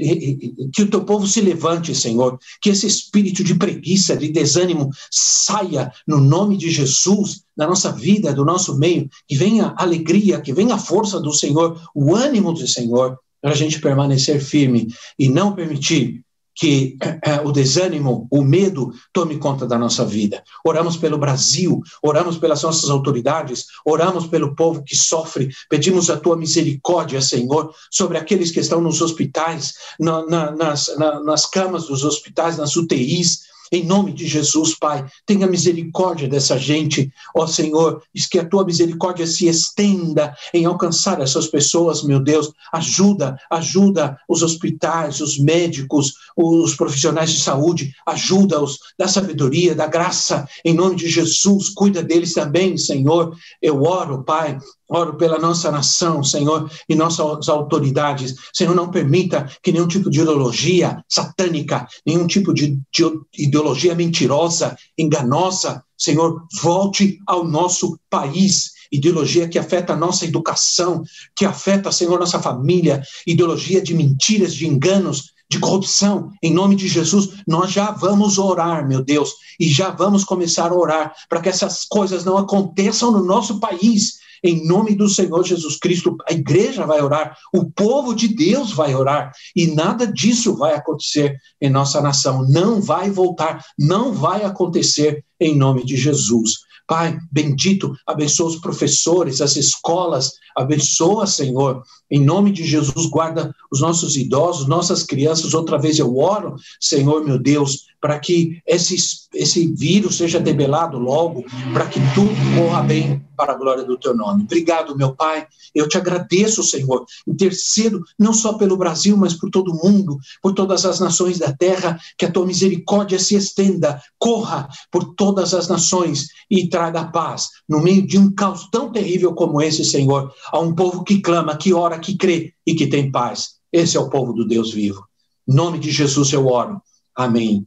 que 0.72 0.82
o 0.82 0.90
teu 0.90 1.04
povo 1.04 1.26
se 1.26 1.40
levante, 1.40 1.94
Senhor. 1.94 2.38
Que 2.60 2.70
esse 2.70 2.86
espírito 2.86 3.44
de 3.44 3.54
preguiça, 3.54 4.16
de 4.16 4.28
desânimo, 4.28 4.90
saia 5.10 5.92
no 6.06 6.20
nome 6.20 6.56
de 6.56 6.70
Jesus 6.70 7.42
na 7.56 7.66
nossa 7.66 7.92
vida, 7.92 8.32
do 8.32 8.44
nosso 8.44 8.76
meio. 8.76 9.08
Que 9.28 9.36
venha 9.36 9.74
alegria, 9.76 10.40
que 10.40 10.52
venha 10.52 10.74
a 10.74 10.78
força 10.78 11.20
do 11.20 11.32
Senhor, 11.32 11.80
o 11.94 12.14
ânimo 12.14 12.52
do 12.52 12.66
Senhor, 12.66 13.16
para 13.40 13.52
a 13.52 13.56
gente 13.56 13.78
permanecer 13.78 14.40
firme 14.40 14.88
e 15.18 15.28
não 15.28 15.54
permitir 15.54 16.23
que 16.54 16.96
é, 17.00 17.40
o 17.40 17.50
desânimo, 17.50 18.28
o 18.30 18.42
medo 18.42 18.92
tome 19.12 19.38
conta 19.38 19.66
da 19.66 19.78
nossa 19.78 20.04
vida. 20.04 20.42
Oramos 20.64 20.96
pelo 20.96 21.18
Brasil, 21.18 21.82
oramos 22.02 22.38
pelas 22.38 22.62
nossas 22.62 22.90
autoridades, 22.90 23.66
oramos 23.84 24.26
pelo 24.26 24.54
povo 24.54 24.82
que 24.82 24.96
sofre, 24.96 25.50
pedimos 25.68 26.10
a 26.10 26.16
tua 26.16 26.36
misericórdia, 26.36 27.20
Senhor, 27.20 27.74
sobre 27.90 28.18
aqueles 28.18 28.50
que 28.50 28.60
estão 28.60 28.80
nos 28.80 29.00
hospitais, 29.00 29.74
na, 29.98 30.24
na, 30.26 30.50
nas, 30.52 30.94
na, 30.96 31.20
nas 31.20 31.46
camas 31.46 31.86
dos 31.86 32.04
hospitais, 32.04 32.56
nas 32.56 32.76
UTIs, 32.76 33.53
em 33.72 33.84
nome 33.84 34.12
de 34.12 34.26
Jesus, 34.26 34.76
Pai, 34.78 35.04
tenha 35.26 35.46
misericórdia 35.46 36.28
dessa 36.28 36.58
gente, 36.58 37.10
ó 37.34 37.46
Senhor, 37.46 38.02
diz 38.14 38.26
que 38.26 38.38
a 38.38 38.48
tua 38.48 38.64
misericórdia 38.64 39.26
se 39.26 39.46
estenda 39.46 40.34
em 40.52 40.64
alcançar 40.64 41.20
essas 41.20 41.46
pessoas, 41.46 42.02
meu 42.02 42.20
Deus. 42.20 42.52
Ajuda, 42.72 43.38
ajuda 43.50 44.18
os 44.28 44.42
hospitais, 44.42 45.20
os 45.20 45.38
médicos, 45.38 46.14
os 46.36 46.74
profissionais 46.74 47.32
de 47.32 47.40
saúde, 47.40 47.92
ajuda-os 48.06 48.78
da 48.98 49.08
sabedoria, 49.08 49.74
da 49.74 49.86
graça, 49.86 50.48
em 50.64 50.74
nome 50.74 50.96
de 50.96 51.08
Jesus. 51.08 51.68
Cuida 51.68 52.02
deles 52.02 52.34
também, 52.34 52.76
Senhor. 52.76 53.36
Eu 53.60 53.82
oro, 53.82 54.24
Pai, 54.24 54.58
Oro 54.88 55.14
pela 55.16 55.38
nossa 55.38 55.70
nação, 55.70 56.22
Senhor, 56.22 56.70
e 56.88 56.94
nossas 56.94 57.48
autoridades. 57.48 58.34
Senhor, 58.52 58.74
não 58.74 58.90
permita 58.90 59.50
que 59.62 59.72
nenhum 59.72 59.88
tipo 59.88 60.10
de 60.10 60.20
ideologia 60.20 61.02
satânica, 61.08 61.86
nenhum 62.06 62.26
tipo 62.26 62.52
de, 62.52 62.78
de 62.92 63.04
ideologia 63.38 63.94
mentirosa, 63.94 64.76
enganosa, 64.98 65.82
Senhor, 65.96 66.42
volte 66.60 67.18
ao 67.26 67.44
nosso 67.44 67.98
país 68.10 68.74
ideologia 68.92 69.48
que 69.48 69.58
afeta 69.58 69.92
a 69.92 69.96
nossa 69.96 70.24
educação, 70.24 71.02
que 71.36 71.44
afeta, 71.44 71.90
Senhor, 71.90 72.18
nossa 72.18 72.40
família, 72.40 73.02
ideologia 73.26 73.82
de 73.82 73.92
mentiras, 73.92 74.54
de 74.54 74.68
enganos, 74.68 75.32
de 75.50 75.58
corrupção. 75.58 76.30
Em 76.42 76.52
nome 76.52 76.76
de 76.76 76.86
Jesus, 76.88 77.30
nós 77.46 77.72
já 77.72 77.90
vamos 77.90 78.38
orar, 78.38 78.86
meu 78.86 79.02
Deus, 79.02 79.32
e 79.58 79.68
já 79.68 79.90
vamos 79.90 80.24
começar 80.24 80.70
a 80.70 80.76
orar 80.76 81.12
para 81.28 81.40
que 81.40 81.48
essas 81.48 81.84
coisas 81.84 82.24
não 82.24 82.38
aconteçam 82.38 83.10
no 83.10 83.24
nosso 83.24 83.58
país. 83.58 84.23
Em 84.44 84.66
nome 84.66 84.94
do 84.94 85.08
Senhor 85.08 85.42
Jesus 85.42 85.78
Cristo, 85.78 86.18
a 86.28 86.32
igreja 86.34 86.84
vai 86.84 87.00
orar, 87.00 87.34
o 87.50 87.70
povo 87.70 88.14
de 88.14 88.28
Deus 88.28 88.72
vai 88.72 88.94
orar, 88.94 89.32
e 89.56 89.68
nada 89.68 90.06
disso 90.06 90.54
vai 90.54 90.74
acontecer 90.74 91.38
em 91.58 91.70
nossa 91.70 92.02
nação. 92.02 92.46
Não 92.46 92.78
vai 92.78 93.10
voltar, 93.10 93.64
não 93.78 94.12
vai 94.12 94.44
acontecer 94.44 95.24
em 95.40 95.56
nome 95.56 95.82
de 95.82 95.96
Jesus. 95.96 96.52
Pai, 96.86 97.18
bendito, 97.32 97.96
abençoa 98.06 98.48
os 98.48 98.56
professores, 98.56 99.40
as 99.40 99.56
escolas, 99.56 100.32
abençoa, 100.54 101.26
Senhor. 101.26 101.82
Em 102.10 102.22
nome 102.22 102.52
de 102.52 102.62
Jesus, 102.62 103.06
guarda 103.06 103.54
os 103.72 103.80
nossos 103.80 104.16
idosos, 104.16 104.66
nossas 104.66 105.02
crianças. 105.02 105.54
Outra 105.54 105.78
vez 105.78 105.98
eu 105.98 106.18
oro, 106.18 106.56
Senhor 106.78 107.24
meu 107.24 107.38
Deus, 107.38 107.86
para 108.04 108.18
que 108.18 108.60
esse, 108.66 108.94
esse 109.32 109.66
vírus 109.72 110.18
seja 110.18 110.38
debelado 110.38 110.98
logo, 110.98 111.42
para 111.72 111.86
que 111.86 111.98
tudo 112.14 112.34
corra 112.54 112.82
bem 112.82 113.24
para 113.34 113.54
a 113.54 113.56
glória 113.56 113.82
do 113.82 113.96
teu 113.96 114.14
nome. 114.14 114.42
Obrigado, 114.42 114.94
meu 114.94 115.16
Pai. 115.16 115.46
Eu 115.74 115.88
te 115.88 115.96
agradeço, 115.96 116.62
Senhor. 116.62 117.06
Intercedo 117.26 118.02
não 118.18 118.34
só 118.34 118.58
pelo 118.58 118.76
Brasil, 118.76 119.16
mas 119.16 119.32
por 119.32 119.48
todo 119.48 119.72
o 119.72 119.82
mundo, 119.82 120.18
por 120.42 120.52
todas 120.52 120.84
as 120.84 121.00
nações 121.00 121.38
da 121.38 121.50
terra, 121.50 121.98
que 122.18 122.26
a 122.26 122.30
tua 122.30 122.44
misericórdia 122.44 123.18
se 123.18 123.36
estenda, 123.36 123.98
corra 124.18 124.68
por 124.92 125.14
todas 125.14 125.54
as 125.54 125.66
nações 125.66 126.26
e 126.50 126.68
traga 126.68 127.06
paz 127.06 127.48
no 127.66 127.80
meio 127.80 128.06
de 128.06 128.18
um 128.18 128.30
caos 128.34 128.68
tão 128.70 128.92
terrível 128.92 129.32
como 129.32 129.62
esse, 129.62 129.82
Senhor, 129.82 130.30
a 130.52 130.58
um 130.58 130.74
povo 130.74 131.04
que 131.04 131.22
clama, 131.22 131.56
que 131.56 131.72
ora, 131.72 131.98
que 131.98 132.18
crê 132.18 132.52
e 132.66 132.74
que 132.74 132.86
tem 132.86 133.10
paz. 133.10 133.54
Esse 133.72 133.96
é 133.96 134.00
o 134.00 134.10
povo 134.10 134.34
do 134.34 134.46
Deus 134.46 134.74
vivo. 134.74 135.02
Em 135.48 135.54
nome 135.54 135.78
de 135.78 135.90
Jesus 135.90 136.34
eu 136.34 136.46
oro. 136.48 136.82
Amém 137.16 137.66